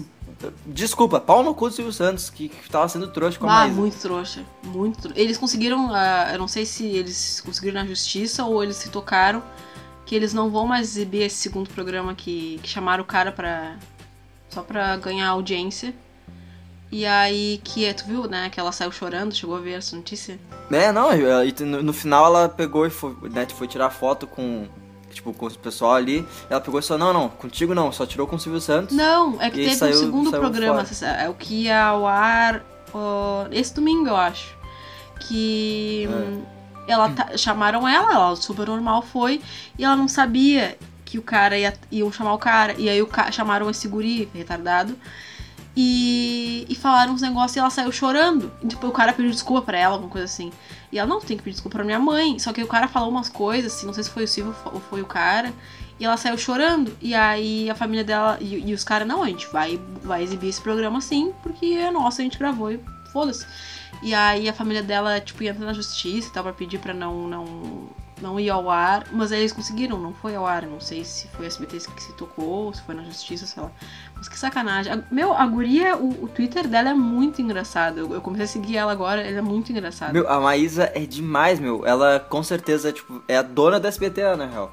Desculpa, 0.66 1.20
pau 1.20 1.42
no 1.42 1.54
cu 1.54 1.68
do 1.68 1.74
Silvio 1.74 1.92
Santos, 1.92 2.28
que, 2.28 2.48
que 2.48 2.68
tava 2.68 2.88
sendo 2.88 3.06
trouxa 3.08 3.38
com 3.38 3.48
a 3.48 3.62
Ah, 3.62 3.68
muito 3.68 3.96
trouxa. 3.96 4.42
Muito 4.62 5.00
trouxa. 5.00 5.18
Eles 5.20 5.38
conseguiram, 5.38 5.90
ah, 5.94 6.30
eu 6.32 6.38
não 6.38 6.48
sei 6.48 6.66
se 6.66 6.84
eles 6.84 7.40
conseguiram 7.40 7.80
na 7.80 7.86
justiça 7.86 8.44
ou 8.44 8.62
eles 8.62 8.76
se 8.76 8.90
tocaram 8.90 9.42
que 10.04 10.14
eles 10.14 10.34
não 10.34 10.50
vão 10.50 10.66
mais 10.66 10.88
exibir 10.96 11.22
esse 11.22 11.36
segundo 11.36 11.70
programa 11.70 12.14
que, 12.14 12.58
que 12.62 12.68
chamaram 12.68 13.02
o 13.02 13.06
cara 13.06 13.30
pra. 13.32 13.76
só 14.50 14.62
pra 14.62 14.96
ganhar 14.96 15.28
audiência. 15.28 15.94
E 16.92 17.06
aí 17.06 17.58
que 17.64 17.86
é, 17.86 17.94
tu 17.94 18.04
viu, 18.04 18.28
né, 18.28 18.50
que 18.50 18.60
ela 18.60 18.70
saiu 18.70 18.92
chorando, 18.92 19.34
chegou 19.34 19.56
a 19.56 19.60
ver 19.60 19.78
essa 19.78 19.96
notícia? 19.96 20.38
É, 20.70 20.92
não, 20.92 21.10
no, 21.82 21.92
final 21.94 22.26
ela 22.26 22.50
pegou 22.50 22.86
e 22.86 22.90
foi, 22.90 23.16
né, 23.30 23.46
foi 23.54 23.66
tirar 23.66 23.88
foto 23.88 24.26
com, 24.26 24.68
tipo, 25.10 25.32
com 25.32 25.46
o 25.46 25.50
pessoal 25.58 25.94
ali. 25.94 26.28
Ela 26.50 26.60
pegou 26.60 26.78
e 26.78 26.82
falou, 26.82 27.06
não, 27.06 27.12
não, 27.22 27.28
contigo 27.30 27.74
não, 27.74 27.90
só 27.90 28.04
tirou 28.04 28.26
com 28.26 28.36
o 28.36 28.38
Silvio 28.38 28.60
Santos. 28.60 28.94
Não, 28.94 29.40
é 29.40 29.48
que 29.48 29.56
teve 29.56 29.74
saiu- 29.74 29.96
um 29.96 30.00
segundo 30.04 30.30
programa, 30.30 30.84
é 31.18 31.28
o 31.30 31.34
que 31.34 31.62
ia 31.64 31.82
ao 31.82 32.06
ar 32.06 32.62
ó, 32.92 33.46
esse 33.50 33.74
domingo, 33.74 34.08
eu 34.08 34.16
acho. 34.16 34.54
Que 35.20 36.06
É. 36.86 36.92
ela 36.92 37.08
tá- 37.08 37.36
chamaram 37.38 37.88
ela, 37.88 38.12
ela 38.12 38.36
super 38.36 38.66
normal 38.66 39.00
foi, 39.00 39.40
e 39.78 39.84
ela 39.84 39.96
não 39.96 40.08
sabia 40.08 40.76
que 41.06 41.18
o 41.18 41.22
cara 41.22 41.56
ia 41.58 41.72
iam 41.90 42.12
chamar 42.12 42.34
o 42.34 42.38
cara. 42.38 42.74
E 42.78 42.88
aí 42.88 43.00
o 43.00 43.06
ca- 43.06 43.30
chamaram 43.30 43.70
esse 43.70 43.88
guri 43.88 44.28
retardado. 44.34 44.94
E, 45.76 46.66
e 46.68 46.74
falaram 46.74 47.14
uns 47.14 47.22
negócios 47.22 47.56
e 47.56 47.58
ela 47.58 47.70
saiu 47.70 47.90
chorando. 47.90 48.52
E, 48.62 48.66
tipo, 48.66 48.86
o 48.86 48.92
cara 48.92 49.12
pediu 49.12 49.30
desculpa 49.30 49.62
pra 49.62 49.78
ela, 49.78 49.94
alguma 49.94 50.10
coisa 50.10 50.26
assim. 50.26 50.52
E 50.90 50.98
ela 50.98 51.08
não 51.08 51.20
tem 51.20 51.36
que 51.36 51.42
pedir 51.42 51.54
desculpa 51.54 51.78
pra 51.78 51.84
minha 51.84 51.98
mãe. 51.98 52.38
Só 52.38 52.52
que 52.52 52.62
o 52.62 52.66
cara 52.66 52.88
falou 52.88 53.08
umas 53.08 53.28
coisas, 53.28 53.72
assim, 53.72 53.86
não 53.86 53.94
sei 53.94 54.04
se 54.04 54.10
foi 54.10 54.24
o 54.24 54.28
Silvio 54.28 54.54
ou 54.66 54.80
foi 54.80 55.00
o 55.00 55.06
cara. 55.06 55.52
E 55.98 56.04
ela 56.04 56.16
saiu 56.16 56.36
chorando. 56.36 56.96
E 57.00 57.14
aí 57.14 57.70
a 57.70 57.74
família 57.74 58.04
dela 58.04 58.36
e, 58.40 58.70
e 58.70 58.74
os 58.74 58.84
caras, 58.84 59.08
não, 59.08 59.22
a 59.22 59.28
gente 59.28 59.46
vai, 59.52 59.80
vai 60.02 60.22
exibir 60.22 60.48
esse 60.48 60.60
programa 60.60 61.00
sim, 61.00 61.32
porque 61.42 61.66
é 61.66 61.90
nosso, 61.90 62.20
a 62.20 62.24
gente 62.24 62.38
gravou 62.38 62.70
e 62.70 62.80
foda-se. 63.12 63.46
E 64.02 64.12
aí 64.12 64.48
a 64.48 64.52
família 64.52 64.82
dela, 64.82 65.20
tipo, 65.20 65.42
entra 65.44 65.64
na 65.64 65.72
justiça 65.72 66.28
e 66.28 66.32
tal, 66.32 66.42
pra 66.42 66.52
pedir 66.52 66.78
pra 66.78 66.92
não, 66.92 67.28
não, 67.28 67.44
não 68.22 68.38
ir 68.40 68.48
ao 68.48 68.70
ar. 68.70 69.06
Mas 69.12 69.32
aí 69.32 69.40
eles 69.40 69.52
conseguiram, 69.52 69.98
não 69.98 70.12
foi 70.14 70.34
ao 70.36 70.46
ar. 70.46 70.62
Não 70.66 70.80
sei 70.80 71.04
se 71.04 71.26
foi 71.28 71.44
a 71.44 71.48
SBT 71.48 71.78
que 71.94 72.02
se 72.02 72.12
tocou, 72.14 72.72
se 72.72 72.80
foi 72.82 72.94
na 72.94 73.02
justiça, 73.02 73.46
sei 73.46 73.62
lá. 73.62 73.70
Mas 74.16 74.28
que 74.28 74.38
sacanagem. 74.38 74.92
A- 74.92 75.02
meu, 75.10 75.32
a 75.32 75.46
guria, 75.46 75.96
o, 75.96 76.24
o 76.24 76.28
Twitter 76.28 76.66
dela 76.68 76.90
é 76.90 76.94
muito 76.94 77.42
engraçado. 77.42 77.98
Eu, 77.98 78.14
eu 78.14 78.20
comecei 78.20 78.44
a 78.44 78.48
seguir 78.48 78.76
ela 78.76 78.92
agora, 78.92 79.20
ela 79.20 79.38
é 79.38 79.42
muito 79.42 79.72
engraçada. 79.72 80.12
Meu, 80.12 80.28
a 80.30 80.40
Maísa 80.40 80.90
é 80.94 81.00
demais, 81.04 81.58
meu. 81.58 81.84
Ela 81.84 82.20
com 82.20 82.42
certeza, 82.42 82.92
tipo, 82.92 83.22
é 83.26 83.36
a 83.36 83.42
dona 83.42 83.78
da 83.80 83.88
SBT, 83.88 84.36
na 84.36 84.46
real. 84.46 84.72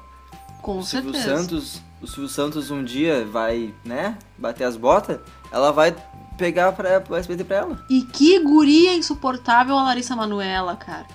Com 0.62 0.78
o 0.78 0.82
Silvio 0.82 1.12
certeza. 1.12 1.36
Santos, 1.38 1.82
o 2.00 2.06
Silvio 2.06 2.28
Santos 2.28 2.70
um 2.70 2.84
dia 2.84 3.26
vai, 3.26 3.74
né, 3.84 4.16
bater 4.38 4.64
as 4.64 4.76
botas, 4.76 5.18
ela 5.50 5.72
vai 5.72 5.94
pegar 6.36 6.72
pra, 6.72 7.00
pro 7.00 7.16
SBT 7.16 7.44
pra 7.44 7.56
ela. 7.56 7.84
E 7.88 8.02
que 8.02 8.38
guria 8.40 8.94
insuportável 8.94 9.76
a 9.76 9.82
Larissa 9.84 10.14
Manuela, 10.14 10.76
cara. 10.76 11.06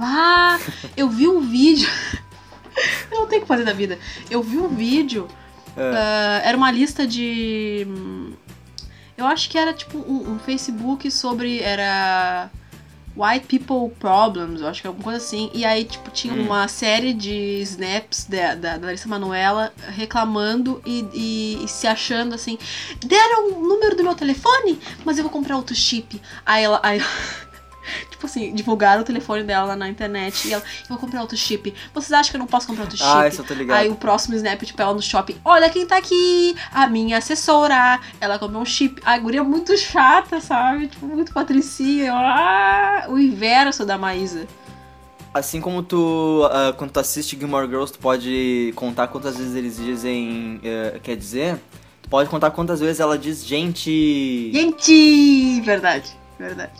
Bah, 0.00 0.58
eu 0.96 1.08
vi 1.10 1.28
um 1.28 1.40
vídeo. 1.40 1.88
eu 3.12 3.20
não 3.20 3.26
tenho 3.28 3.40
o 3.40 3.44
que 3.44 3.48
fazer 3.48 3.64
da 3.64 3.72
vida. 3.74 3.98
Eu 4.30 4.42
vi 4.42 4.56
um 4.56 4.68
vídeo. 4.68 5.28
É. 5.76 5.92
ah, 5.94 6.40
era 6.44 6.56
uma 6.56 6.70
lista 6.72 7.06
de. 7.06 7.86
Eu 9.16 9.26
acho 9.26 9.50
que 9.50 9.58
era 9.58 9.74
tipo 9.74 9.98
um, 9.98 10.32
um 10.32 10.38
Facebook 10.38 11.10
sobre. 11.10 11.60
Era. 11.60 12.50
White 13.16 13.46
People 13.58 13.94
Problems, 13.98 14.60
eu 14.60 14.68
acho 14.68 14.80
que 14.80 14.86
é 14.86 14.88
alguma 14.88 15.02
coisa 15.04 15.18
assim. 15.18 15.50
E 15.52 15.64
aí, 15.64 15.84
tipo, 15.84 16.10
tinha 16.12 16.32
Hum. 16.32 16.42
uma 16.46 16.68
série 16.68 17.12
de 17.12 17.60
snaps 17.62 18.24
da, 18.24 18.54
da, 18.54 18.76
da 18.78 18.86
Larissa 18.86 19.08
Manuela 19.08 19.74
reclamando 19.88 20.80
e, 20.86 21.04
e- 21.12 21.64
e 21.64 21.68
se 21.68 21.88
achando 21.88 22.34
assim: 22.36 22.56
deram 23.04 23.48
o 23.58 23.66
número 23.66 23.96
do 23.96 24.04
meu 24.04 24.14
telefone, 24.14 24.78
mas 25.04 25.18
eu 25.18 25.24
vou 25.24 25.30
comprar 25.30 25.56
outro 25.56 25.74
chip. 25.74 26.22
Aí 26.46 26.62
ela. 26.64 26.80
Aí, 26.84 27.02
tipo 28.10 28.26
assim, 28.26 28.54
divulgaram 28.54 29.02
o 29.02 29.04
telefone 29.04 29.42
dela 29.44 29.66
lá 29.66 29.76
na 29.76 29.88
internet 29.88 30.48
e 30.48 30.52
ela: 30.52 30.62
eu 30.82 30.88
vou 30.88 30.98
comprar 30.98 31.20
outro 31.20 31.36
chip. 31.36 31.74
Vocês 31.94 32.12
acham 32.12 32.30
que 32.30 32.36
eu 32.36 32.40
não 32.40 32.46
posso 32.46 32.66
comprar 32.66 32.84
outro 32.84 32.96
chip? 32.96 33.08
Ah, 33.08 33.28
isso 33.28 33.40
eu 33.40 33.46
tô 33.46 33.54
ligado. 33.54 33.78
Aí 33.78 33.88
o 33.88 33.94
próximo 33.94 34.34
snap, 34.34 34.60
tipo, 34.62 34.80
ela 34.80 34.94
no 34.94 35.02
shopping. 35.02 35.36
Olha 35.44 35.68
quem 35.70 35.86
tá 35.86 35.96
aqui! 35.96 36.54
A 36.72 36.86
minha 36.86 37.18
assessora. 37.18 38.00
Ela 38.20 38.38
comprou 38.38 38.62
um 38.62 38.64
chip. 38.66 39.00
A 39.04 39.18
guria 39.18 39.40
é 39.40 39.42
muito 39.42 39.76
chata, 39.76 40.40
sabe? 40.40 40.88
Tipo, 40.88 41.06
muito 41.06 41.32
patricinha. 41.32 42.06
Eu, 42.06 42.14
Ah, 42.14 43.06
o 43.08 43.18
inverso 43.18 43.84
da 43.84 43.96
Maísa. 43.98 44.46
Assim 45.32 45.60
como 45.60 45.82
tu, 45.82 46.48
ah, 46.50 46.72
quando 46.76 46.90
tu 46.90 46.98
assiste 46.98 47.38
Gilmore 47.38 47.66
Girls, 47.68 47.92
tu 47.92 47.98
pode 48.00 48.72
contar 48.74 49.06
quantas 49.08 49.36
vezes 49.36 49.54
eles 49.54 49.76
dizem, 49.76 50.60
eh, 50.64 50.98
quer 51.02 51.16
dizer, 51.16 51.56
tu 52.02 52.08
pode 52.08 52.28
contar 52.28 52.50
quantas 52.50 52.80
vezes 52.80 52.98
ela 52.98 53.16
diz 53.16 53.46
gente. 53.46 54.50
Gente! 54.52 55.60
Verdade, 55.60 56.10
verdade. 56.36 56.72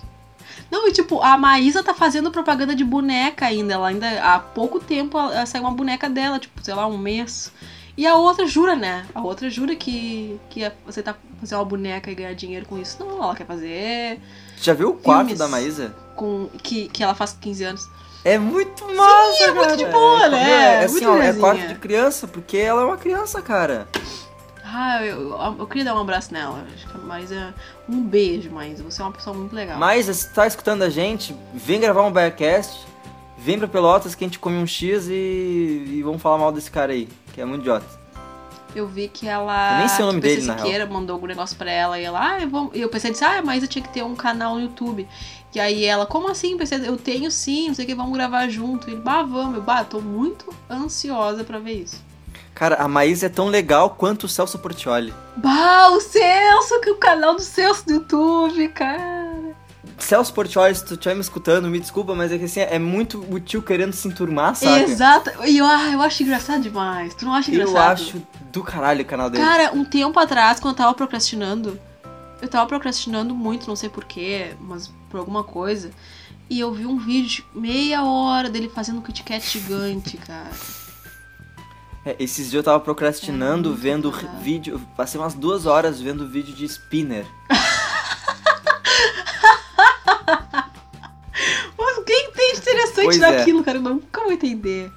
Não, 0.71 0.87
e 0.89 0.93
tipo, 0.93 1.21
a 1.21 1.37
Maísa 1.37 1.83
tá 1.83 1.93
fazendo 1.95 2.31
propaganda 2.31 2.75
de 2.75 2.85
boneca 2.85 3.47
ainda. 3.47 3.75
Ela 3.75 3.89
ainda, 3.89 4.09
há 4.23 4.39
pouco 4.39 4.79
tempo, 4.79 5.19
ela- 5.19 5.45
saiu 5.47 5.65
uma 5.65 5.73
boneca 5.73 6.09
dela, 6.09 6.39
tipo, 6.39 6.63
sei 6.63 6.75
lá, 6.75 6.87
um 6.87 6.97
mês. 6.99 7.53
E 7.97 8.07
a 8.07 8.15
outra 8.15 8.47
jura, 8.47 8.77
né? 8.77 9.05
A 9.15 9.21
outra 9.21 9.51
jura 9.51 9.75
que, 9.75 10.39
que 10.49 10.71
você 10.87 11.03
tá 11.03 11.15
fazer 11.41 11.55
uma 11.57 11.65
boneca 11.65 12.11
e 12.11 12.15
ganhar 12.15 12.35
dinheiro 12.35 12.65
com 12.67 12.79
isso. 12.79 12.97
Não, 13.01 13.23
ela 13.23 13.35
quer 13.35 13.47
fazer 13.47 14.21
já 14.61 14.75
viu 14.75 14.91
o 14.91 14.95
quarto 14.95 15.35
da 15.35 15.49
Maísa? 15.49 15.95
com 16.15 16.49
que, 16.63 16.89
que 16.89 17.03
ela 17.03 17.15
faz 17.15 17.33
com 17.33 17.41
15 17.41 17.65
anos. 17.65 17.89
É 18.23 18.39
muito 18.39 18.85
massa, 18.95 19.45
é 19.45 19.51
muito 19.53 19.61
cara. 19.63 19.77
de 19.77 19.87
boa, 19.87 20.29
né? 20.29 20.51
É, 20.51 20.85
assim, 20.85 20.93
Muito 21.07 21.09
ó, 21.09 21.23
é 21.23 21.33
quarto 21.33 21.67
de 21.67 21.75
criança, 21.77 22.29
porque 22.29 22.59
ela 22.59 22.83
é 22.83 22.85
uma 22.85 22.99
criança, 22.99 23.41
cara. 23.41 23.89
Ah, 24.73 25.05
eu, 25.05 25.31
eu, 25.31 25.57
eu 25.59 25.67
queria 25.67 25.85
dar 25.85 25.95
um 25.95 26.01
abraço 26.01 26.33
nela. 26.33 26.65
Acho 26.75 26.87
que 26.87 26.97
a 26.97 27.01
Maísa. 27.01 27.55
Um 27.89 28.03
beijo, 28.03 28.51
Maísa. 28.51 28.85
Você 28.85 29.03
é 29.03 29.05
uma 29.05 29.13
pessoa 29.13 29.37
muito 29.37 29.55
legal. 29.55 29.79
Mas 29.79 30.07
se 30.07 30.33
tá 30.33 30.47
escutando 30.47 30.83
a 30.83 30.89
gente, 30.89 31.35
vem 31.53 31.81
gravar 31.81 32.03
um 32.03 32.13
Bearcast, 32.13 32.87
vem 33.37 33.59
pra 33.59 33.67
Pelotas 33.67 34.15
que 34.15 34.25
a 34.25 34.27
gente 34.29 34.39
come 34.39 34.57
um 34.57 34.67
X 34.67 35.09
e, 35.09 35.13
e 35.13 36.03
vamos 36.05 36.23
falar 36.23 36.39
mal 36.39 36.53
desse 36.53 36.71
cara 36.71 36.93
aí, 36.93 37.09
que 37.33 37.41
é 37.41 37.45
muito 37.45 37.63
idiota. 37.63 38.01
Eu 38.75 38.87
vi 38.87 39.09
que 39.09 39.27
ela. 39.27 39.73
Eu 39.73 39.79
nem 39.79 39.89
sei 39.89 40.05
o 40.05 40.07
nome 40.07 40.21
dele, 40.21 40.47
na 40.47 40.57
Siqueira 40.57 40.87
mandou 40.87 41.15
algum 41.15 41.27
negócio 41.27 41.57
pra 41.57 41.71
ela 41.71 41.99
e 41.99 42.05
ela. 42.05 42.35
Ah, 42.35 42.41
eu 42.41 42.49
vou... 42.49 42.71
e 42.73 42.81
eu 42.81 42.89
pensei 42.89 43.11
disse, 43.11 43.25
ah, 43.25 43.39
a 43.39 43.43
Maísa 43.43 43.67
tinha 43.67 43.83
que 43.83 43.93
ter 43.93 44.05
um 44.05 44.15
canal 44.15 44.55
no 44.55 44.61
YouTube. 44.61 45.09
E 45.53 45.59
aí 45.59 45.85
ela, 45.85 46.07
como 46.07 46.31
assim? 46.31 46.57
PC? 46.57 46.77
Eu 46.87 46.97
tenho 46.97 47.29
sim, 47.31 47.69
não 47.69 47.75
sei 47.75 47.85
o 47.85 47.89
que, 47.89 47.95
vamos 47.95 48.13
gravar 48.13 48.49
junto. 48.49 48.89
E 48.89 48.93
ele, 48.93 49.01
bah, 49.01 49.23
vamos. 49.25 49.57
Eu, 49.57 49.63
bah, 49.63 49.81
eu 49.81 49.87
tô 49.87 50.01
muito 50.01 50.55
ansiosa 50.71 51.43
pra 51.43 51.59
ver 51.59 51.83
isso. 51.83 52.10
Cara, 52.61 52.75
a 52.75 52.87
Maísa 52.87 53.25
é 53.25 53.29
tão 53.31 53.49
legal 53.49 53.89
quanto 53.89 54.25
o 54.25 54.29
Celso 54.29 54.59
Portioli. 54.59 55.15
Bah, 55.35 55.89
o 55.93 55.99
Celso, 55.99 56.79
que 56.83 56.91
é 56.91 56.93
o 56.93 56.97
canal 56.97 57.35
do 57.35 57.41
Celso 57.41 57.87
do 57.87 57.95
YouTube, 57.95 58.69
cara. 58.69 59.57
Celso 59.97 60.31
Portioli, 60.35 60.75
se 60.75 60.85
tu 60.85 60.93
estiver 60.93 61.15
me 61.15 61.23
escutando, 61.23 61.69
me 61.69 61.81
desculpa, 61.81 62.15
mas 62.15 62.31
é 62.31 62.37
que 62.37 62.45
assim, 62.45 62.61
é 62.61 62.79
muito 62.79 63.25
o 63.31 63.41
tio 63.41 63.63
querendo 63.63 63.95
se 63.95 64.07
enturmar, 64.07 64.55
sabe? 64.57 64.83
Exato. 64.83 65.31
E 65.47 65.57
eu, 65.57 65.65
ah, 65.65 65.89
eu 65.91 66.03
acho 66.03 66.23
engraçado 66.23 66.61
demais. 66.61 67.15
Tu 67.15 67.25
não 67.25 67.33
acha 67.33 67.51
engraçado? 67.51 67.77
Eu 67.77 67.81
acho 67.81 68.23
do 68.53 68.63
caralho 68.63 69.01
o 69.01 69.07
canal 69.07 69.31
dele. 69.31 69.43
Cara, 69.43 69.73
um 69.73 69.83
tempo 69.83 70.21
atrás, 70.21 70.61
quando 70.61 70.75
eu 70.75 70.77
tava 70.77 70.93
procrastinando, 70.93 71.81
eu 72.43 72.49
tava 72.49 72.67
procrastinando 72.67 73.35
muito, 73.35 73.69
não 73.69 73.77
sei 73.77 73.89
porquê, 73.89 74.55
mas 74.61 74.93
por 75.09 75.17
alguma 75.17 75.43
coisa. 75.43 75.91
E 76.51 76.61
eu 76.61 76.71
vi 76.75 76.85
um 76.85 76.99
vídeo 76.99 77.43
de 77.55 77.59
meia 77.59 78.05
hora 78.05 78.51
dele 78.51 78.69
fazendo 78.69 78.99
um 78.99 79.03
Kit 79.03 79.23
Kat 79.23 79.49
gigante, 79.49 80.19
cara. 80.19 80.51
É, 82.05 82.17
esses 82.19 82.45
dias 82.51 82.55
eu 82.55 82.63
tava 82.63 82.81
procrastinando, 82.81 83.73
É 83.73 83.77
vendo 83.77 84.11
caro. 84.11 84.29
vídeo. 84.41 84.81
Passei 84.97 85.21
umas 85.21 85.35
duas 85.35 85.67
horas 85.67 86.01
vendo 86.01 86.27
vídeo 86.27 86.55
de 86.55 86.65
spinner. 86.65 87.27
Mas 91.79 91.99
o 91.99 92.03
que 92.05 92.13
que 92.25 92.33
tem 92.33 92.57
interessante 92.57 93.05
Pois 93.05 93.21
é. 93.23 93.39
naquilo, 93.39 93.65
cara? 93.65 93.79
Eu 93.79 93.83
nunca 93.83 94.23
vou 94.23 94.33
entender. 94.33 94.91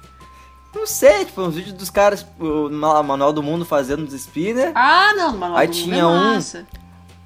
Não 0.74 0.86
sei, 0.86 1.24
tipo, 1.24 1.40
uns 1.40 1.54
vídeos 1.54 1.72
dos 1.74 1.88
caras, 1.90 2.26
o 2.38 2.68
Ma- 2.68 3.02
Manual 3.02 3.32
do 3.32 3.42
Mundo 3.42 3.64
fazendo 3.64 4.02
os 4.04 4.12
spinner. 4.12 4.72
Ah, 4.74 5.12
não, 5.14 5.36
mas 5.36 5.56
Aí 5.56 5.66
não 5.68 5.74
tinha 5.74 5.96
é 5.98 6.06
um- 6.06 6.34
massa. 6.34 6.66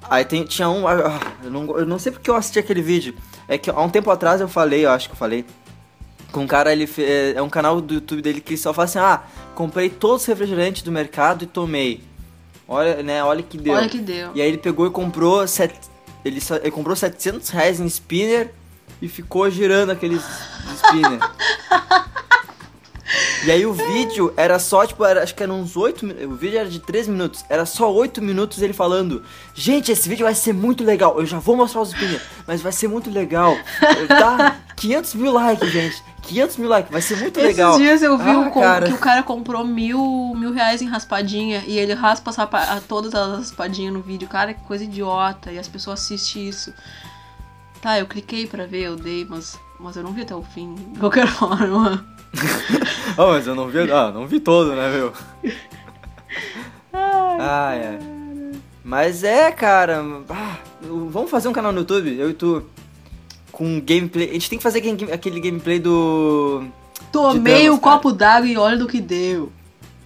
Aí 0.09 0.23
tem, 0.25 0.43
tinha 0.45 0.69
um. 0.69 0.87
ah, 0.87 1.19
eu, 1.43 1.49
não, 1.51 1.77
eu 1.79 1.85
não 1.85 1.99
sei 1.99 2.11
porque 2.11 2.29
eu 2.29 2.35
assisti 2.35 2.59
aquele 2.59 2.81
vídeo. 2.81 3.15
É 3.47 3.57
que 3.57 3.69
há 3.69 3.79
um 3.81 3.89
tempo 3.89 4.09
atrás 4.11 4.39
eu 4.39 4.47
falei, 4.47 4.85
eu 4.85 4.91
acho 4.91 5.07
que 5.09 5.13
eu 5.13 5.17
falei. 5.17 5.45
Com 6.31 6.41
um 6.41 6.47
cara, 6.47 6.71
ele 6.71 6.87
é 7.35 7.41
um 7.41 7.49
canal 7.49 7.81
do 7.81 7.95
YouTube 7.95 8.21
dele 8.21 8.39
que 8.39 8.55
só 8.55 8.71
fala 8.71 8.85
assim: 8.85 8.99
ah, 8.99 9.23
comprei 9.59 9.89
todos 9.89 10.21
os 10.21 10.25
refrigerantes 10.25 10.81
do 10.83 10.89
mercado 10.91 11.43
e 11.43 11.45
tomei. 11.45 12.01
Olha, 12.65 13.03
né, 13.03 13.21
olha 13.21 13.43
que 13.43 13.57
deu. 13.57 13.73
Olha 13.73 13.89
que 13.89 13.97
deu. 13.97 14.31
E 14.33 14.41
aí 14.41 14.47
ele 14.47 14.57
pegou 14.57 14.87
e 14.87 14.89
comprou. 14.89 15.45
Set, 15.45 15.75
ele, 16.23 16.39
só- 16.39 16.55
ele 16.55 16.71
comprou 16.71 16.95
700 16.95 17.49
reais 17.49 17.77
em 17.81 17.85
spinner 17.85 18.53
e 19.01 19.09
ficou 19.09 19.49
girando 19.49 19.89
aqueles 19.91 20.23
spinner. 20.77 21.19
E 23.43 23.49
aí 23.49 23.65
o 23.65 23.73
vídeo 23.73 24.31
era 24.37 24.59
só, 24.59 24.85
tipo, 24.85 25.03
era, 25.03 25.23
acho 25.23 25.33
que 25.33 25.41
eram 25.41 25.61
uns 25.61 25.75
8 25.75 26.05
O 26.27 26.35
vídeo 26.35 26.59
era 26.59 26.69
de 26.69 26.77
3 26.79 27.07
minutos. 27.07 27.43
Era 27.49 27.65
só 27.65 27.91
8 27.91 28.21
minutos 28.21 28.61
ele 28.61 28.73
falando: 28.73 29.23
Gente, 29.55 29.91
esse 29.91 30.07
vídeo 30.07 30.25
vai 30.25 30.35
ser 30.35 30.53
muito 30.53 30.83
legal. 30.83 31.17
Eu 31.19 31.25
já 31.25 31.39
vou 31.39 31.55
mostrar 31.55 31.81
os 31.81 31.89
spinner, 31.89 32.21
mas 32.45 32.61
vai 32.61 32.71
ser 32.71 32.87
muito 32.87 33.09
legal. 33.09 33.57
Dá 34.07 34.57
500 34.75 35.15
mil 35.15 35.31
likes, 35.31 35.71
gente. 35.71 36.03
500 36.29 36.57
mil 36.57 36.69
likes, 36.69 36.91
vai 36.91 37.01
ser 37.01 37.17
muito 37.17 37.37
Esses 37.39 37.49
legal. 37.57 37.77
dias 37.77 38.01
eu 38.01 38.17
vi 38.17 38.29
Ah, 38.29 38.37
um 38.39 38.51
cara. 38.51 38.85
que 38.87 38.93
o 38.93 38.97
cara 38.97 39.21
comprou 39.23 39.65
mil, 39.65 40.33
mil 40.35 40.53
reais 40.53 40.81
em 40.81 40.87
raspadinha 40.87 41.63
e 41.67 41.77
ele 41.77 41.93
raspa 41.93 42.31
a 42.43 42.79
todas 42.81 43.13
as 43.15 43.37
raspadinhas 43.39 43.93
no 43.93 44.01
vídeo. 44.01 44.27
Cara, 44.27 44.53
que 44.53 44.61
coisa 44.63 44.83
idiota. 44.83 45.51
E 45.51 45.59
as 45.59 45.67
pessoas 45.67 45.99
assistem 46.01 46.47
isso. 46.47 46.73
Tá, 47.81 47.99
eu 47.99 48.05
cliquei 48.05 48.45
pra 48.45 48.65
ver, 48.65 48.83
eu 48.83 48.95
dei, 48.95 49.25
mas, 49.29 49.57
mas 49.79 49.95
eu 49.95 50.03
não 50.03 50.11
vi 50.11 50.21
até 50.21 50.35
o 50.35 50.43
fim. 50.43 50.75
De 50.75 50.99
qualquer 50.99 51.27
forma. 51.31 52.05
Oh, 53.17 53.27
mas 53.27 53.47
eu 53.47 53.55
não 53.55 53.67
vi, 53.67 53.91
ah, 53.91 54.11
não 54.11 54.27
vi 54.27 54.39
todo, 54.39 54.75
né, 54.75 54.89
meu? 54.89 55.13
Ai, 56.93 57.87
ai. 57.87 57.99
Mas 58.83 59.23
é, 59.23 59.51
cara. 59.51 60.03
ah, 60.29 60.57
vamos 60.81 61.29
fazer 61.29 61.47
um 61.47 61.53
canal 61.53 61.71
no 61.71 61.79
YouTube, 61.79 62.15
eu 62.17 62.29
e 62.29 62.33
tu. 62.33 62.63
Com 63.59 63.81
gameplay. 63.81 64.29
A 64.29 64.33
gente 64.33 64.49
tem 64.49 64.57
que 64.57 64.63
fazer 64.63 64.79
game- 64.79 65.11
aquele 65.11 65.41
gameplay 65.41 65.79
do. 65.79 66.63
Tomei 67.11 67.69
o 67.69 67.77
copo 67.77 68.11
d'água 68.13 68.47
e 68.47 68.55
olha 68.57 68.77
do 68.77 68.87
que 68.87 69.01
deu. 69.01 69.51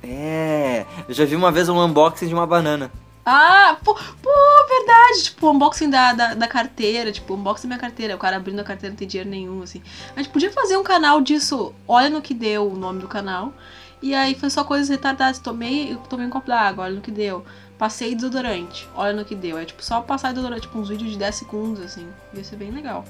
É. 0.02 0.86
Eu 1.08 1.14
já 1.14 1.24
vi 1.24 1.36
uma 1.36 1.52
vez 1.52 1.70
um 1.70 1.80
unboxing 1.80 2.28
de 2.28 2.34
uma 2.34 2.48
banana. 2.48 2.92
Ah, 3.24 3.78
pô, 3.84 3.94
pô, 3.94 4.30
verdade. 4.68 5.24
Tipo, 5.26 5.48
o 5.48 5.52
unboxing 5.52 5.90
da, 5.92 6.14
da, 6.14 6.34
da 6.34 6.48
carteira. 6.48 7.12
Tipo, 7.12 7.36
unboxing 7.36 7.68
da 7.68 7.76
minha 7.76 7.80
carteira. 7.80 8.16
O 8.16 8.18
cara 8.18 8.38
abrindo 8.38 8.60
a 8.60 8.64
carteira 8.64 8.90
não 8.92 8.98
tem 8.98 9.08
dinheiro 9.08 9.30
nenhum, 9.30 9.62
assim. 9.62 9.84
A 10.16 10.20
gente 10.22 10.32
podia 10.32 10.52
fazer 10.52 10.76
um 10.76 10.84
canal 10.84 11.22
disso. 11.22 11.74
Olha 11.88 12.10
no 12.10 12.24
que 12.24 12.34
deu 12.34 12.68
o 12.72 12.76
nome 12.76 13.02
do 13.02 13.08
canal. 13.08 13.54
E 14.02 14.16
aí 14.16 14.34
foi 14.36 14.50
só 14.50 14.64
coisas 14.64 14.90
retardadas. 14.90 15.38
Tomei, 15.38 15.96
tomei 16.10 16.26
um 16.26 16.30
copo 16.32 16.48
d'água, 16.48 16.86
olha 16.86 16.96
no 16.96 17.02
que 17.02 17.12
deu. 17.12 17.46
Passei 17.78 18.14
desodorante, 18.16 18.88
olha 18.96 19.14
no 19.14 19.24
que 19.24 19.36
deu. 19.36 19.58
É 19.60 19.66
tipo 19.66 19.84
só 19.84 20.02
passar 20.02 20.30
desodorante, 20.34 20.64
tipo 20.64 20.78
uns 20.80 20.90
vídeos 20.90 21.12
de 21.12 21.18
10 21.18 21.36
segundos, 21.36 21.84
assim. 21.84 22.08
Ia 22.34 22.44
ser 22.44 22.56
bem 22.58 22.72
legal. 22.72 23.06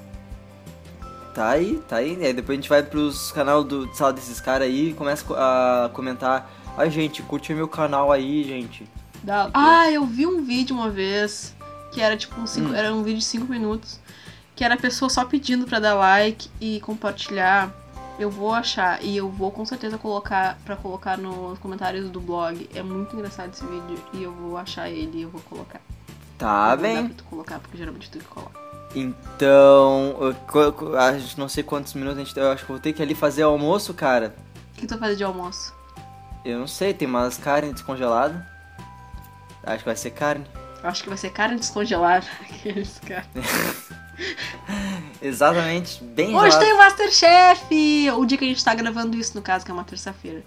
Tá 1.34 1.50
aí, 1.50 1.82
tá 1.88 1.98
aí. 1.98 2.24
Aí 2.24 2.34
depois 2.34 2.58
a 2.58 2.62
gente 2.62 2.70
vai 2.70 2.84
pros 2.84 3.32
canal 3.32 3.64
do 3.64 3.94
sala 3.96 4.14
desses 4.14 4.40
caras 4.40 4.68
aí 4.68 4.90
e 4.90 4.94
começa 4.94 5.26
a 5.36 5.90
comentar. 5.94 6.50
Ai, 6.78 6.90
gente, 6.92 7.22
curte 7.24 7.54
meu 7.54 7.68
canal 7.68 8.12
aí, 8.12 8.44
gente. 8.44 8.88
Da- 9.24 9.50
Ah, 9.54 9.90
eu 9.90 10.06
vi 10.06 10.28
um 10.28 10.44
vídeo 10.44 10.76
uma 10.76 10.90
vez 10.90 11.56
que 11.92 12.02
era 12.02 12.16
tipo 12.18 12.40
um 12.40 12.46
cinco, 12.48 12.70
Hum. 12.72 12.76
era 12.76 12.94
um 12.94 13.04
vídeo 13.04 13.20
de 13.20 13.26
5 13.26 13.46
minutos, 13.52 14.00
que 14.56 14.64
era 14.64 14.74
a 14.74 14.78
pessoa 14.78 15.10
só 15.10 15.24
pedindo 15.26 15.66
pra 15.66 15.80
dar 15.80 15.94
like 15.94 16.50
e 16.60 16.80
compartilhar. 16.82 17.72
Eu 18.20 18.30
vou 18.30 18.54
achar 18.54 19.04
e 19.04 19.18
eu 19.18 19.28
vou 19.30 19.52
com 19.52 19.66
certeza 19.66 19.98
colocar 19.98 20.58
pra 20.66 20.76
colocar 20.76 21.18
nos 21.18 21.58
comentários 21.60 22.10
do 22.12 22.20
blog. 22.20 22.70
É 22.76 22.84
muito 22.84 23.16
engraçado 23.16 23.52
esse 23.54 23.66
vídeo 23.66 23.98
e 24.14 24.22
eu 24.24 24.32
vou 24.32 24.56
achar 24.58 24.88
ele 24.90 25.20
e 25.20 25.22
eu 25.24 25.30
vou 25.30 25.42
colocar. 25.42 25.82
Tá 26.38 26.48
Eu 26.74 26.78
vou 26.78 26.78
dar 26.78 26.78
bem. 26.78 27.08
pra 27.08 27.16
tu 27.18 27.24
colocar 27.24 27.60
porque 27.60 27.78
geralmente 27.78 28.10
tu 28.12 28.20
que 28.20 28.26
coloca. 28.26 28.60
Então, 28.96 30.16
eu- 30.20 30.98
a 31.00 31.18
gente 31.18 31.40
não 31.40 31.48
sei 31.50 31.64
quantos 31.64 31.94
minutos 31.94 32.20
a 32.20 32.24
gente. 32.24 32.38
Eu 32.38 32.52
acho 32.52 32.66
que 32.66 32.72
eu 32.72 32.76
vou 32.76 32.82
ter 32.82 32.94
que 32.94 33.02
ali 33.02 33.16
fazer 33.16 33.42
almoço, 33.44 33.94
cara. 33.94 34.36
O 34.76 34.80
que 34.80 34.86
tu 34.88 34.92
vai 34.92 35.00
fazer 35.00 35.16
de 35.16 35.24
almoço? 35.24 35.74
Eu 36.46 36.60
não 36.60 36.68
sei, 36.68 36.94
tem 36.94 37.08
umas 37.08 37.38
carnes 37.38 37.74
descongeladas. 37.74 38.38
Acho 39.66 39.80
que 39.80 39.86
vai 39.86 39.96
ser 39.96 40.12
carne. 40.12 40.46
Acho 40.84 41.04
que 41.04 41.10
vai 41.10 41.18
ser 41.18 41.30
carne 41.32 41.56
descongelada. 41.58 42.26
Aqueles 42.42 43.00
caras. 43.00 43.26
Exatamente, 45.22 46.04
bem 46.04 46.36
Hoje 46.36 46.52
gelado. 46.52 46.66
tem 46.66 46.74
o 46.74 46.78
Masterchef! 46.78 48.12
O 48.12 48.26
dia 48.26 48.38
que 48.38 48.46
a 48.46 48.48
gente 48.48 48.64
tá 48.64 48.76
gravando 48.76 49.16
isso, 49.18 49.36
no 49.36 49.42
caso, 49.42 49.64
que 49.66 49.72
é 49.72 49.74
uma 49.74 49.84
terça-feira. 49.84 50.44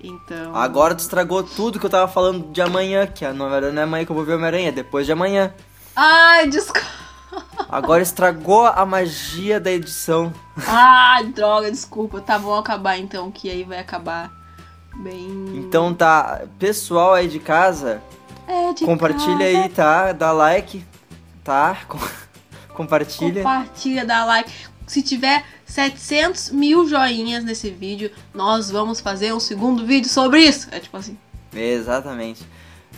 Então. 0.00 0.54
Agora 0.54 0.94
tu 0.94 1.00
estragou 1.00 1.42
tudo 1.42 1.78
que 1.78 1.86
eu 1.86 1.90
tava 1.90 2.10
falando 2.10 2.52
de 2.52 2.60
amanhã, 2.60 3.06
que 3.06 3.24
a- 3.24 3.32
na 3.32 3.48
verdade 3.48 3.72
não 3.74 3.82
é 3.82 3.84
amanhã 3.84 4.04
que 4.04 4.10
eu 4.12 4.16
vou 4.16 4.24
ver 4.24 4.34
Homem-Aranha, 4.34 4.68
é 4.68 4.72
depois 4.72 5.06
de 5.06 5.12
amanhã. 5.12 5.52
Ai, 5.96 6.48
desculpa. 6.48 6.86
Agora 7.68 8.02
estragou 8.02 8.64
a 8.66 8.86
magia 8.86 9.60
da 9.60 9.70
edição. 9.70 10.32
Ai, 10.66 11.26
droga, 11.26 11.70
desculpa. 11.70 12.20
Tá, 12.20 12.38
vamos 12.38 12.60
acabar 12.60 12.96
então, 12.98 13.30
que 13.30 13.50
aí 13.50 13.62
vai 13.64 13.78
acabar 13.78 14.30
bem. 14.96 15.28
Então 15.54 15.92
tá, 15.92 16.42
pessoal 16.58 17.12
aí 17.14 17.28
de 17.28 17.38
casa, 17.38 18.02
É, 18.46 18.72
de 18.72 18.84
compartilha 18.86 19.38
casa. 19.38 19.58
aí, 19.64 19.68
tá? 19.68 20.12
Dá 20.12 20.32
like, 20.32 20.84
tá? 21.44 21.76
Com- 21.86 21.98
Compartilha. 22.74 23.42
Compartilha, 23.42 24.04
dá 24.06 24.24
like. 24.24 24.50
Se 24.86 25.02
tiver 25.02 25.44
700 25.66 26.50
mil 26.50 26.88
joinhas 26.88 27.44
nesse 27.44 27.68
vídeo, 27.70 28.10
nós 28.32 28.70
vamos 28.70 29.00
fazer 29.00 29.34
um 29.34 29.40
segundo 29.40 29.84
vídeo 29.84 30.08
sobre 30.08 30.40
isso. 30.40 30.68
É 30.70 30.78
tipo 30.80 30.96
assim. 30.96 31.18
Exatamente. 31.54 32.46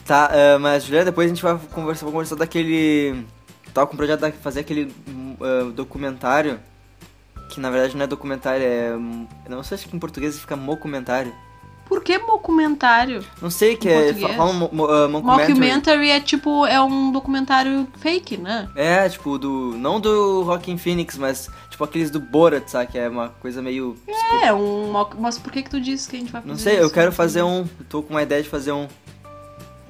Tá, 0.07 0.31
ah, 0.33 0.59
mas 0.61 0.85
Juliana, 0.85 1.07
depois 1.07 1.27
a 1.27 1.35
gente 1.35 1.43
vai 1.43 1.59
conversar, 1.73 2.05
vou 2.05 2.13
conversar 2.13 2.37
daquele. 2.37 3.25
Tava 3.73 3.87
com 3.87 3.95
o 3.95 3.97
projeto 3.97 4.21
de 4.25 4.33
fazer 4.39 4.61
aquele 4.61 4.93
ah, 5.41 5.71
documentário. 5.75 6.59
Que 7.51 7.61
na 7.61 7.71
verdade 7.71 7.97
não 7.97 8.05
é 8.05 8.07
documentário, 8.07 8.65
é. 8.65 8.95
hum, 8.97 9.27
Não 9.49 9.63
sei, 9.63 9.77
que 9.79 9.95
em 9.97 9.99
português 9.99 10.39
fica 10.39 10.55
mocumentário. 10.57 11.33
Por 11.91 12.05
que 12.05 12.17
documentário? 12.21 13.25
Não 13.43 13.51
sei 13.51 13.77
que 13.77 13.89
é. 13.89 14.15
Fala 14.15 14.53
mo, 14.53 14.71
mo, 14.73 14.87
ah, 14.87 15.09
mockumentary. 15.09 15.49
Mockumentary 15.49 16.11
é 16.11 16.21
tipo, 16.21 16.65
é 16.65 16.81
um 16.81 17.11
documentário 17.11 17.89
fake, 17.99 18.37
né? 18.37 18.69
É, 18.77 19.09
tipo, 19.09 19.37
do. 19.37 19.75
Não 19.77 20.01
do 20.01 20.43
Rockin' 20.43 20.79
Phoenix, 20.79 21.19
mas 21.19 21.51
tipo 21.69 21.83
aqueles 21.83 22.09
do 22.09 22.21
Borat, 22.21 22.69
sabe? 22.69 22.93
Que 22.93 22.99
é 22.99 23.09
uma 23.09 23.31
coisa 23.31 23.61
meio. 23.61 23.97
É, 24.45 24.53
um. 24.53 24.93
Mas 25.19 25.37
por 25.37 25.51
que 25.51 25.65
que 25.65 25.71
tu 25.71 25.81
disse 25.81 26.09
que 26.09 26.15
a 26.15 26.21
gente 26.21 26.31
vai 26.31 26.41
fazer 26.41 26.53
Não 26.53 26.59
sei, 26.59 26.79
eu 26.79 26.85
isso? 26.85 26.95
quero 26.95 27.11
fazer 27.11 27.43
um. 27.43 27.63
Eu 27.63 27.87
tô 27.89 28.03
com 28.05 28.11
uma 28.15 28.23
ideia 28.23 28.41
de 28.41 28.49
fazer 28.49 28.71
um. 28.71 28.87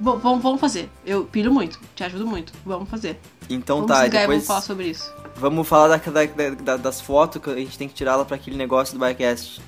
Vamos, 0.01 0.59
fazer. 0.59 0.89
Eu 1.05 1.25
pilho 1.25 1.53
muito, 1.53 1.79
te 1.95 2.03
ajudo 2.03 2.25
muito. 2.25 2.51
Vamos 2.65 2.89
fazer. 2.89 3.19
Então 3.47 3.77
vamos 3.81 3.91
tá, 3.91 4.03
depois. 4.07 4.27
vamos 4.27 4.47
falar 4.47 4.61
sobre 4.61 4.87
isso. 4.87 5.13
Vamos 5.35 5.67
falar 5.67 5.95
da, 5.95 5.97
da- 6.25 6.49
da- 6.49 6.77
das 6.77 6.99
fotos 6.99 7.41
que 7.41 7.49
a 7.51 7.55
gente 7.55 7.77
tem 7.77 7.87
que 7.87 7.93
tirar 7.93 8.15
lá 8.15 8.25
pra 8.25 8.35
aquele 8.35 8.57
negócio 8.57 8.97
do 8.97 9.05
Bycast. 9.05 9.61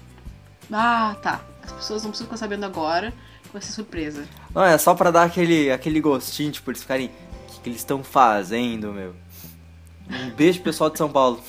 Ah, 0.71 1.15
tá. 1.21 1.39
As 1.63 1.71
pessoas 1.71 2.01
não 2.03 2.09
precisam 2.09 2.25
ficar 2.27 2.37
sabendo 2.37 2.65
agora, 2.65 3.13
vai 3.51 3.61
ser 3.61 3.71
surpresa. 3.73 4.25
Não, 4.55 4.63
é 4.63 4.75
só 4.77 4.95
pra 4.95 5.11
dar 5.11 5.23
aquele, 5.23 5.71
aquele 5.71 6.01
gostinho, 6.01 6.51
tipo, 6.51 6.71
eles 6.71 6.81
ficarem. 6.81 7.07
O 7.07 7.51
que, 7.53 7.59
que 7.61 7.69
eles 7.69 7.79
estão 7.79 8.03
fazendo, 8.03 8.91
meu? 8.91 9.13
Um 10.09 10.31
beijo 10.31 10.61
pessoal 10.61 10.89
de 10.89 10.97
São 10.97 11.09
Paulo. 11.09 11.39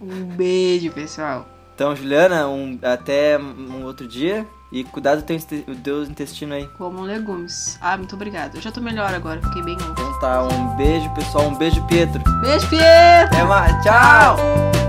Um 0.00 0.24
beijo, 0.24 0.90
pessoal. 0.92 1.46
Então, 1.74 1.94
Juliana, 1.94 2.48
um, 2.48 2.78
até 2.82 3.38
um 3.38 3.84
outro 3.84 4.06
dia. 4.08 4.46
E 4.74 4.82
cuidado 4.82 5.20
do 5.20 5.24
teu, 5.24 5.38
do 5.38 5.76
teu 5.76 6.02
intestino 6.02 6.52
aí. 6.52 6.66
Comam 6.76 7.02
legumes. 7.04 7.78
Ah, 7.80 7.96
muito 7.96 8.16
obrigada. 8.16 8.58
Eu 8.58 8.60
já 8.60 8.72
tô 8.72 8.80
melhor 8.80 9.14
agora, 9.14 9.40
fiquei 9.40 9.62
bem. 9.62 9.76
Então 9.76 10.18
tá, 10.18 10.42
um 10.42 10.76
beijo, 10.76 11.08
pessoal. 11.14 11.46
Um 11.46 11.54
beijo, 11.54 11.80
Pietro. 11.86 12.20
Beijo, 12.40 12.68
Pietro! 12.68 13.36
Até 13.36 13.44
mais! 13.44 13.84
Tchau! 13.84 14.83